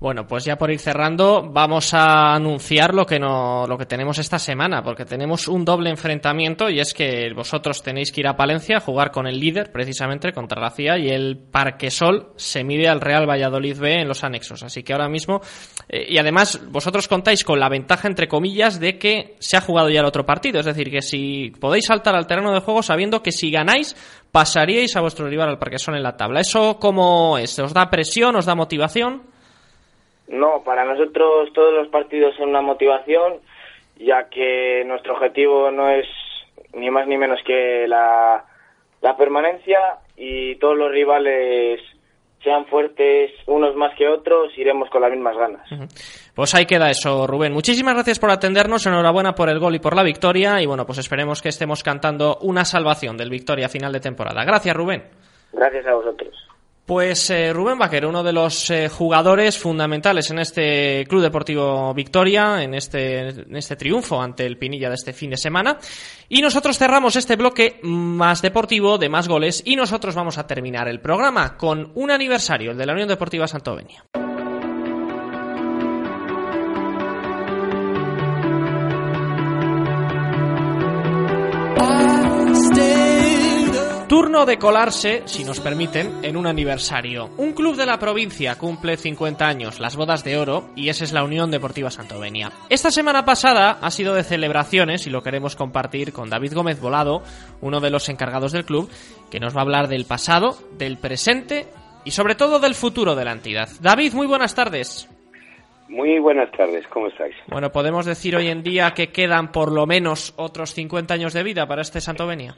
Bueno, 0.05 0.27
pues 0.27 0.45
ya 0.45 0.59
por 0.59 0.71
ir 0.71 0.81
cerrando, 0.81 1.49
vamos 1.51 1.95
a 1.95 2.35
anunciar 2.35 2.95
lo 2.95 3.07
que 3.07 3.19
no, 3.19 3.67
lo 3.67 3.79
que 3.79 3.87
tenemos 3.87 4.19
esta 4.19 4.39
semana, 4.39 4.83
porque 4.83 5.07
tenemos 5.07 5.49
un 5.49 5.65
doble 5.65 5.89
enfrentamiento 5.89 6.69
y 6.69 6.79
es 6.79 6.93
que 6.93 7.33
vosotros 7.35 7.83
tenéis 7.83 8.13
que 8.13 8.21
ir 8.21 8.29
a 8.29 8.37
Palencia 8.37 8.77
a 8.77 8.81
jugar 8.81 9.11
con 9.11 9.27
el 9.27 9.41
líder, 9.41 9.73
precisamente 9.73 10.31
contra 10.35 10.61
la 10.61 10.69
CIA, 10.69 10.99
y 10.99 11.09
el 11.09 11.39
Parquesol 11.39 12.35
se 12.37 12.65
mide 12.65 12.87
al 12.87 13.01
Real 13.01 13.27
Valladolid 13.27 13.79
B 13.79 14.03
en 14.03 14.07
los 14.07 14.25
anexos. 14.25 14.63
Así 14.63 14.83
que 14.83 14.93
ahora 14.93 15.09
mismo, 15.09 15.41
eh, 15.89 16.05
y 16.07 16.19
además 16.19 16.61
vosotros 16.69 17.09
contáis 17.09 17.43
con 17.43 17.59
la 17.59 17.71
ventaja 17.71 18.07
entre 18.07 18.29
comillas 18.29 18.79
de 18.79 18.99
que 18.99 19.37
se 19.39 19.57
ha 19.57 19.63
jugado 19.63 19.89
ya 19.89 20.01
el 20.01 20.07
otro 20.07 20.27
partido, 20.27 20.61
es 20.61 20.67
decir, 20.67 20.91
que 20.91 21.01
si 21.01 21.51
podéis 21.59 21.87
saltar 21.87 22.15
al 22.15 22.27
terreno 22.27 22.53
de 22.53 22.61
juego 22.61 22.83
sabiendo 22.83 23.23
que 23.23 23.33
si 23.33 23.51
ganáis 23.51 23.97
pasaríais 24.31 24.95
a 24.97 25.01
vuestro 25.01 25.31
rival 25.31 25.49
al 25.49 25.59
Parquesol 25.59 25.97
en 25.97 26.03
la 26.03 26.19
tabla. 26.19 26.41
¿Eso 26.41 26.79
cómo 26.79 27.39
es? 27.39 27.59
¿Os 27.59 27.73
da 27.73 27.89
presión? 27.89 28.37
¿Os 28.37 28.45
da 28.45 28.55
motivación? 28.55 29.33
No, 30.29 30.63
para 30.65 30.85
nosotros 30.85 31.53
todos 31.53 31.75
los 31.75 31.89
partidos 31.89 32.35
son 32.37 32.51
una 32.51 32.63
motivación, 32.63 33.41
ya 33.97 34.29
que 34.29 34.83
nuestro 34.87 35.15
objetivo 35.15 35.71
no 35.71 35.91
es 35.91 36.07
ni 36.73 36.91
más 36.91 37.07
ni 37.07 37.17
menos 37.17 37.41
que 37.47 37.87
la, 37.87 38.45
permanencia 39.19 39.79
y 40.17 40.57
todos 40.57 40.77
los 40.77 40.91
rivales 40.91 41.81
sean 42.43 42.67
fuertes 42.67 43.31
unos 43.47 43.77
más 43.77 43.95
que 43.97 44.09
otros, 44.09 44.57
iremos 44.57 44.91
con 44.91 45.03
las 45.03 45.11
mismas 45.11 45.37
ganas. 45.37 45.69
Pues 46.35 46.55
ahí 46.55 46.67
queda 46.67 46.91
eso, 46.91 47.27
Rubén. 47.27 47.53
Muchísimas 47.53 47.95
gracias 47.95 48.19
por 48.19 48.31
atendernos, 48.31 48.87
enhorabuena 48.87 49.35
por 49.35 49.49
el 49.49 49.61
gol 49.61 49.75
y 49.77 49.79
por 49.79 49.95
la 49.95 50.03
victoria 50.03 50.61
y 50.61 50.67
bueno, 50.67 50.85
pues 50.85 50.99
esperemos 50.99 51.41
que 51.43 51.51
estemos 51.51 51.83
cantando 51.83 52.39
una 52.43 52.65
salvación 52.65 53.17
del 53.17 53.31
Victoria 53.31 53.69
final 53.69 53.93
de 53.93 54.01
temporada. 54.01 54.45
Gracias, 54.45 54.75
Rubén. 54.75 55.05
Gracias 55.53 55.87
a 55.87 55.95
vosotros. 55.95 56.35
Pues 56.87 57.31
eh, 57.31 57.51
Rubén 57.51 57.79
Vaquero, 57.79 58.11
uno 58.11 58.23
de 58.23 58.35
los 58.35 58.69
eh, 58.69 58.91
jugadores 58.91 59.57
fundamentales 59.57 60.31
en 60.31 60.39
este 60.39 61.07
Club 61.09 61.23
Deportivo 61.23 61.95
Victoria, 61.95 62.63
en 62.63 62.75
este, 62.75 63.29
este 63.57 63.77
triunfo 63.77 64.21
ante 64.21 64.45
el 64.45 64.59
Pinilla 64.59 64.91
de 64.91 64.97
este 64.97 65.15
fin 65.15 65.31
de 65.31 65.39
semana. 65.39 65.79
Y 66.29 66.43
nosotros 66.43 66.77
cerramos 66.77 67.17
este 67.17 67.37
bloque 67.37 67.81
más 67.83 68.43
deportivo, 68.43 68.99
de 68.99 69.09
más 69.09 69.29
goles, 69.29 69.63
y 69.65 69.77
nosotros 69.77 70.15
vamos 70.15 70.37
a 70.37 70.47
terminar 70.47 70.87
el 70.89 71.01
programa 71.01 71.57
con 71.57 71.91
un 71.95 72.11
aniversario, 72.11 72.73
el 72.73 72.77
de 72.77 72.85
la 72.85 72.93
Unión 72.93 73.09
Deportiva 73.09 73.47
Santovenia. 73.47 74.05
Turno 84.09 84.45
de 84.45 84.59
colarse, 84.59 85.23
si 85.25 85.45
nos 85.45 85.61
permiten, 85.61 86.21
en 86.23 86.37
un 86.37 86.47
aniversario. 86.47 87.31
Un 87.39 87.55
club 87.55 87.75
de 87.75 87.87
la 87.87 87.99
provincia 87.99 88.55
cumple 88.57 88.99
50 88.99 89.47
años, 89.47 89.81
las 89.81 89.97
bodas 89.97 90.23
de 90.23 90.37
oro, 90.37 90.69
y 90.77 90.91
esa 90.91 91.05
es 91.05 91.15
la 91.15 91.25
Unión 91.25 91.51
Deportiva 91.51 91.91
Santovenia. 91.91 92.53
Esta 92.69 92.91
semana 92.91 93.25
pasada 93.25 93.79
ha 93.81 93.91
sido 93.91 94.15
de 94.15 94.23
celebraciones 94.23 95.07
y 95.07 95.11
lo 95.11 95.23
queremos 95.23 95.57
compartir 95.57 96.13
con 96.13 96.29
David 96.29 96.53
Gómez 96.53 96.81
Volado, 96.81 97.23
uno 97.63 97.81
de 97.81 97.91
los 97.91 98.11
encargados 98.11 98.53
del 98.53 98.67
club, 98.67 98.91
que 99.31 99.41
nos 99.41 99.57
va 99.57 99.61
a 99.61 99.63
hablar 99.63 99.89
del 99.89 100.05
pasado, 100.05 100.59
del 100.77 100.99
presente 100.99 101.67
y 102.05 102.11
sobre 102.11 102.35
todo 102.35 102.59
del 102.59 102.75
futuro 102.75 103.15
de 103.15 103.25
la 103.25 103.33
entidad. 103.33 103.71
David, 103.81 104.13
muy 104.13 104.27
buenas 104.27 104.55
tardes. 104.55 105.09
Muy 105.89 106.19
buenas 106.19 106.51
tardes, 106.53 106.87
¿cómo 106.89 107.09
estáis? 107.09 107.35
Bueno, 107.47 107.73
podemos 107.73 108.05
decir 108.05 108.37
hoy 108.37 108.49
en 108.49 108.63
día 108.63 108.93
que 108.93 109.09
quedan 109.09 109.51
por 109.51 109.73
lo 109.73 109.87
menos 109.87 110.35
otros 110.37 110.75
50 110.75 111.15
años 111.15 111.33
de 111.33 111.43
vida 111.43 111.67
para 111.67 111.81
este 111.81 112.03
Santovenia. 112.03 112.55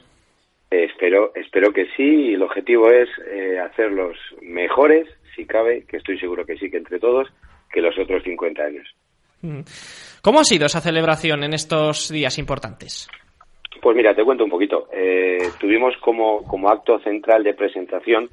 Espero, 0.69 1.31
espero 1.35 1.71
que 1.71 1.85
sí 1.95 2.03
y 2.03 2.33
el 2.33 2.41
objetivo 2.41 2.91
es 2.91 3.07
eh, 3.31 3.57
hacerlos 3.59 4.17
mejores, 4.41 5.07
si 5.35 5.45
cabe, 5.45 5.85
que 5.85 5.97
estoy 5.97 6.19
seguro 6.19 6.45
que 6.45 6.57
sí, 6.57 6.69
que 6.69 6.77
entre 6.77 6.99
todos, 6.99 7.29
que 7.71 7.81
los 7.81 7.97
otros 7.97 8.23
50 8.23 8.61
años. 8.61 8.87
Mm. 9.41 9.61
¿Cómo 10.21 10.39
ha 10.41 10.43
sido 10.43 10.65
esa 10.65 10.81
celebración 10.81 11.43
en 11.43 11.53
estos 11.53 12.09
días 12.09 12.37
importantes? 12.37 13.07
Pues 13.81 13.95
mira, 13.95 14.13
te 14.13 14.25
cuento 14.25 14.43
un 14.43 14.49
poquito. 14.49 14.89
Eh, 14.91 15.37
tuvimos 15.59 15.95
como, 15.97 16.43
como 16.43 16.69
acto 16.69 16.99
central 16.99 17.43
de 17.43 17.53
presentación 17.53 18.29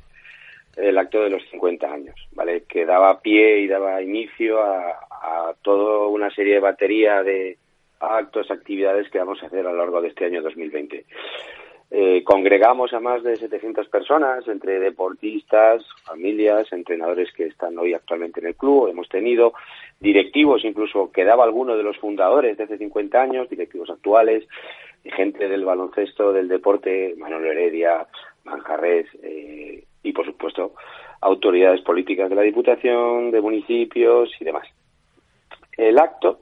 el 0.76 0.98
acto 0.98 1.22
de 1.22 1.30
los 1.30 1.42
50 1.50 1.86
años, 1.86 2.16
¿vale? 2.32 2.64
Que 2.64 2.84
daba 2.84 3.20
pie 3.20 3.60
y 3.60 3.68
daba 3.68 4.02
inicio 4.02 4.60
a, 4.60 4.90
a 5.08 5.54
toda 5.62 6.08
una 6.08 6.30
serie 6.34 6.54
de 6.54 6.60
batería 6.60 7.22
de 7.22 7.58
actos, 8.00 8.50
actividades 8.50 9.08
que 9.10 9.18
vamos 9.18 9.40
a 9.42 9.46
hacer 9.46 9.60
a 9.60 9.70
lo 9.70 9.78
largo 9.78 10.00
de 10.00 10.08
este 10.08 10.24
año 10.24 10.42
2020. 10.42 11.04
Eh, 11.96 12.24
congregamos 12.24 12.92
a 12.92 12.98
más 12.98 13.22
de 13.22 13.36
700 13.36 13.86
personas, 13.86 14.48
entre 14.48 14.80
deportistas, 14.80 15.84
familias, 16.04 16.72
entrenadores 16.72 17.32
que 17.32 17.46
están 17.46 17.78
hoy 17.78 17.94
actualmente 17.94 18.40
en 18.40 18.48
el 18.48 18.56
club. 18.56 18.88
Hemos 18.88 19.08
tenido 19.08 19.52
directivos, 20.00 20.64
incluso 20.64 21.12
quedaba 21.12 21.44
alguno 21.44 21.76
de 21.76 21.84
los 21.84 21.96
fundadores 21.98 22.56
de 22.56 22.64
hace 22.64 22.78
50 22.78 23.22
años, 23.22 23.48
directivos 23.48 23.90
actuales, 23.90 24.42
gente 25.04 25.48
del 25.48 25.64
baloncesto, 25.64 26.32
del 26.32 26.48
deporte, 26.48 27.14
Manuel 27.16 27.46
Heredia, 27.46 28.08
Manjarres 28.42 29.06
eh, 29.22 29.84
y, 30.02 30.12
por 30.12 30.26
supuesto, 30.26 30.74
autoridades 31.20 31.82
políticas 31.82 32.28
de 32.28 32.34
la 32.34 32.42
Diputación, 32.42 33.30
de 33.30 33.40
municipios 33.40 34.30
y 34.40 34.44
demás. 34.44 34.66
El 35.76 35.96
acto 36.00 36.40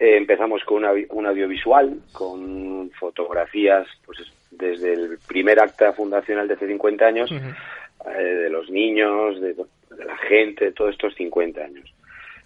eh, 0.00 0.16
empezamos 0.16 0.64
con 0.64 0.84
un 0.84 1.26
audiovisual, 1.26 2.00
con 2.12 2.90
fotografías, 2.98 3.86
pues 4.04 4.18
desde 4.52 4.92
el 4.92 5.18
primer 5.26 5.58
acta 5.60 5.92
fundacional 5.92 6.46
de 6.46 6.54
hace 6.54 6.66
50 6.66 7.04
años, 7.04 7.30
eh, 7.32 8.22
de 8.22 8.50
los 8.50 8.70
niños, 8.70 9.40
de, 9.40 9.56
la 10.04 10.16
gente, 10.18 10.66
de 10.66 10.72
todos 10.72 10.92
estos 10.92 11.14
50 11.14 11.60
años. 11.60 11.92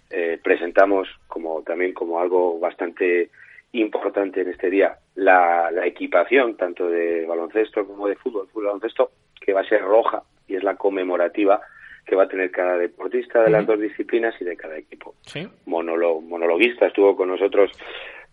Eh, 0.09 0.39
presentamos 0.41 1.07
como 1.27 1.61
también 1.63 1.93
como 1.93 2.19
algo 2.19 2.59
bastante 2.59 3.29
importante 3.73 4.41
en 4.41 4.49
este 4.49 4.69
día 4.69 4.97
la, 5.15 5.69
la, 5.69 5.85
equipación 5.85 6.55
tanto 6.55 6.89
de 6.89 7.25
baloncesto 7.25 7.85
como 7.85 8.07
de 8.07 8.15
fútbol, 8.15 8.47
fútbol 8.47 8.67
baloncesto, 8.67 9.11
que 9.41 9.51
va 9.51 9.61
a 9.61 9.67
ser 9.67 9.81
roja 9.81 10.23
y 10.47 10.55
es 10.55 10.63
la 10.63 10.75
conmemorativa 10.75 11.61
que 12.05 12.15
va 12.15 12.23
a 12.23 12.27
tener 12.27 12.49
cada 12.51 12.77
deportista 12.77 13.43
de 13.43 13.49
las 13.49 13.65
dos 13.65 13.79
disciplinas 13.79 14.33
y 14.39 14.45
de 14.45 14.55
cada 14.55 14.77
equipo. 14.77 15.13
¿Sí? 15.23 15.45
monologuista 15.65 16.87
estuvo 16.87 17.17
con 17.17 17.27
nosotros 17.27 17.69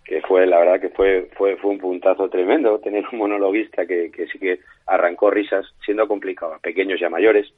que 0.04 0.20
fue 0.22 0.46
la 0.46 0.58
verdad 0.58 0.80
que 0.80 0.90
fue 0.90 1.30
fue 1.36 1.56
fue 1.56 1.70
un 1.70 1.78
puntazo 1.78 2.28
tremendo 2.28 2.78
tener 2.78 3.04
un 3.10 3.18
monologuista 3.18 3.86
que, 3.86 4.10
que 4.10 4.26
sí 4.26 4.38
que 4.38 4.60
arrancó 4.86 5.30
risas 5.30 5.66
siendo 5.84 6.06
complicado 6.06 6.54
a 6.54 6.58
pequeños 6.58 7.00
y 7.00 7.04
a 7.04 7.10
mayores. 7.10 7.52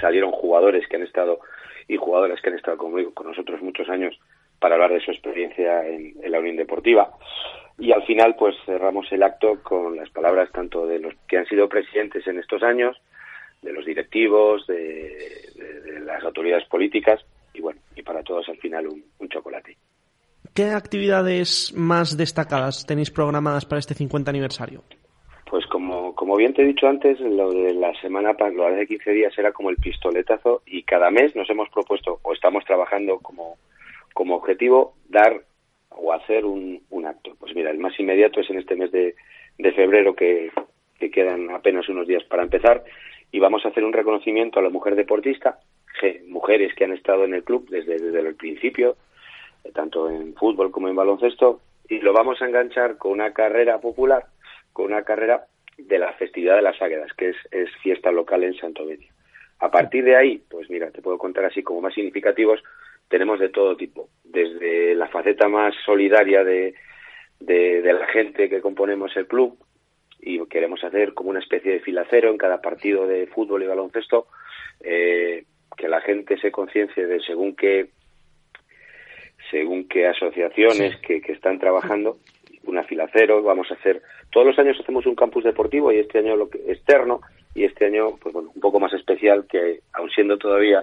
Salieron 0.00 0.32
jugadores 0.32 0.86
que 0.88 0.96
han 0.96 1.02
estado 1.02 1.40
y 1.88 1.96
jugadoras 1.96 2.40
que 2.40 2.50
han 2.50 2.56
estado 2.56 2.76
conmigo 2.76 3.12
con 3.14 3.26
nosotros 3.26 3.62
muchos 3.62 3.88
años 3.88 4.18
para 4.58 4.74
hablar 4.74 4.92
de 4.92 5.00
su 5.00 5.10
experiencia 5.10 5.86
en, 5.86 6.14
la 6.30 6.38
Unión 6.38 6.56
Deportiva. 6.56 7.10
Y 7.78 7.92
al 7.92 8.04
final 8.04 8.36
pues 8.36 8.54
cerramos 8.66 9.10
el 9.12 9.22
acto 9.22 9.62
con 9.62 9.96
las 9.96 10.10
palabras 10.10 10.50
tanto 10.52 10.86
de 10.86 10.98
los 10.98 11.14
que 11.28 11.38
han 11.38 11.46
sido 11.46 11.68
presidentes 11.68 12.26
en 12.26 12.38
estos 12.38 12.62
años 12.62 12.96
de 13.62 13.72
los 13.72 13.84
directivos 13.84 14.66
de, 14.66 14.74
de, 15.54 16.00
las 16.00 16.22
autoridades 16.22 16.66
políticas 16.66 17.24
y 17.54 17.60
bueno 17.62 17.80
y 17.96 18.02
para 18.02 18.22
todos 18.22 18.48
al 18.48 18.58
final 18.58 18.86
un, 18.86 19.02
un 19.18 19.28
chocolate 19.28 19.76
¿Qué 20.54 20.70
actividades 20.70 21.74
más 21.76 22.16
destacadas 22.16 22.86
tenéis 22.86 23.10
programadas 23.10 23.66
para 23.66 23.80
este 23.80 23.94
50 23.94 24.30
aniversario? 24.30 24.84
Pues 25.50 25.66
como, 25.66 26.14
como 26.14 26.36
bien 26.36 26.54
te 26.54 26.62
he 26.62 26.64
dicho 26.64 26.86
antes, 26.86 27.18
lo 27.18 27.50
de 27.50 27.74
la 27.74 27.92
semana, 28.00 28.36
lo 28.52 28.70
de 28.70 28.86
15 28.86 29.10
días 29.10 29.36
era 29.36 29.50
como 29.50 29.70
el 29.70 29.76
pistoletazo 29.78 30.62
y 30.64 30.84
cada 30.84 31.10
mes 31.10 31.34
nos 31.34 31.50
hemos 31.50 31.68
propuesto 31.70 32.20
o 32.22 32.32
estamos 32.32 32.64
trabajando 32.64 33.18
como, 33.18 33.56
como 34.12 34.36
objetivo 34.36 34.94
dar 35.08 35.42
o 35.90 36.12
hacer 36.12 36.44
un, 36.44 36.80
un 36.90 37.06
acto. 37.06 37.34
Pues 37.40 37.52
mira, 37.56 37.72
el 37.72 37.78
más 37.78 37.98
inmediato 37.98 38.40
es 38.40 38.48
en 38.48 38.58
este 38.58 38.76
mes 38.76 38.92
de, 38.92 39.16
de 39.58 39.72
febrero 39.72 40.14
que, 40.14 40.52
que 41.00 41.10
quedan 41.10 41.50
apenas 41.50 41.88
unos 41.88 42.06
días 42.06 42.22
para 42.22 42.44
empezar 42.44 42.84
y 43.32 43.40
vamos 43.40 43.64
a 43.64 43.70
hacer 43.70 43.82
un 43.82 43.92
reconocimiento 43.92 44.60
a 44.60 44.62
la 44.62 44.70
mujer 44.70 44.94
deportista, 44.94 45.58
mujeres 46.28 46.74
que 46.74 46.84
han 46.84 46.92
estado 46.92 47.24
en 47.24 47.34
el 47.34 47.42
club 47.42 47.68
desde, 47.70 47.98
desde 47.98 48.20
el 48.20 48.36
principio, 48.36 48.96
tanto 49.72 50.10
en 50.10 50.34
fútbol 50.34 50.70
como 50.70 50.88
en 50.88 50.96
baloncesto, 50.96 51.60
y 51.88 52.00
lo 52.00 52.12
vamos 52.12 52.40
a 52.40 52.46
enganchar 52.46 52.96
con 52.96 53.12
una 53.12 53.32
carrera 53.32 53.80
popular, 53.80 54.26
con 54.72 54.86
una 54.86 55.02
carrera 55.02 55.46
de 55.78 55.98
la 55.98 56.12
festividad 56.14 56.56
de 56.56 56.62
las 56.62 56.80
Águedas, 56.80 57.12
que 57.14 57.30
es, 57.30 57.36
es 57.50 57.70
fiesta 57.82 58.12
local 58.12 58.44
en 58.44 58.54
Santo 58.54 58.86
Benio. 58.86 59.12
A 59.60 59.70
partir 59.70 60.04
de 60.04 60.16
ahí, 60.16 60.42
pues 60.50 60.68
mira, 60.70 60.90
te 60.90 61.02
puedo 61.02 61.18
contar 61.18 61.44
así 61.44 61.62
como 61.62 61.80
más 61.80 61.94
significativos, 61.94 62.62
tenemos 63.08 63.38
de 63.38 63.48
todo 63.48 63.76
tipo, 63.76 64.08
desde 64.24 64.94
la 64.94 65.08
faceta 65.08 65.48
más 65.48 65.74
solidaria 65.84 66.42
de, 66.44 66.74
de, 67.40 67.82
de 67.82 67.92
la 67.92 68.06
gente 68.06 68.48
que 68.48 68.60
componemos 68.60 69.16
el 69.16 69.26
club, 69.26 69.58
y 70.20 70.44
queremos 70.46 70.82
hacer 70.82 71.12
como 71.12 71.30
una 71.30 71.40
especie 71.40 71.72
de 71.72 71.80
filacero 71.80 72.30
en 72.30 72.38
cada 72.38 72.62
partido 72.62 73.06
de 73.06 73.26
fútbol 73.26 73.62
y 73.62 73.66
baloncesto, 73.66 74.28
eh, 74.80 75.44
que 75.76 75.88
la 75.88 76.00
gente 76.00 76.38
se 76.38 76.50
conciencie 76.50 77.06
de 77.06 77.20
según 77.20 77.54
qué 77.54 77.90
según 79.54 79.86
qué 79.86 80.08
asociaciones 80.08 80.96
que, 80.96 81.20
que, 81.20 81.32
están 81.32 81.60
trabajando, 81.60 82.16
una 82.64 82.82
fila 82.82 83.08
cero, 83.12 83.40
vamos 83.40 83.70
a 83.70 83.74
hacer, 83.74 84.02
todos 84.32 84.48
los 84.48 84.58
años 84.58 84.76
hacemos 84.80 85.06
un 85.06 85.14
campus 85.14 85.44
deportivo 85.44 85.92
y 85.92 85.98
este 86.00 86.18
año 86.18 86.34
lo 86.34 86.50
que, 86.50 86.58
externo 86.72 87.20
y 87.54 87.62
este 87.62 87.86
año 87.86 88.16
pues 88.20 88.32
bueno, 88.32 88.50
un 88.52 88.60
poco 88.60 88.80
más 88.80 88.92
especial 88.92 89.46
que 89.48 89.78
aun 89.92 90.10
siendo 90.10 90.38
todavía 90.38 90.82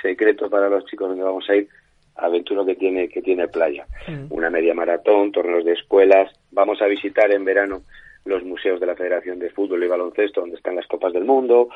secreto 0.00 0.48
para 0.48 0.68
los 0.68 0.84
chicos 0.86 1.08
donde 1.08 1.24
vamos 1.24 1.50
a 1.50 1.56
ir, 1.56 1.66
aventura 2.14 2.64
que 2.64 2.76
tiene 2.76 3.08
que 3.08 3.22
tiene 3.22 3.48
playa, 3.48 3.86
mm. 4.06 4.26
una 4.30 4.50
media 4.50 4.72
maratón, 4.72 5.32
torneos 5.32 5.64
de 5.64 5.72
escuelas, 5.72 6.30
vamos 6.52 6.80
a 6.80 6.86
visitar 6.86 7.32
en 7.32 7.44
verano 7.44 7.82
los 8.24 8.44
museos 8.44 8.78
de 8.78 8.86
la 8.86 8.94
Federación 8.94 9.40
de 9.40 9.50
Fútbol 9.50 9.82
y 9.82 9.88
Baloncesto 9.88 10.42
donde 10.42 10.58
están 10.58 10.76
las 10.76 10.86
copas 10.86 11.12
del 11.12 11.24
mundo, 11.24 11.70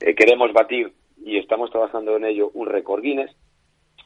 eh, 0.00 0.14
queremos 0.14 0.54
batir 0.54 0.90
y 1.22 1.36
estamos 1.36 1.70
trabajando 1.70 2.16
en 2.16 2.24
ello 2.24 2.50
un 2.54 2.66
récord 2.66 3.02
Guinness 3.02 3.36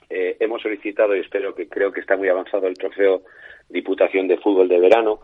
eh, 0.09 0.37
hemos 0.41 0.63
solicitado, 0.63 1.17
y 1.17 1.21
espero 1.21 1.55
que 1.55 1.69
creo 1.69 1.93
que 1.93 2.01
está 2.01 2.17
muy 2.17 2.29
avanzado 2.29 2.67
el 2.67 2.79
trofeo 2.79 3.23
Diputación 3.69 4.29
de 4.29 4.39
Fútbol 4.39 4.69
de 4.69 4.79
Verano, 4.79 5.21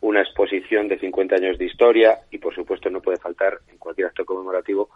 una 0.00 0.20
exposición 0.20 0.88
de 0.88 0.98
50 0.98 1.36
años 1.36 1.58
de 1.58 1.64
historia 1.64 2.18
y, 2.30 2.38
por 2.38 2.54
supuesto, 2.54 2.90
no 2.90 3.00
puede 3.00 3.18
faltar 3.18 3.58
en 3.70 3.78
cualquier 3.78 4.08
acto 4.08 4.24
conmemorativo 4.24 4.90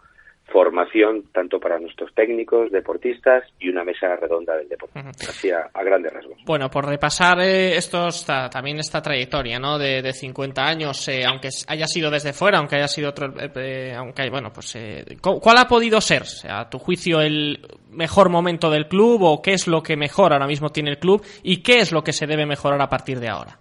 formación 0.51 1.23
tanto 1.31 1.59
para 1.59 1.79
nuestros 1.79 2.13
técnicos, 2.13 2.71
deportistas 2.71 3.43
y 3.59 3.69
una 3.69 3.83
mesa 3.83 4.15
redonda 4.15 4.55
del 4.55 4.69
deporte. 4.69 4.99
Uh 4.99 5.03
-huh. 5.03 5.29
Así 5.29 5.49
a, 5.49 5.69
a, 5.73 5.83
grandes 5.83 6.13
rasgos. 6.13 6.37
Bueno, 6.45 6.69
por 6.69 6.85
repasar 6.85 7.39
eh, 7.39 7.75
estos, 7.75 8.25
también 8.25 8.79
esta 8.79 9.01
trayectoria 9.01 9.59
¿no? 9.59 9.77
de, 9.77 10.01
de 10.01 10.13
50 10.13 10.61
años, 10.61 11.07
eh, 11.07 11.23
aunque 11.25 11.49
haya 11.67 11.87
sido 11.87 12.11
desde 12.11 12.33
fuera, 12.33 12.59
aunque 12.59 12.75
haya 12.75 12.87
sido 12.87 13.09
otro, 13.09 13.27
eh, 13.39 13.49
eh 13.55 13.93
aunque 13.95 14.29
bueno, 14.29 14.51
pues 14.53 14.75
eh, 14.75 15.05
¿cuál 15.21 15.57
ha 15.57 15.67
podido 15.67 16.01
ser, 16.01 16.23
a 16.49 16.69
tu 16.69 16.77
juicio, 16.79 17.21
el 17.21 17.59
mejor 17.89 18.29
momento 18.29 18.69
del 18.69 18.87
club 18.87 19.23
o 19.23 19.41
qué 19.41 19.53
es 19.53 19.67
lo 19.67 19.81
que 19.81 19.95
mejor 19.95 20.33
ahora 20.33 20.47
mismo 20.47 20.69
tiene 20.69 20.91
el 20.91 20.97
club 20.99 21.23
y 21.43 21.63
qué 21.63 21.79
es 21.79 21.91
lo 21.91 22.03
que 22.03 22.13
se 22.13 22.27
debe 22.27 22.45
mejorar 22.45 22.81
a 22.81 22.89
partir 22.89 23.19
de 23.19 23.29
ahora? 23.29 23.57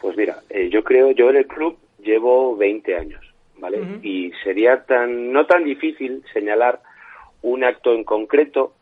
Pues 0.00 0.16
mira, 0.16 0.38
yo 0.70 0.82
creo, 0.84 1.10
yo 1.10 1.30
en 1.30 1.36
el 1.36 1.46
club 1.46 1.76
llevo 1.98 2.56
20 2.56 2.96
años 2.96 3.27
¿vale? 3.58 3.80
Uh 3.80 3.84
-huh. 3.84 4.00
Y 4.02 4.32
sería 4.44 4.84
tan 4.84 5.32
no 5.32 5.46
tan 5.46 5.64
difícil 5.64 6.22
señalar 6.32 6.80
un 7.42 7.64
acto 7.64 7.94
en 7.94 8.04
concreto. 8.04 8.74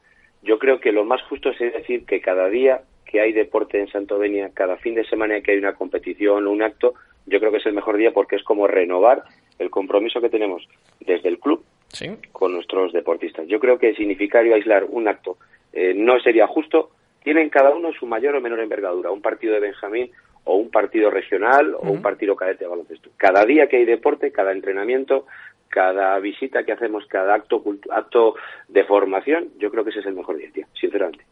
Yo 0.43 0.59
creo 0.59 0.81
que 0.81 0.93
lo 0.93 1.05
más 1.05 1.23
justo 1.23 1.51
es 1.51 1.59
decir 1.59 2.05
que 2.05 2.21
cada 2.21 2.49
día 2.49 2.83
que 3.05 3.21
hay 3.21 3.33
deporte 3.33 3.79
en 3.79 3.89
Santovenia, 3.89 4.51
cada 4.53 4.77
fin 4.77 4.95
de 4.95 5.05
semana 5.05 5.41
que 5.41 5.53
hay 5.53 5.59
una 5.59 5.75
competición 5.75 6.47
o 6.47 6.51
un 6.51 6.63
acto, 6.63 6.95
yo 7.27 7.39
creo 7.39 7.51
que 7.51 7.59
es 7.59 7.67
el 7.67 7.73
mejor 7.73 7.97
día 7.97 8.13
porque 8.13 8.37
es 8.37 8.43
como 8.43 8.67
renovar 8.67 9.23
el 9.59 9.71
compromiso 9.71 10.21
que 10.21 10.29
tenemos 10.29 10.69
desde 11.01 11.29
el 11.29 11.39
club 11.39 11.65
¿Sí? 11.89 12.11
con 12.33 12.53
nuestros 12.53 12.93
deportistas. 12.93 13.47
Yo 13.47 13.59
creo 13.59 13.79
que 13.79 13.91
es 13.91 13.97
significario 13.97 14.55
aislar 14.55 14.85
un 14.85 15.09
acto 15.09 15.37
eh, 15.77 15.93
no 15.95 16.19
sería 16.21 16.47
justo. 16.47 16.91
Tienen 17.23 17.51
cada 17.51 17.71
uno 17.71 17.93
su 17.93 18.07
mayor 18.07 18.35
o 18.35 18.41
menor 18.41 18.61
envergadura. 18.61 19.11
Un 19.11 19.21
partido 19.21 19.53
de 19.53 19.61
Benjamín 19.61 20.11
o 20.47 20.57
un 20.57 20.71
partido 20.71 21.11
regional 21.11 21.75
o 21.75 21.79
uh 21.79 21.85
-huh. 21.85 21.91
un 21.93 22.03
partido 22.03 22.35
cadete 22.35 22.65
de 22.65 22.71
baloncesto. 22.71 23.11
Cada 23.17 23.45
día 23.45 23.67
que 23.69 23.77
hay 23.77 23.85
deporte, 23.85 24.33
cada 24.33 24.53
entrenamiento, 24.53 25.27
cada 25.69 26.19
visita 26.19 26.65
que 26.65 26.73
hacemos, 26.73 27.05
cada 27.07 27.35
acto 27.35 27.63
acto 27.91 28.35
de 28.69 28.85
formación, 28.85 29.51
yo 29.59 29.71
creo 29.71 29.85
que 29.85 29.91
ese 29.91 30.01
es 30.01 30.07
el 30.07 30.15
mejor 30.15 30.37
día, 30.39 30.51
tío, 30.53 30.67
sinceramente. 30.81 31.25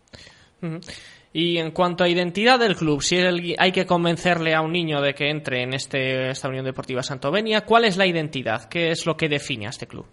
Uh 0.62 0.66
-huh. 0.66 0.80
Y 1.32 1.58
en 1.58 1.72
cuanto 1.72 2.04
a 2.04 2.08
identidad 2.08 2.60
del 2.60 2.76
club, 2.76 3.02
si 3.02 3.16
hay 3.58 3.72
que 3.72 3.86
convencerle 3.86 4.54
a 4.54 4.60
un 4.60 4.70
niño 4.70 5.00
de 5.00 5.14
que 5.14 5.30
entre 5.30 5.62
en 5.62 5.74
este, 5.74 6.30
esta 6.30 6.48
Unión 6.48 6.64
Deportiva 6.64 7.02
Santovenia, 7.02 7.62
¿cuál 7.62 7.84
es 7.84 7.96
la 7.96 8.06
identidad? 8.06 8.68
¿Qué 8.70 8.90
es 8.90 9.04
lo 9.04 9.16
que 9.16 9.28
define 9.28 9.66
a 9.66 9.70
este 9.70 9.88
club? 9.88 10.06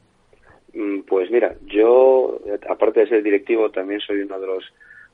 Pues 1.08 1.30
mira, 1.30 1.54
yo, 1.68 2.40
aparte 2.68 3.02
de 3.02 3.08
ser 3.08 3.22
directivo, 3.22 3.70
también 3.70 4.00
soy 4.00 4.22
uno 4.22 4.40
de 4.40 4.48
los 4.48 4.64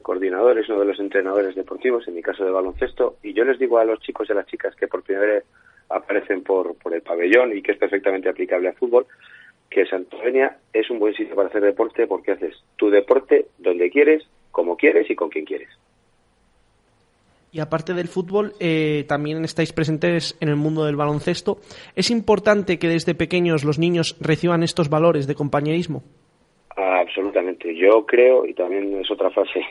coordinadores, 0.08 0.70
uno 0.70 0.80
de 0.80 0.86
los 0.86 1.00
entrenadores 1.02 1.54
deportivos, 1.54 2.08
en 2.08 2.16
mi 2.16 2.22
caso 2.22 2.46
de 2.46 2.52
baloncesto, 2.52 3.18
y 3.22 3.34
yo 3.34 3.44
les 3.44 3.60
digo 3.60 3.78
a 3.78 3.84
los 3.84 4.00
chicos 4.00 4.30
y 4.30 4.32
a 4.32 4.36
las 4.36 4.48
chicas 4.48 4.74
que 4.74 4.88
por 4.88 5.04
primera 5.04 5.26
vez 5.26 5.44
aparecen 5.90 6.44
por, 6.44 6.78
por 6.78 6.94
el 6.94 7.02
pabellón 7.02 7.58
y 7.58 7.62
que 7.62 7.74
es 7.74 7.78
perfectamente 7.78 8.30
aplicable 8.30 8.70
al 8.70 8.76
fútbol, 8.76 9.06
que 9.70 9.86
Santovenia 9.86 10.60
es 10.72 10.90
un 10.90 11.00
buen 11.00 11.14
sitio 11.14 11.36
para 11.36 11.50
hacer 11.50 11.62
deporte 11.62 12.08
porque 12.08 12.32
haces 12.32 12.56
tu 12.78 12.90
deporte 12.90 13.48
donde 13.58 13.90
quieres, 13.90 14.24
como 14.50 14.78
quieres 14.78 15.10
y 15.10 15.16
con 15.16 15.28
quien 15.28 15.44
quieres. 15.44 15.68
Y 17.52 17.60
aparte 17.60 17.94
del 17.94 18.08
fútbol, 18.08 18.54
eh, 18.62 19.04
también 19.10 19.44
estáis 19.44 19.74
presentes 19.74 20.38
en 20.40 20.48
el 20.48 20.56
mundo 20.56 20.86
del 20.86 20.96
baloncesto. 20.96 21.58
¿Es 21.98 22.12
importante 22.12 22.80
que 22.80 22.88
desde 22.88 23.14
pequeños 23.14 23.66
los 23.66 23.78
niños 23.78 24.16
reciban 24.22 24.64
estos 24.64 24.88
valores 24.90 25.28
de 25.28 25.36
compañerismo? 25.36 26.02
Ah, 26.78 27.02
absolutamente. 27.02 27.76
Yo 27.76 28.06
creo, 28.06 28.46
y 28.46 28.54
también 28.54 28.98
es 29.02 29.12
otra 29.12 29.32
frase 29.32 29.66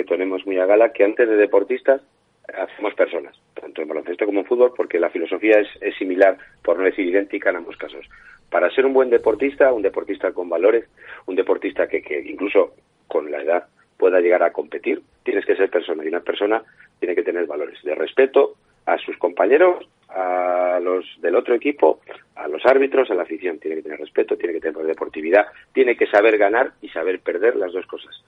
que 0.00 0.04
tenemos 0.04 0.46
muy 0.46 0.58
a 0.58 0.64
gala, 0.64 0.92
que 0.92 1.04
antes 1.04 1.28
de 1.28 1.36
deportistas 1.36 2.00
hacemos 2.48 2.94
personas, 2.94 3.36
tanto 3.54 3.82
en 3.82 3.88
baloncesto 3.88 4.24
como 4.24 4.40
en 4.40 4.46
fútbol, 4.46 4.72
porque 4.74 4.98
la 4.98 5.10
filosofía 5.10 5.60
es, 5.60 5.68
es 5.82 5.94
similar, 5.96 6.38
por 6.62 6.78
no 6.78 6.84
decir 6.84 7.06
idéntica 7.06 7.50
en 7.50 7.56
ambos 7.56 7.76
casos. 7.76 8.06
Para 8.48 8.70
ser 8.70 8.86
un 8.86 8.94
buen 8.94 9.10
deportista, 9.10 9.72
un 9.72 9.82
deportista 9.82 10.32
con 10.32 10.48
valores, 10.48 10.86
un 11.26 11.36
deportista 11.36 11.86
que, 11.86 12.02
que 12.02 12.18
incluso 12.20 12.74
con 13.08 13.30
la 13.30 13.42
edad 13.42 13.66
pueda 13.98 14.20
llegar 14.20 14.42
a 14.42 14.52
competir, 14.52 15.02
tienes 15.22 15.44
que 15.44 15.54
ser 15.54 15.68
persona 15.68 16.02
y 16.02 16.08
una 16.08 16.20
persona 16.20 16.62
tiene 16.98 17.14
que 17.14 17.22
tener 17.22 17.46
valores 17.46 17.80
de 17.82 17.94
respeto 17.94 18.54
a 18.86 18.96
sus 18.96 19.18
compañeros, 19.18 19.86
a 20.08 20.80
los 20.82 21.04
del 21.20 21.36
otro 21.36 21.54
equipo, 21.54 22.00
a 22.34 22.48
los 22.48 22.64
árbitros, 22.64 23.10
a 23.10 23.14
la 23.14 23.22
afición. 23.22 23.58
Tiene 23.58 23.76
que 23.76 23.82
tener 23.82 24.00
respeto, 24.00 24.36
tiene 24.38 24.54
que 24.54 24.60
tener 24.60 24.86
deportividad, 24.86 25.46
tiene 25.74 25.94
que 25.96 26.06
saber 26.06 26.38
ganar 26.38 26.72
y 26.80 26.88
saber 26.88 27.20
perder 27.20 27.56
las 27.56 27.72
dos 27.72 27.86
cosas. 27.86 28.24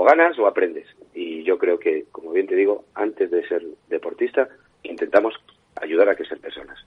O 0.00 0.04
ganas 0.04 0.38
o 0.38 0.46
aprendes. 0.46 0.86
Y 1.14 1.42
yo 1.44 1.58
creo 1.58 1.78
que, 1.78 2.04
como 2.10 2.32
bien 2.32 2.46
te 2.46 2.56
digo, 2.56 2.86
antes 2.94 3.30
de 3.30 3.46
ser 3.46 3.62
deportista, 3.90 4.48
intentamos 4.82 5.34
ayudar 5.76 6.08
a 6.08 6.14
que 6.14 6.24
sean 6.24 6.40
personas. 6.40 6.78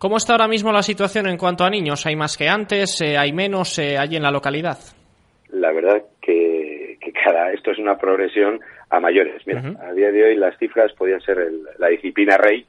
¿Cómo 0.00 0.16
está 0.16 0.32
ahora 0.32 0.48
mismo 0.48 0.72
la 0.72 0.82
situación 0.82 1.28
en 1.28 1.38
cuanto 1.38 1.62
a 1.62 1.70
niños? 1.70 2.04
¿Hay 2.06 2.16
más 2.16 2.36
que 2.36 2.48
antes? 2.48 3.00
Eh, 3.02 3.16
¿Hay 3.16 3.32
menos? 3.32 3.78
Eh, 3.78 3.96
¿Hay 3.96 4.16
en 4.16 4.24
la 4.24 4.32
localidad? 4.32 4.78
La 5.50 5.70
verdad 5.70 6.02
que, 6.20 6.98
que 7.00 7.12
cada 7.12 7.52
esto 7.52 7.70
es 7.70 7.78
una 7.78 7.96
progresión 7.98 8.58
a 8.90 8.98
mayores. 8.98 9.46
Mira, 9.46 9.72
a 9.88 9.92
día 9.92 10.10
de 10.10 10.24
hoy 10.24 10.34
las 10.34 10.58
cifras 10.58 10.92
podían 10.94 11.20
ser 11.20 11.38
el, 11.38 11.62
la 11.78 11.86
disciplina 11.86 12.36
rey, 12.36 12.66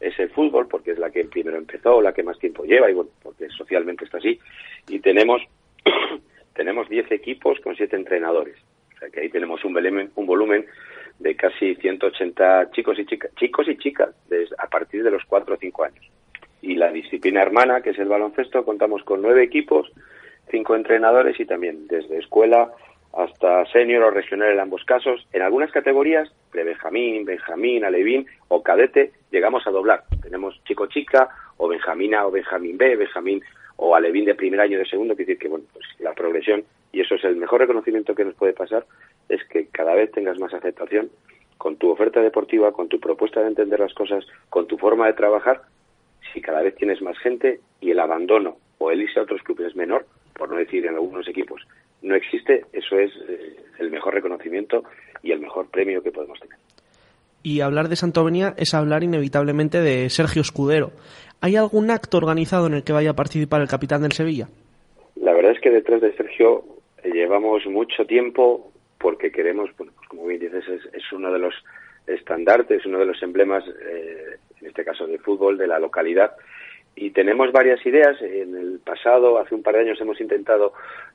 es 0.00 0.18
el 0.18 0.30
fútbol, 0.30 0.66
porque 0.66 0.90
es 0.90 0.98
la 0.98 1.10
que 1.10 1.24
primero 1.26 1.56
empezó, 1.56 2.02
la 2.02 2.12
que 2.12 2.24
más 2.24 2.36
tiempo 2.40 2.64
lleva, 2.64 2.90
y 2.90 2.94
bueno, 2.94 3.10
porque 3.22 3.48
socialmente 3.50 4.06
está 4.06 4.18
así. 4.18 4.40
Y 4.88 4.98
tenemos 4.98 5.40
tenemos 6.56 6.88
10 6.88 7.12
equipos 7.12 7.60
con 7.60 7.76
7 7.76 7.94
entrenadores. 7.94 8.56
O 8.94 8.98
sea 8.98 9.08
que 9.10 9.20
ahí 9.20 9.28
tenemos 9.28 9.64
un 9.64 9.74
volumen, 9.74 10.10
un 10.14 10.26
volumen 10.26 10.66
de 11.18 11.36
casi 11.36 11.74
180 11.76 12.70
chicos 12.72 12.98
y 12.98 13.06
chicas, 13.06 13.30
chicos 13.36 13.68
y 13.68 13.76
chicas 13.76 14.10
desde, 14.28 14.54
a 14.58 14.66
partir 14.68 15.02
de 15.02 15.10
los 15.10 15.24
4 15.24 15.54
o 15.54 15.58
5 15.58 15.84
años. 15.84 16.04
Y 16.62 16.76
la 16.76 16.90
disciplina 16.90 17.42
hermana, 17.42 17.82
que 17.82 17.90
es 17.90 17.98
el 17.98 18.08
baloncesto, 18.08 18.64
contamos 18.64 19.02
con 19.04 19.22
9 19.22 19.42
equipos, 19.42 19.92
5 20.50 20.76
entrenadores 20.76 21.38
y 21.38 21.44
también 21.44 21.86
desde 21.86 22.18
escuela 22.18 22.72
hasta 23.16 23.64
senior 23.66 24.02
o 24.02 24.10
regional 24.10 24.52
en 24.52 24.60
ambos 24.60 24.84
casos. 24.84 25.26
En 25.32 25.42
algunas 25.42 25.70
categorías, 25.70 26.32
de 26.52 26.64
Benjamín, 26.64 27.24
Benjamín, 27.24 27.84
Alevín 27.84 28.26
o 28.48 28.62
cadete, 28.62 29.12
llegamos 29.30 29.66
a 29.66 29.70
doblar. 29.70 30.04
Tenemos 30.22 30.60
chico-chica 30.64 31.28
o 31.58 31.68
Benjamina 31.68 32.26
o 32.26 32.30
Benjamín 32.30 32.78
B, 32.78 32.96
Benjamín 32.96 33.42
o 33.76 33.94
Alevín 33.94 34.24
de 34.24 34.34
primer 34.34 34.60
año 34.60 34.78
de 34.78 34.86
segundo, 34.86 35.14
que 35.14 35.24
decir 35.24 35.38
que 35.38 35.48
bueno, 35.48 35.64
pues 35.72 35.84
la 35.98 36.12
progresión, 36.12 36.64
y 36.94 37.00
eso 37.00 37.16
es 37.16 37.24
el 37.24 37.36
mejor 37.36 37.60
reconocimiento 37.60 38.14
que 38.14 38.24
nos 38.24 38.34
puede 38.34 38.52
pasar, 38.52 38.86
es 39.28 39.42
que 39.44 39.66
cada 39.66 39.94
vez 39.94 40.12
tengas 40.12 40.38
más 40.38 40.54
aceptación 40.54 41.10
con 41.58 41.76
tu 41.76 41.90
oferta 41.90 42.20
deportiva, 42.20 42.72
con 42.72 42.88
tu 42.88 43.00
propuesta 43.00 43.40
de 43.40 43.48
entender 43.48 43.80
las 43.80 43.92
cosas, 43.94 44.24
con 44.48 44.68
tu 44.68 44.78
forma 44.78 45.06
de 45.06 45.14
trabajar, 45.14 45.62
si 46.32 46.40
cada 46.40 46.62
vez 46.62 46.76
tienes 46.76 47.02
más 47.02 47.18
gente 47.18 47.60
y 47.80 47.90
el 47.90 47.98
abandono 47.98 48.56
o 48.78 48.92
el 48.92 49.02
irse 49.02 49.18
a 49.18 49.24
otros 49.24 49.42
clubes 49.42 49.68
es 49.68 49.76
menor, 49.76 50.06
por 50.34 50.48
no 50.48 50.56
decir 50.56 50.86
en 50.86 50.94
algunos 50.94 51.26
equipos, 51.26 51.62
no 52.02 52.14
existe, 52.14 52.64
eso 52.72 52.96
es 52.96 53.10
eh, 53.28 53.56
el 53.80 53.90
mejor 53.90 54.14
reconocimiento 54.14 54.84
y 55.22 55.32
el 55.32 55.40
mejor 55.40 55.68
premio 55.70 56.02
que 56.02 56.12
podemos 56.12 56.38
tener. 56.38 56.58
Y 57.42 57.60
hablar 57.60 57.88
de 57.88 57.96
Santovenia 57.96 58.54
es 58.56 58.72
hablar 58.72 59.02
inevitablemente 59.02 59.80
de 59.80 60.08
Sergio 60.10 60.42
Escudero. 60.42 60.92
¿Hay 61.40 61.56
algún 61.56 61.90
acto 61.90 62.18
organizado 62.18 62.66
en 62.66 62.74
el 62.74 62.84
que 62.84 62.92
vaya 62.92 63.10
a 63.10 63.16
participar 63.16 63.60
el 63.62 63.68
capitán 63.68 64.02
del 64.02 64.12
Sevilla? 64.12 64.48
La 65.16 65.32
verdad 65.32 65.52
es 65.52 65.60
que 65.60 65.70
detrás 65.70 66.00
de 66.00 66.14
Sergio 66.16 66.64
llevamos 67.04 67.66
mucho 67.66 68.06
tiempo 68.06 68.72
porque 68.98 69.30
queremos, 69.30 69.70
bueno, 69.76 69.92
pues 69.96 70.08
como 70.08 70.26
bien 70.26 70.40
dices, 70.40 70.66
es, 70.68 70.94
es, 70.94 71.12
uno 71.12 71.32
de 71.32 71.38
los 71.38 71.54
estandartes, 72.06 72.86
uno 72.86 72.98
de 72.98 73.06
los 73.06 73.22
emblemas, 73.22 73.64
eh, 73.66 74.38
en 74.60 74.66
este 74.66 74.84
caso 74.84 75.06
de 75.06 75.18
fútbol, 75.18 75.58
de 75.58 75.66
la 75.66 75.78
localidad 75.78 76.34
y 76.96 77.10
tenemos 77.10 77.52
varias 77.52 77.84
ideas. 77.86 78.20
En 78.22 78.54
el 78.56 78.80
pasado, 78.84 79.38
hace 79.38 79.54
un 79.54 79.62
par 79.62 79.74
de 79.74 79.80
años, 79.80 80.00
hemos 80.00 80.20
intentado 80.20 80.72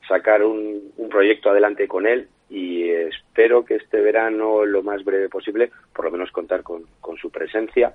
sacar 0.08 0.44
un, 0.44 0.92
un, 0.98 1.10
proyecto 1.10 1.50
adelante 1.50 1.88
con 1.88 2.06
él 2.06 2.28
y 2.50 2.90
espero 2.90 3.64
que 3.64 3.76
este 3.76 4.02
verano, 4.02 4.66
lo 4.66 4.84
más 4.84 5.04
breve 5.04 5.30
posible, 5.30 5.72
por 5.94 6.06
lo 6.06 6.12
menos 6.12 6.32
contar 6.32 6.64
con, 6.64 6.84
con 7.00 7.18
su 7.18 7.30
presencia, 7.32 7.94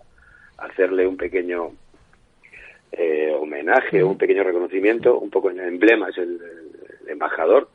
hacerle 0.59 1.07
un 1.07 1.17
pequeño 1.17 1.73
eh, 2.93 3.35
homenaje, 3.39 4.03
un 4.03 4.17
pequeño 4.17 4.45
reconocimiento, 4.45 5.19
un 5.19 5.31
poco 5.31 5.51
en 5.51 5.59
el 5.59 5.69
emblema, 5.69 6.09
es 6.09 6.19
el, 6.19 6.41
el 7.03 7.11
embajador 7.11 7.69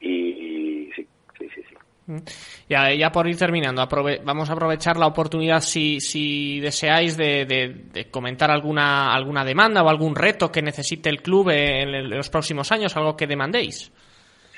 y, 0.00 0.08
y 0.08 0.92
sí, 0.94 1.06
sí, 1.38 1.48
sí. 1.54 1.62
sí. 1.68 1.74
Ya, 2.68 2.92
ya 2.94 3.10
por 3.10 3.26
ir 3.26 3.36
terminando, 3.36 3.82
aprove 3.82 4.20
vamos 4.24 4.48
a 4.48 4.52
aprovechar 4.52 4.96
la 4.96 5.06
oportunidad 5.06 5.60
si, 5.60 6.00
si 6.00 6.60
deseáis 6.60 7.16
de, 7.16 7.44
de, 7.46 7.74
de, 7.92 8.10
comentar 8.10 8.50
alguna, 8.50 9.12
alguna 9.12 9.44
demanda 9.44 9.82
o 9.82 9.88
algún 9.88 10.14
reto 10.14 10.50
que 10.50 10.62
necesite 10.62 11.08
el 11.08 11.22
club 11.22 11.50
en, 11.50 11.94
en 11.94 12.10
los 12.10 12.30
próximos 12.30 12.70
años, 12.72 12.96
algo 12.96 13.16
que 13.16 13.26
demandéis. 13.26 13.92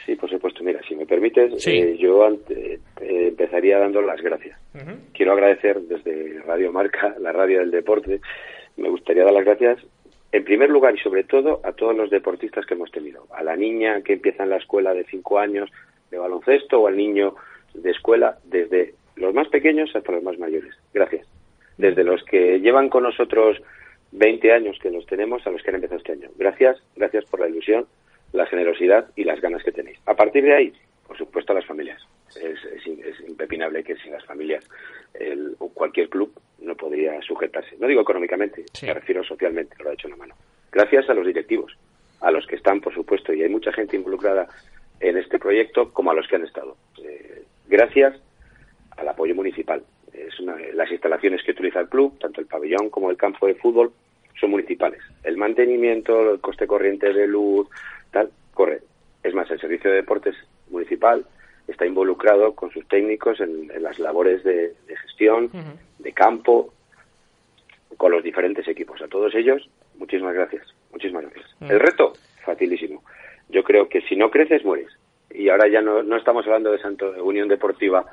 Sí, 0.05 0.15
por 0.17 0.31
supuesto. 0.31 0.65
Mira, 0.65 0.81
si 0.89 0.95
me 0.95 1.05
permites, 1.05 1.63
sí. 1.63 1.71
eh, 1.73 1.97
yo 1.99 2.25
ante, 2.25 2.81
eh, 3.01 3.29
empezaría 3.29 3.79
dando 3.79 4.01
las 4.01 4.21
gracias. 4.23 4.59
Uh 4.75 4.79
-huh. 4.79 4.97
Quiero 5.13 5.33
agradecer 5.33 5.81
desde 5.83 6.41
Radio 6.47 6.73
Marca, 6.73 7.15
la 7.21 7.31
radio 7.33 7.59
del 7.61 7.71
deporte, 7.71 8.21
me 8.79 8.89
gustaría 8.89 9.25
dar 9.25 9.35
las 9.35 9.45
gracias 9.45 9.79
en 10.33 10.45
primer 10.45 10.71
lugar 10.71 10.95
y 10.95 10.99
sobre 10.99 11.25
todo 11.25 11.61
a 11.65 11.73
todos 11.73 11.97
los 11.97 12.11
deportistas 12.11 12.67
que 12.67 12.75
hemos 12.75 12.91
tenido. 12.91 13.27
A 13.33 13.43
la 13.43 13.57
niña 13.57 14.03
que 14.03 14.15
empieza 14.15 14.43
en 14.43 14.51
la 14.51 14.59
escuela 14.59 14.93
de 14.93 15.05
cinco 15.05 15.39
años, 15.39 15.71
de 16.11 16.19
baloncesto 16.19 16.81
o 16.81 16.87
al 16.87 16.97
niño 16.97 17.35
de 17.75 17.91
escuela, 17.91 18.39
desde 18.45 18.95
los 19.17 19.35
más 19.35 19.49
pequeños 19.49 19.95
hasta 19.95 20.13
los 20.13 20.23
más 20.23 20.39
mayores. 20.39 20.75
Gracias. 20.93 21.27
Desde 21.77 22.05
los 22.05 22.23
que 22.25 22.61
llevan 22.61 22.89
con 22.89 23.05
nosotros 23.05 23.61
20 24.13 24.53
años 24.53 24.79
que 24.81 24.91
los 24.91 25.07
tenemos 25.07 25.47
a 25.47 25.51
los 25.51 25.63
que 25.63 25.71
han 25.71 25.77
empezado 25.77 25.99
este 25.99 26.13
año. 26.13 26.29
Gracias, 26.37 26.83
gracias 26.97 27.25
por 27.27 27.41
la 27.41 27.49
ilusión, 27.49 27.87
la 28.33 28.47
generosidad 28.47 29.09
y 29.17 29.25
las 29.25 29.41
ganas 29.41 29.63
que 29.63 29.73
tenéis. 29.73 29.99
A 30.07 30.15
partir 30.15 30.45
de 30.45 30.55
ahí, 30.55 30.73
por 31.07 31.17
supuesto, 31.17 31.53
a 31.53 31.57
las 31.57 31.67
familias. 31.67 32.03
Es, 32.37 32.65
es, 32.65 32.87
es 32.87 33.29
impepinable 33.29 33.83
que 33.83 33.97
sin 33.97 34.13
las 34.13 34.25
familias 34.25 34.65
el, 35.15 35.57
cualquier 35.75 36.09
club 36.09 36.33
no 36.61 36.77
podría 36.77 37.21
sujetarse. 37.23 37.77
No 37.79 37.87
digo 37.87 38.03
económicamente, 38.03 38.65
sí. 38.73 38.87
me 38.87 38.95
refiero 38.95 39.25
socialmente, 39.25 39.77
lo 39.83 39.91
ha 39.91 39.95
hecho 39.95 40.09
una 40.09 40.17
mano. 40.17 40.35
Gracias 40.71 41.09
a 41.09 41.15
los 41.15 41.27
directivos, 41.27 41.77
a 42.21 42.31
los 42.31 42.47
que 42.47 42.57
están, 42.57 42.81
por 42.81 42.95
supuesto, 42.95 43.33
y 43.33 43.43
hay 43.43 43.49
mucha 43.49 43.73
gente 43.73 43.97
involucrada 43.97 44.49
en 45.01 45.17
este 45.17 45.39
proyecto 45.39 45.93
como 45.93 46.11
a 46.11 46.15
los 46.15 46.27
que 46.29 46.37
han 46.37 46.45
estado. 46.45 46.77
Eh, 47.03 47.45
gracias 47.69 48.21
al 48.97 49.09
apoyo 49.09 49.35
municipal. 49.35 49.83
Es 50.13 50.39
una, 50.41 50.57
las 50.75 50.91
instalaciones 50.91 51.43
que 51.45 51.53
utiliza 51.53 51.81
el 51.81 51.89
club, 51.89 52.19
tanto 52.19 52.41
el 52.41 52.47
pabellón 52.47 52.91
como 52.91 53.11
el 53.11 53.17
campo 53.17 53.47
de 53.47 53.55
fútbol, 53.55 53.93
son 54.41 54.51
municipales. 54.51 55.01
El 55.23 55.37
mantenimiento, 55.37 56.33
el 56.33 56.41
coste 56.41 56.67
corriente 56.67 57.13
de 57.13 57.27
luz, 57.27 57.69
tal, 58.11 58.31
corre. 58.53 58.81
Es 59.23 59.35
más, 59.35 59.51
el 59.51 59.61
servicio 59.61 59.91
de 59.91 59.97
deportes 59.97 60.35
municipal 60.71 61.25
está 61.69 61.87
involucrado 61.87 62.55
con 62.55 62.71
sus 62.71 62.87
técnicos 62.89 63.41
en, 63.41 63.71
en 63.71 63.83
las 63.83 63.99
labores 63.99 64.43
de, 64.43 64.75
de 64.87 64.97
gestión, 64.97 65.45
uh 65.45 65.57
-huh. 65.57 65.79
de 65.99 66.13
campo, 66.13 66.73
con 67.97 68.11
los 68.11 68.23
diferentes 68.23 68.67
equipos. 68.67 69.01
A 69.03 69.09
todos 69.09 69.35
ellos, 69.35 69.69
muchísimas 69.97 70.35
gracias. 70.35 70.67
Muchísimas 70.91 71.23
gracias. 71.25 71.47
Uh 71.61 71.65
-huh. 71.65 71.71
El 71.73 71.81
reto, 71.81 72.13
facilísimo. 72.45 73.03
Yo 73.49 73.63
creo 73.63 73.89
que 73.89 74.01
si 74.03 74.17
no 74.17 74.31
creces, 74.31 74.65
mueres. 74.65 74.91
Y 75.31 75.49
ahora 75.51 75.69
ya 75.69 75.83
no, 75.83 76.03
no 76.03 76.17
estamos 76.17 76.47
hablando 76.47 76.73
de 76.73 76.79
Santo 76.79 77.13
de 77.13 77.21
Unión 77.21 77.49
Deportiva 77.49 78.07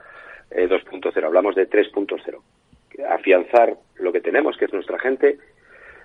eh, 0.51 0.67
2.0, 0.67 1.23
hablamos 1.23 1.55
de 1.55 1.69
3.0. 1.69 2.41
Afianzar 3.09 3.75
lo 3.95 4.11
que 4.11 4.21
tenemos, 4.21 4.57
que 4.57 4.65
es 4.65 4.73
nuestra 4.73 4.99
gente, 4.99 5.37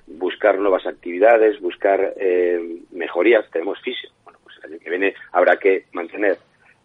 buscar 0.07 0.59
nuevas 0.59 0.87
actividades, 0.87 1.61
buscar 1.61 2.15
eh, 2.17 2.81
mejorías. 2.91 3.49
Tenemos 3.51 3.81
fisio. 3.81 4.11
Bueno, 4.25 4.39
pues 4.43 4.57
el 4.59 4.73
año 4.73 4.81
que 4.83 4.91
viene 4.91 5.15
habrá 5.33 5.57
que 5.57 5.85
mantener 5.93 6.39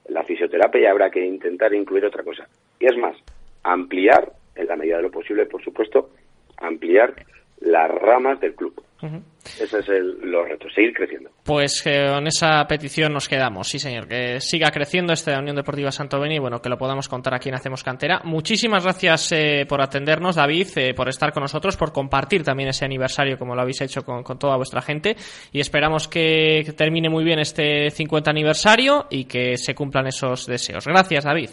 la 0.10 0.24
fisioterapia 0.24 0.82
y 0.82 0.86
habrá 0.86 1.10
que 1.10 1.26
intentar 1.26 1.74
incluir 1.74 2.06
otra 2.06 2.24
cosa. 2.24 2.48
Y 2.80 2.86
es 2.86 2.98
más, 2.98 3.16
ampliar, 3.64 4.32
en 4.56 4.68
la 4.68 4.76
medida 4.76 4.98
de 4.98 5.04
lo 5.04 5.12
posible, 5.12 5.46
por 5.46 5.64
supuesto, 5.64 6.10
ampliar 6.58 7.16
las 7.60 7.90
ramas 7.90 8.40
del 8.40 8.56
club. 8.56 8.82
Uh 9.06 9.18
-huh. 9.18 9.24
Ese 9.62 9.80
es 9.80 9.90
el, 9.90 10.18
los 10.32 10.50
retos, 10.50 10.74
seguir 10.74 10.94
creciendo. 10.94 11.30
Pues 11.44 11.86
eh, 11.86 12.08
con 12.12 12.26
esa 12.26 12.66
petición 12.68 13.14
nos 13.14 13.30
quedamos, 13.30 13.68
sí 13.68 13.78
señor, 13.78 14.08
que 14.08 14.42
siga 14.42 14.72
creciendo 14.72 15.14
esta 15.14 15.38
Unión 15.38 15.56
Deportiva 15.56 15.92
Santo 15.92 16.20
Beni 16.20 16.36
y 16.36 16.40
bueno, 16.40 16.60
que 16.60 16.70
lo 16.70 16.78
podamos 16.78 17.08
contar 17.08 17.36
aquí 17.36 17.50
en 17.50 17.56
Hacemos 17.56 17.84
Cantera. 17.84 18.22
Muchísimas 18.24 18.84
gracias 18.84 19.32
eh, 19.32 19.66
por 19.70 19.82
atendernos, 19.82 20.36
David, 20.36 20.68
eh, 20.78 20.94
por 20.96 21.08
estar 21.10 21.32
con 21.32 21.42
nosotros, 21.42 21.78
por 21.78 21.94
compartir 21.94 22.44
también 22.44 22.70
ese 22.70 22.86
aniversario 22.86 23.38
como 23.38 23.54
lo 23.54 23.62
habéis 23.62 23.82
hecho 23.82 24.04
con, 24.04 24.24
con 24.24 24.40
toda 24.40 24.58
vuestra 24.58 24.82
gente 24.82 25.16
y 25.52 25.60
esperamos 25.60 26.08
que, 26.08 26.64
que 26.66 26.74
termine 26.74 27.10
muy 27.10 27.24
bien 27.24 27.38
este 27.40 27.92
50 27.92 28.32
aniversario 28.32 29.06
y 29.12 29.26
que 29.26 29.58
se 29.58 29.76
cumplan 29.76 30.08
esos 30.08 30.48
deseos. 30.48 30.88
Gracias, 30.88 31.24
David. 31.24 31.50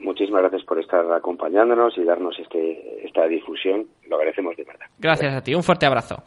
Muchísimas 0.00 0.42
gracias 0.42 0.62
por 0.62 0.78
estar 0.78 1.04
acompañándonos 1.12 1.98
y 1.98 2.04
darnos 2.04 2.38
este, 2.38 3.04
esta 3.04 3.26
difusión. 3.26 3.86
Lo 4.08 4.16
agradecemos 4.16 4.56
de 4.56 4.64
verdad. 4.64 4.86
Gracias 4.98 5.34
a 5.34 5.42
ti. 5.42 5.54
Un 5.54 5.64
fuerte 5.64 5.86
abrazo. 5.86 6.22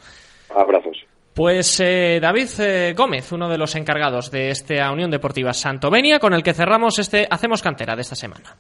Abrazos. 0.56 1.06
Pues 1.34 1.80
eh, 1.80 2.20
David 2.22 2.50
eh, 2.60 2.94
Gómez, 2.96 3.32
uno 3.32 3.48
de 3.48 3.58
los 3.58 3.76
encargados 3.76 4.30
de 4.32 4.50
esta 4.50 4.92
Unión 4.92 5.10
Deportiva 5.10 5.54
Santovenia, 5.54 6.20
con 6.20 6.34
el 6.34 6.44
que 6.44 6.54
cerramos 6.54 7.00
este 7.00 7.26
Hacemos 7.30 7.62
Cantera 7.62 7.96
de 7.96 8.02
esta 8.02 8.16
semana. 8.16 8.58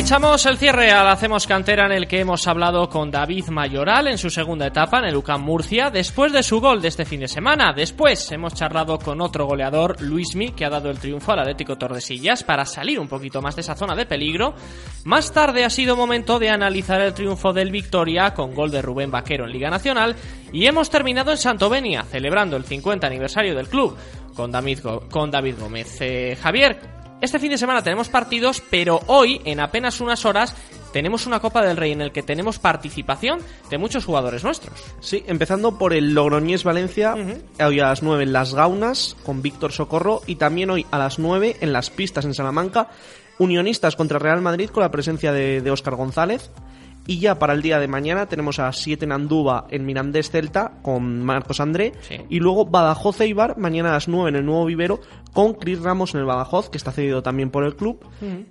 Echamos 0.00 0.46
el 0.46 0.56
cierre 0.56 0.90
al 0.92 1.08
Hacemos 1.08 1.46
Cantera 1.46 1.84
en 1.84 1.92
el 1.92 2.08
que 2.08 2.20
hemos 2.20 2.46
hablado 2.48 2.88
con 2.88 3.10
David 3.10 3.48
Mayoral 3.48 4.08
en 4.08 4.16
su 4.16 4.30
segunda 4.30 4.66
etapa 4.66 4.98
en 4.98 5.04
el 5.04 5.16
UCAM 5.16 5.42
Murcia 5.42 5.90
después 5.90 6.32
de 6.32 6.42
su 6.42 6.58
gol 6.58 6.80
de 6.80 6.88
este 6.88 7.04
fin 7.04 7.20
de 7.20 7.28
semana. 7.28 7.74
Después 7.74 8.32
hemos 8.32 8.54
charlado 8.54 8.98
con 8.98 9.20
otro 9.20 9.44
goleador, 9.44 10.00
Luismi, 10.00 10.52
que 10.52 10.64
ha 10.64 10.70
dado 10.70 10.88
el 10.88 10.98
triunfo 10.98 11.32
al 11.32 11.40
Atlético 11.40 11.76
Tordesillas 11.76 12.42
para 12.44 12.64
salir 12.64 12.98
un 12.98 13.08
poquito 13.08 13.42
más 13.42 13.56
de 13.56 13.60
esa 13.60 13.76
zona 13.76 13.94
de 13.94 14.06
peligro. 14.06 14.54
Más 15.04 15.32
tarde 15.32 15.66
ha 15.66 15.70
sido 15.70 15.96
momento 15.96 16.38
de 16.38 16.48
analizar 16.48 17.02
el 17.02 17.12
triunfo 17.12 17.52
del 17.52 17.70
Victoria 17.70 18.32
con 18.32 18.54
gol 18.54 18.70
de 18.70 18.80
Rubén 18.80 19.10
Vaquero 19.10 19.44
en 19.44 19.52
Liga 19.52 19.68
Nacional 19.68 20.16
y 20.50 20.64
hemos 20.64 20.88
terminado 20.88 21.30
en 21.30 21.36
Santovenia 21.36 22.04
celebrando 22.04 22.56
el 22.56 22.64
50 22.64 23.06
aniversario 23.06 23.54
del 23.54 23.68
club 23.68 23.98
con 24.34 24.50
David, 24.50 25.58
Gómez. 25.60 26.00
Eh, 26.00 26.38
Javier, 26.40 26.99
este 27.20 27.38
fin 27.38 27.50
de 27.50 27.58
semana 27.58 27.82
tenemos 27.82 28.08
partidos, 28.08 28.62
pero 28.70 29.00
hoy, 29.06 29.40
en 29.44 29.60
apenas 29.60 30.00
unas 30.00 30.24
horas, 30.24 30.54
tenemos 30.92 31.26
una 31.26 31.40
Copa 31.40 31.62
del 31.62 31.76
Rey 31.76 31.92
en 31.92 32.00
el 32.00 32.12
que 32.12 32.22
tenemos 32.22 32.58
participación 32.58 33.40
de 33.68 33.78
muchos 33.78 34.04
jugadores 34.04 34.42
nuestros. 34.42 34.82
Sí, 35.00 35.22
empezando 35.26 35.78
por 35.78 35.92
el 35.92 36.14
Logroñés 36.14 36.64
Valencia, 36.64 37.14
hoy 37.64 37.80
a 37.80 37.88
las 37.88 38.02
9 38.02 38.24
en 38.24 38.32
Las 38.32 38.54
Gaunas 38.54 39.16
con 39.24 39.42
Víctor 39.42 39.72
Socorro 39.72 40.22
y 40.26 40.36
también 40.36 40.70
hoy 40.70 40.86
a 40.90 40.98
las 40.98 41.18
9 41.18 41.58
en 41.60 41.72
Las 41.72 41.90
Pistas 41.90 42.24
en 42.24 42.34
Salamanca, 42.34 42.88
Unionistas 43.38 43.96
contra 43.96 44.18
Real 44.18 44.42
Madrid 44.42 44.70
con 44.70 44.82
la 44.82 44.90
presencia 44.90 45.32
de, 45.32 45.60
de 45.60 45.70
Óscar 45.70 45.94
González. 45.94 46.50
Y 47.06 47.18
ya 47.18 47.38
para 47.38 47.54
el 47.54 47.62
día 47.62 47.78
de 47.80 47.88
mañana 47.88 48.26
tenemos 48.26 48.58
a 48.58 48.72
7 48.72 49.04
en 49.04 49.12
Andúba 49.12 49.66
en 49.70 49.84
Mirandés 49.84 50.30
Celta 50.30 50.72
con 50.82 51.22
Marcos 51.22 51.60
André. 51.60 51.92
Y 52.28 52.38
luego 52.40 52.66
Badajoz 52.66 53.20
Eibar 53.20 53.58
mañana 53.58 53.90
a 53.90 53.94
las 53.94 54.08
9 54.08 54.30
en 54.30 54.36
el 54.36 54.46
nuevo 54.46 54.64
vivero 54.66 55.00
con 55.32 55.54
Chris 55.54 55.80
Ramos 55.80 56.14
en 56.14 56.20
el 56.20 56.26
Badajoz, 56.26 56.70
que 56.70 56.78
está 56.78 56.92
cedido 56.92 57.22
también 57.22 57.50
por 57.50 57.64
el 57.64 57.76
club. 57.76 58.04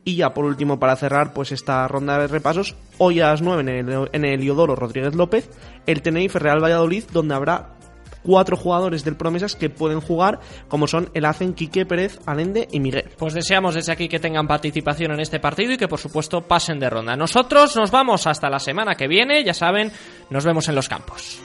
Y 0.04 0.16
ya 0.16 0.34
por 0.34 0.46
último, 0.46 0.80
para 0.80 0.96
cerrar 0.96 1.34
pues 1.34 1.52
esta 1.52 1.88
ronda 1.88 2.20
de 2.20 2.28
repasos, 2.28 2.76
hoy 2.98 3.20
a 3.22 3.28
las 3.28 3.42
9 3.42 3.62
en 3.62 3.70
el, 3.70 4.10
en 4.12 4.26
el 4.26 4.44
Iodoro 4.44 4.76
Rodríguez 4.76 5.16
López, 5.16 5.50
el 5.86 6.02
Tenerife 6.02 6.40
Real 6.40 6.64
Valladolid, 6.64 7.04
donde 7.12 7.36
habrá 7.36 7.79
cuatro 8.24 8.58
jugadores 8.58 9.04
del 9.04 9.16
Promesas 9.16 9.56
que 9.56 9.70
pueden 9.70 10.02
jugar, 10.02 10.40
como 10.68 10.88
son 10.88 11.10
el 11.14 11.26
Hacen, 11.26 11.54
Quique 11.54 11.86
Pérez, 11.86 12.20
Alende 12.26 12.68
y 12.72 12.80
Miguel. 12.80 13.10
Pues 13.18 13.34
deseamos 13.34 13.76
desde 13.76 13.92
aquí 13.92 14.08
que 14.08 14.20
tengan 14.20 14.48
participación 14.48 15.12
en 15.12 15.20
este 15.20 15.40
partido 15.40 15.74
y 15.74 15.78
que 15.78 15.88
por 15.88 16.00
supuesto 16.00 16.42
pasen 16.42 16.80
de 16.80 16.90
ronda. 16.90 17.16
Nosotros 17.16 17.76
nos 17.76 17.92
vamos 17.92 18.28
hasta 18.28 18.50
la 18.50 18.60
semana 18.60 18.96
que 18.96 19.08
viene, 19.08 19.44
ya 19.44 19.54
saben, 19.54 19.92
nos 20.30 20.46
vemos 20.46 20.68
en 20.70 20.76
los 20.76 20.90
campos. 20.90 21.40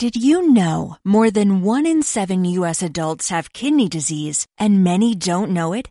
Did 0.00 0.16
you 0.16 0.40
know 0.54 0.96
more 1.04 1.30
than 1.30 1.62
one 1.62 1.84
in 1.84 2.02
seven 2.02 2.46
U.S. 2.46 2.82
adults 2.82 3.28
have 3.28 3.52
kidney 3.52 3.86
disease 3.86 4.46
and 4.56 4.82
many 4.82 5.14
don't 5.14 5.52
know 5.52 5.74
it? 5.74 5.90